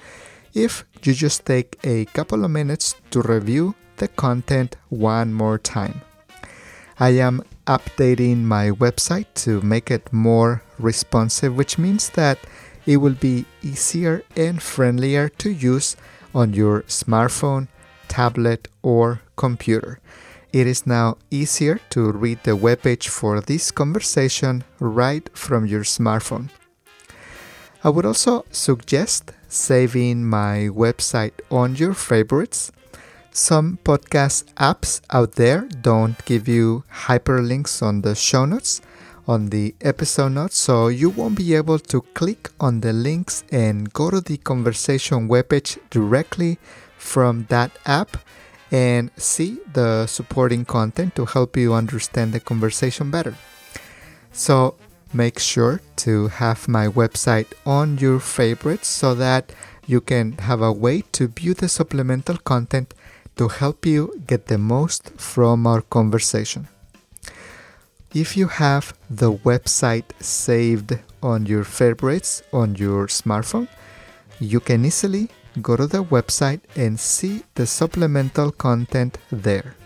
if 0.53 0.85
you 1.03 1.15
just 1.15 1.47
take 1.47 1.79
a 1.85 2.05
couple 2.07 2.45
of 2.45 2.51
minutes 2.51 2.95
to 3.11 3.23
review 3.23 3.75
the 3.97 4.09
content 4.09 4.77
one 4.89 5.33
more 5.33 5.59
time. 5.59 6.03
I 6.99 7.11
am 7.11 7.43
updating 7.67 8.43
my 8.43 8.71
website 8.71 9.27
to 9.45 9.61
make 9.63 9.91
it 9.91 10.13
more 10.13 10.63
responsive, 10.79 11.57
which 11.57 11.79
means 11.79 12.11
that 12.11 12.39
it 12.87 12.99
will 12.99 13.15
be 13.15 13.45
easier 13.63 14.23
and 14.37 14.63
friendlier 14.63 15.29
to 15.29 15.51
use 15.51 15.97
on 16.35 16.53
your 16.53 16.83
smartphone, 16.83 17.69
tablet, 18.09 18.69
or 18.83 19.21
computer. 19.37 20.01
It 20.53 20.67
is 20.67 20.87
now 20.87 21.17
easier 21.31 21.81
to 21.91 22.13
read 22.13 22.41
the 22.45 22.57
webpage 22.57 23.09
for 23.09 23.41
this 23.41 23.71
conversation 23.71 24.65
right 24.79 25.29
from 25.37 25.65
your 25.67 25.83
smartphone. 25.83 26.51
I 27.83 27.89
would 27.89 28.05
also 28.05 28.45
suggest 28.51 29.33
saving 29.49 30.25
my 30.25 30.69
website 30.71 31.33
on 31.51 31.77
your 31.77 31.95
favorites. 31.95 32.71
Some 33.33 33.79
podcast 33.83 34.45
apps 34.55 35.01
out 35.11 35.33
there 35.33 35.63
don't 35.81 36.23
give 36.27 36.47
you 36.47 36.85
hyperlinks 37.07 37.83
on 37.83 38.03
the 38.03 38.15
show 38.15 38.45
notes, 38.45 38.83
on 39.27 39.51
the 39.51 39.75
episode 39.81 40.31
notes, 40.33 40.57
so 40.57 40.89
you 40.89 41.11
won't 41.11 41.37
be 41.37 41.55
able 41.55 41.79
to 41.79 42.03
click 42.15 42.51
on 42.59 42.81
the 42.81 42.93
links 42.93 43.45
and 43.53 43.93
go 43.93 44.11
to 44.11 44.21
the 44.21 44.37
conversation 44.39 45.29
webpage 45.29 45.79
directly 45.91 46.59
from 46.99 47.47
that 47.49 47.71
app 47.87 48.17
and 48.71 49.11
see 49.17 49.59
the 49.73 50.07
supporting 50.07 50.65
content 50.65 51.15
to 51.15 51.25
help 51.27 51.57
you 51.57 51.75
understand 51.75 52.33
the 52.33 52.41
conversation 52.41 53.11
better. 53.11 53.37
So 54.33 54.77
make 55.13 55.39
sure 55.39 55.81
to 55.97 56.29
have 56.29 56.69
my 56.69 56.89
website 56.89 57.53
on 57.67 57.99
your 57.99 58.19
favorites 58.19 58.89
so 58.89 59.15
that 59.15 59.53
you 59.87 60.01
can 60.01 60.33
have 60.39 60.63
a 60.63 60.73
way 60.73 61.03
to 61.13 61.29
view 61.29 61.55
the 61.55 61.69
supplemental 61.69 62.39
content 62.39 62.95
to 63.37 63.49
help 63.49 63.85
you 63.85 64.23
get 64.27 64.47
the 64.47 64.59
most 64.59 65.11
from 65.19 65.67
our 65.67 65.83
conversation. 65.83 66.69
If 68.15 68.37
you 68.37 68.49
have 68.49 68.93
the 69.09 69.33
website 69.33 70.05
saved 70.21 70.99
on 71.23 71.47
your 71.47 71.65
favorites 71.65 72.43
on 72.53 72.75
your 72.75 73.07
smartphone, 73.07 73.69
you 74.39 74.61
can 74.61 74.85
easily 74.85 75.31
go 75.63 75.77
to 75.77 75.87
the 75.87 76.05
website 76.05 76.61
and 76.77 77.01
see 77.01 77.43
the 77.55 77.67
supplemental 77.67 78.53
content 78.53 79.17
there. 79.31 79.77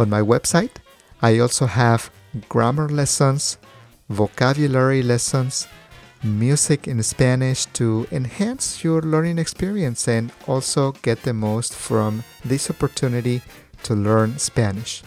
On 0.00 0.10
my 0.10 0.20
website, 0.20 0.78
I 1.22 1.38
also 1.38 1.66
have 1.66 2.10
grammar 2.48 2.88
lessons, 2.88 3.58
vocabulary 4.08 5.04
lessons, 5.04 5.68
music 6.24 6.88
in 6.88 7.00
Spanish 7.04 7.66
to 7.66 8.08
enhance 8.10 8.82
your 8.82 9.00
learning 9.00 9.38
experience 9.38 10.08
and 10.08 10.32
also 10.48 10.90
get 11.02 11.22
the 11.22 11.34
most 11.34 11.72
from 11.72 12.24
this 12.44 12.68
opportunity 12.68 13.42
to 13.84 13.94
learn 13.94 14.38
Spanish. 14.38 15.04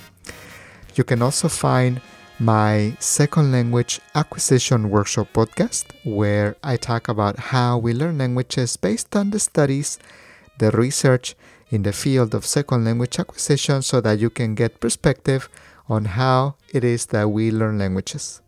You 0.95 1.03
can 1.03 1.21
also 1.21 1.47
find 1.49 2.01
my 2.39 2.95
second 2.99 3.51
language 3.51 3.99
acquisition 4.13 4.89
workshop 4.89 5.27
podcast, 5.33 5.85
where 6.03 6.55
I 6.63 6.77
talk 6.77 7.07
about 7.07 7.39
how 7.39 7.77
we 7.77 7.93
learn 7.93 8.17
languages 8.19 8.77
based 8.77 9.15
on 9.15 9.31
the 9.31 9.39
studies, 9.39 9.97
the 10.59 10.69
research 10.71 11.35
in 11.69 11.81
the 11.81 11.93
field 11.93 12.35
of 12.35 12.45
second 12.45 12.85
language 12.85 13.19
acquisition, 13.19 13.81
so 13.81 14.01
that 14.01 14.19
you 14.19 14.29
can 14.29 14.53
get 14.53 14.79
perspective 14.79 15.49
on 15.89 16.05
how 16.05 16.55
it 16.71 16.83
is 16.83 17.07
that 17.07 17.29
we 17.29 17.49
learn 17.49 17.79
languages. 17.79 18.41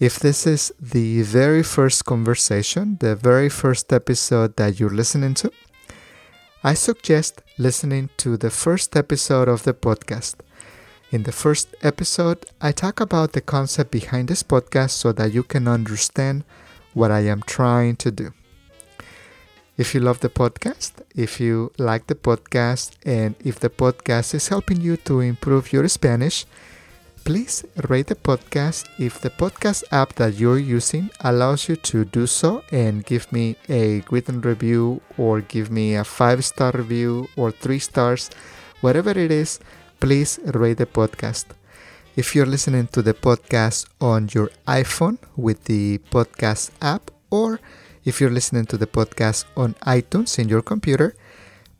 If 0.00 0.18
this 0.18 0.46
is 0.46 0.72
the 0.80 1.22
very 1.22 1.62
first 1.62 2.04
conversation, 2.04 2.96
the 2.98 3.14
very 3.14 3.48
first 3.48 3.92
episode 3.92 4.56
that 4.56 4.80
you're 4.80 4.90
listening 4.90 5.34
to, 5.34 5.52
I 6.64 6.74
suggest 6.74 7.42
listening 7.58 8.10
to 8.16 8.36
the 8.36 8.50
first 8.50 8.96
episode 8.96 9.48
of 9.48 9.62
the 9.62 9.74
podcast 9.74 10.36
in 11.14 11.22
the 11.22 11.30
first 11.30 11.68
episode, 11.80 12.44
I 12.60 12.72
talk 12.72 12.98
about 12.98 13.34
the 13.34 13.40
concept 13.40 13.92
behind 13.92 14.26
this 14.26 14.42
podcast 14.42 14.90
so 14.90 15.12
that 15.12 15.32
you 15.32 15.44
can 15.44 15.68
understand 15.68 16.42
what 16.92 17.12
I 17.12 17.20
am 17.20 17.40
trying 17.46 17.94
to 18.02 18.10
do. 18.10 18.32
If 19.78 19.94
you 19.94 20.00
love 20.00 20.18
the 20.18 20.28
podcast, 20.28 20.90
if 21.14 21.38
you 21.38 21.70
like 21.78 22.08
the 22.08 22.16
podcast, 22.16 22.96
and 23.06 23.36
if 23.44 23.60
the 23.60 23.70
podcast 23.70 24.34
is 24.34 24.48
helping 24.48 24.80
you 24.80 24.96
to 25.06 25.20
improve 25.20 25.72
your 25.72 25.86
Spanish, 25.86 26.46
please 27.24 27.64
rate 27.88 28.08
the 28.08 28.16
podcast 28.16 28.88
if 28.98 29.20
the 29.20 29.30
podcast 29.30 29.84
app 29.92 30.14
that 30.16 30.34
you're 30.34 30.58
using 30.58 31.10
allows 31.20 31.68
you 31.68 31.76
to 31.76 32.04
do 32.04 32.26
so 32.26 32.64
and 32.72 33.06
give 33.06 33.30
me 33.30 33.54
a 33.68 34.02
written 34.10 34.40
review 34.40 35.00
or 35.16 35.40
give 35.42 35.70
me 35.70 35.94
a 35.94 36.02
five 36.02 36.44
star 36.44 36.72
review 36.72 37.28
or 37.36 37.52
three 37.52 37.78
stars, 37.78 38.30
whatever 38.80 39.10
it 39.10 39.30
is 39.30 39.60
please 40.04 40.38
rate 40.52 40.76
the 40.76 40.84
podcast. 40.84 41.46
If 42.14 42.36
you're 42.36 42.44
listening 42.44 42.88
to 42.88 43.00
the 43.00 43.14
podcast 43.14 43.86
on 44.02 44.28
your 44.34 44.50
iPhone 44.68 45.16
with 45.34 45.64
the 45.64 45.96
podcast 46.10 46.72
app, 46.82 47.10
or 47.30 47.58
if 48.04 48.20
you're 48.20 48.28
listening 48.28 48.66
to 48.66 48.76
the 48.76 48.86
podcast 48.86 49.46
on 49.56 49.72
iTunes 49.86 50.38
in 50.38 50.50
your 50.50 50.60
computer, 50.60 51.16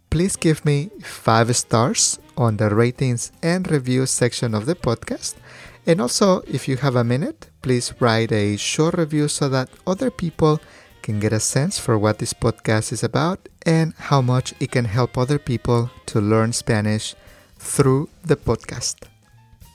please 0.09 0.37
give 0.37 0.65
me 0.65 0.89
five 1.03 1.55
stars 1.55 2.19
on 2.35 2.57
the 2.57 2.75
ratings 2.75 3.31
and 3.43 3.71
reviews 3.71 4.11
section 4.11 4.55
of 4.55 4.65
the 4.65 4.75
podcast. 4.75 5.35
And 5.87 6.01
also, 6.01 6.41
if 6.49 6.67
you 6.67 6.79
have 6.79 6.97
a 6.97 7.05
minute, 7.05 7.51
please 7.61 7.93
write 8.01 8.33
a 8.33 8.57
short 8.57 8.95
review 8.95 9.29
so 9.29 9.51
that 9.51 9.69
other 9.87 10.11
people 10.11 10.63
can 11.03 11.21
get 11.21 11.35
a 11.35 11.41
sense 11.41 11.79
for 11.79 11.99
what 11.99 12.21
this 12.21 12.33
podcast 12.33 12.91
is 12.91 13.05
about 13.05 13.51
and 13.67 13.93
how 14.09 14.23
much 14.23 14.55
it 14.61 14.71
can 14.71 14.87
help 14.87 15.19
other 15.19 15.39
people 15.39 15.91
to 16.07 16.23
learn 16.23 16.55
Spanish 16.55 17.15
through 17.65 18.09
the 18.25 18.37
podcast. 18.37 19.09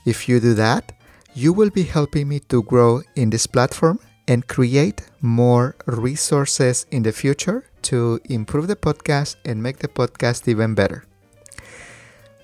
If 0.06 0.28
you 0.28 0.40
do 0.40 0.54
that, 0.54 0.92
you 1.34 1.52
will 1.52 1.70
be 1.70 1.82
helping 1.82 2.28
me 2.28 2.40
to 2.48 2.62
grow 2.62 3.02
in 3.16 3.30
this 3.30 3.46
platform 3.46 3.98
and 4.26 4.46
create 4.46 5.02
more 5.20 5.74
resources 5.86 6.86
in 6.90 7.02
the 7.02 7.12
future 7.12 7.64
to 7.82 8.20
improve 8.26 8.68
the 8.68 8.76
podcast 8.76 9.36
and 9.44 9.62
make 9.62 9.78
the 9.78 9.88
podcast 9.88 10.46
even 10.48 10.74
better. 10.74 11.04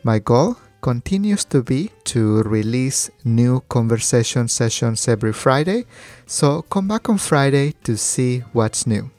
My 0.02 0.18
goal 0.18 0.56
continues 0.82 1.44
to 1.46 1.62
be 1.62 1.90
to 2.04 2.42
release 2.42 3.10
new 3.24 3.60
conversation 3.68 4.48
sessions 4.48 5.08
every 5.08 5.32
Friday, 5.32 5.86
so 6.26 6.62
come 6.62 6.88
back 6.88 7.08
on 7.08 7.18
Friday 7.18 7.72
to 7.84 7.96
see 7.96 8.40
what's 8.52 8.86
new. 8.86 9.10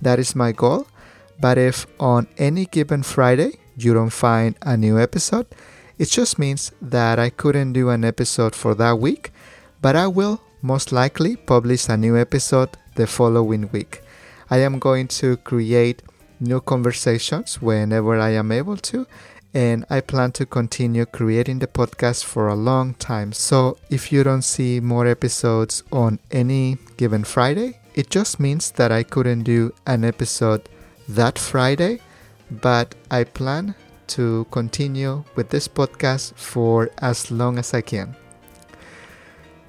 That 0.00 0.18
is 0.18 0.34
my 0.34 0.52
goal, 0.52 0.86
but 1.40 1.58
if 1.58 1.86
on 1.98 2.26
any 2.38 2.66
given 2.66 3.02
Friday 3.02 3.58
you 3.76 3.94
don't 3.94 4.10
find 4.10 4.56
a 4.62 4.76
new 4.76 4.98
episode, 4.98 5.46
it 5.98 6.08
just 6.08 6.38
means 6.38 6.72
that 6.82 7.18
I 7.18 7.30
couldn't 7.30 7.72
do 7.72 7.90
an 7.90 8.04
episode 8.04 8.54
for 8.54 8.74
that 8.74 8.98
week, 8.98 9.32
but 9.80 9.94
I 9.96 10.06
will 10.06 10.40
most 10.62 10.92
likely 10.92 11.36
publish 11.36 11.88
a 11.88 11.96
new 11.96 12.16
episode 12.16 12.70
the 12.96 13.06
following 13.06 13.68
week. 13.70 14.02
I 14.50 14.58
am 14.58 14.78
going 14.78 15.08
to 15.08 15.36
create 15.38 16.02
new 16.40 16.60
conversations 16.60 17.60
whenever 17.60 18.18
I 18.18 18.30
am 18.30 18.50
able 18.50 18.76
to, 18.76 19.06
and 19.52 19.84
I 19.88 20.00
plan 20.00 20.32
to 20.32 20.46
continue 20.46 21.06
creating 21.06 21.60
the 21.60 21.68
podcast 21.68 22.24
for 22.24 22.48
a 22.48 22.56
long 22.56 22.94
time. 22.94 23.32
So 23.32 23.78
if 23.88 24.10
you 24.10 24.24
don't 24.24 24.42
see 24.42 24.80
more 24.80 25.06
episodes 25.06 25.84
on 25.92 26.18
any 26.30 26.78
given 26.96 27.22
Friday, 27.22 27.78
it 27.94 28.10
just 28.10 28.40
means 28.40 28.72
that 28.72 28.90
I 28.90 29.04
couldn't 29.04 29.44
do 29.44 29.72
an 29.86 30.04
episode 30.04 30.68
that 31.08 31.38
Friday, 31.38 32.00
but 32.60 32.94
I 33.10 33.24
plan 33.24 33.74
to 34.08 34.46
continue 34.50 35.24
with 35.34 35.48
this 35.48 35.68
podcast 35.68 36.34
for 36.34 36.90
as 36.98 37.30
long 37.30 37.58
as 37.58 37.74
I 37.74 37.80
can. 37.80 38.16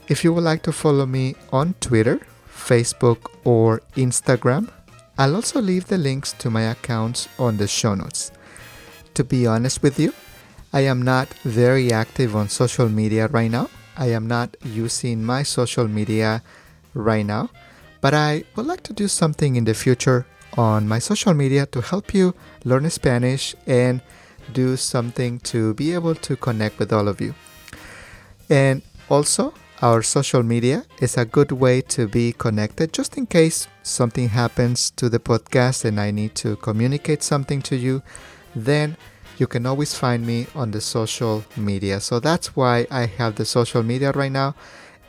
If 0.07 0.23
you 0.23 0.33
would 0.33 0.43
like 0.43 0.61
to 0.63 0.71
follow 0.71 1.05
me 1.05 1.35
on 1.51 1.73
Twitter, 1.79 2.19
Facebook, 2.47 3.31
or 3.43 3.81
Instagram, 3.95 4.69
I'll 5.17 5.35
also 5.35 5.61
leave 5.61 5.87
the 5.87 5.97
links 5.97 6.33
to 6.39 6.49
my 6.49 6.63
accounts 6.63 7.27
on 7.39 7.57
the 7.57 7.67
show 7.67 7.95
notes. 7.95 8.31
To 9.15 9.23
be 9.23 9.47
honest 9.47 9.81
with 9.81 9.99
you, 9.99 10.13
I 10.73 10.81
am 10.81 11.01
not 11.01 11.29
very 11.45 11.91
active 11.91 12.35
on 12.35 12.49
social 12.49 12.89
media 12.89 13.27
right 13.27 13.49
now. 13.49 13.69
I 13.97 14.07
am 14.07 14.27
not 14.27 14.57
using 14.63 15.23
my 15.23 15.43
social 15.43 15.87
media 15.87 16.43
right 16.93 17.25
now, 17.25 17.49
but 18.01 18.13
I 18.13 18.43
would 18.55 18.65
like 18.65 18.83
to 18.83 18.93
do 18.93 19.07
something 19.07 19.55
in 19.55 19.63
the 19.63 19.73
future 19.73 20.27
on 20.57 20.87
my 20.87 20.99
social 20.99 21.33
media 21.33 21.65
to 21.67 21.81
help 21.81 22.13
you 22.13 22.33
learn 22.63 22.89
Spanish 22.89 23.55
and 23.67 24.01
do 24.53 24.77
something 24.77 25.39
to 25.39 25.73
be 25.73 25.93
able 25.93 26.15
to 26.15 26.35
connect 26.35 26.79
with 26.79 26.93
all 26.93 27.07
of 27.07 27.19
you. 27.19 27.33
And 28.49 28.81
also, 29.09 29.53
our 29.81 30.01
social 30.01 30.43
media 30.43 30.85
is 30.99 31.17
a 31.17 31.25
good 31.25 31.51
way 31.51 31.81
to 31.81 32.07
be 32.07 32.31
connected 32.31 32.93
just 32.93 33.17
in 33.17 33.25
case 33.25 33.67
something 33.83 34.29
happens 34.29 34.91
to 34.91 35.09
the 35.09 35.19
podcast 35.19 35.83
and 35.83 35.99
I 35.99 36.11
need 36.11 36.35
to 36.35 36.55
communicate 36.57 37.23
something 37.23 37.61
to 37.63 37.75
you. 37.75 38.01
Then 38.55 38.95
you 39.37 39.47
can 39.47 39.65
always 39.65 39.93
find 39.93 40.25
me 40.25 40.47
on 40.55 40.71
the 40.71 40.79
social 40.79 41.43
media. 41.57 41.99
So 41.99 42.19
that's 42.19 42.55
why 42.55 42.87
I 42.89 43.05
have 43.05 43.35
the 43.35 43.45
social 43.45 43.83
media 43.83 44.11
right 44.11 44.31
now. 44.31 44.55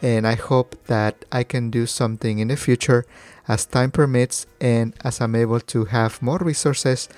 And 0.02 0.26
I 0.26 0.34
hope 0.34 0.76
that 0.86 1.24
I 1.32 1.42
can 1.42 1.70
do 1.70 1.86
something 1.86 2.38
in 2.38 2.48
the 2.48 2.56
future 2.56 3.06
as 3.48 3.66
time 3.66 3.90
permits 3.90 4.46
and 4.60 4.94
as 5.04 5.20
I'm 5.20 5.34
able 5.34 5.60
to 5.60 5.84
have 5.86 6.20
more 6.22 6.38
resources 6.38 7.08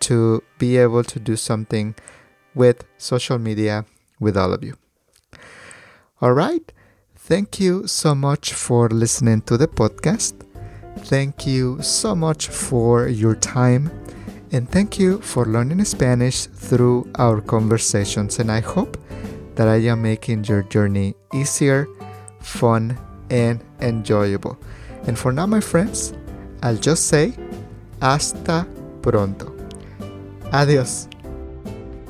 to 0.00 0.42
be 0.58 0.76
able 0.76 1.04
to 1.04 1.18
do 1.18 1.36
something 1.36 1.94
with 2.54 2.84
social 2.98 3.38
media 3.38 3.84
with 4.18 4.36
all 4.36 4.52
of 4.52 4.62
you. 4.64 4.76
All 6.20 6.32
right. 6.32 6.72
Thank 7.16 7.60
you 7.60 7.86
so 7.86 8.14
much 8.14 8.52
for 8.52 8.88
listening 8.88 9.42
to 9.42 9.56
the 9.56 9.68
podcast. 9.68 10.34
Thank 10.98 11.46
you 11.46 11.82
so 11.82 12.14
much 12.14 12.48
for 12.48 13.08
your 13.08 13.34
time. 13.34 13.90
And 14.52 14.70
thank 14.70 14.98
you 14.98 15.20
for 15.20 15.44
learning 15.44 15.84
Spanish 15.84 16.46
through 16.46 17.10
our 17.16 17.40
conversations. 17.40 18.38
And 18.38 18.50
I 18.50 18.60
hope 18.60 18.96
that 19.56 19.68
I 19.68 19.76
am 19.76 20.02
making 20.02 20.44
your 20.44 20.62
journey 20.62 21.14
easier, 21.34 21.88
fun, 22.40 22.96
and 23.28 23.62
enjoyable. 23.80 24.56
And 25.06 25.16
for 25.16 25.32
now, 25.32 25.46
my 25.46 25.60
friends, 25.60 26.12
I'll 26.62 26.78
just 26.80 27.04
say 27.04 27.34
hasta 28.00 28.66
pronto. 29.02 29.54
Adiós. 30.52 31.08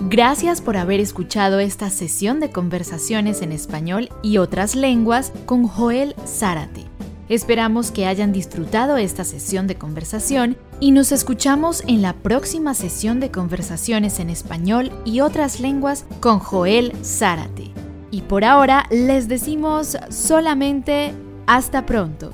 Gracias 0.09 0.61
por 0.61 0.77
haber 0.77 1.01
escuchado 1.01 1.59
esta 1.59 1.91
sesión 1.91 2.39
de 2.39 2.51
conversaciones 2.51 3.43
en 3.43 3.51
español 3.51 4.09
y 4.23 4.39
otras 4.39 4.75
lenguas 4.75 5.33
con 5.47 5.67
Joel 5.67 6.15
Zárate. 6.27 6.85
Esperamos 7.29 7.91
que 7.91 8.07
hayan 8.07 8.33
disfrutado 8.33 8.99
esta 8.99 9.25
sesión 9.25 9.67
de 9.67 9.75
conversación 9.77 10.57
y 10.79 10.93
nos 10.93 11.11
escuchamos 11.11 11.83
en 11.89 12.03
la 12.03 12.13
próxima 12.13 12.75
sesión 12.75 13.19
de 13.19 13.33
conversaciones 13.33 14.21
en 14.21 14.31
español 14.31 14.93
y 15.05 15.21
otras 15.21 15.59
lenguas 15.59 16.05
con 16.21 16.39
Joel 16.39 16.93
Zárate. 17.03 17.73
Y 18.13 18.21
por 18.23 18.45
ahora 18.45 18.87
les 18.91 19.27
decimos 19.27 19.97
solamente 20.11 21.15
hasta 21.47 21.85
pronto. 21.85 22.31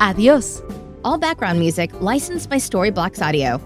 Adiós. 0.00 0.62
All 1.04 1.18
background 1.18 1.58
music 1.58 1.90
licensed 2.00 2.48
by 2.48 2.56
Storyblocks 2.56 3.20
Audio. 3.20 3.60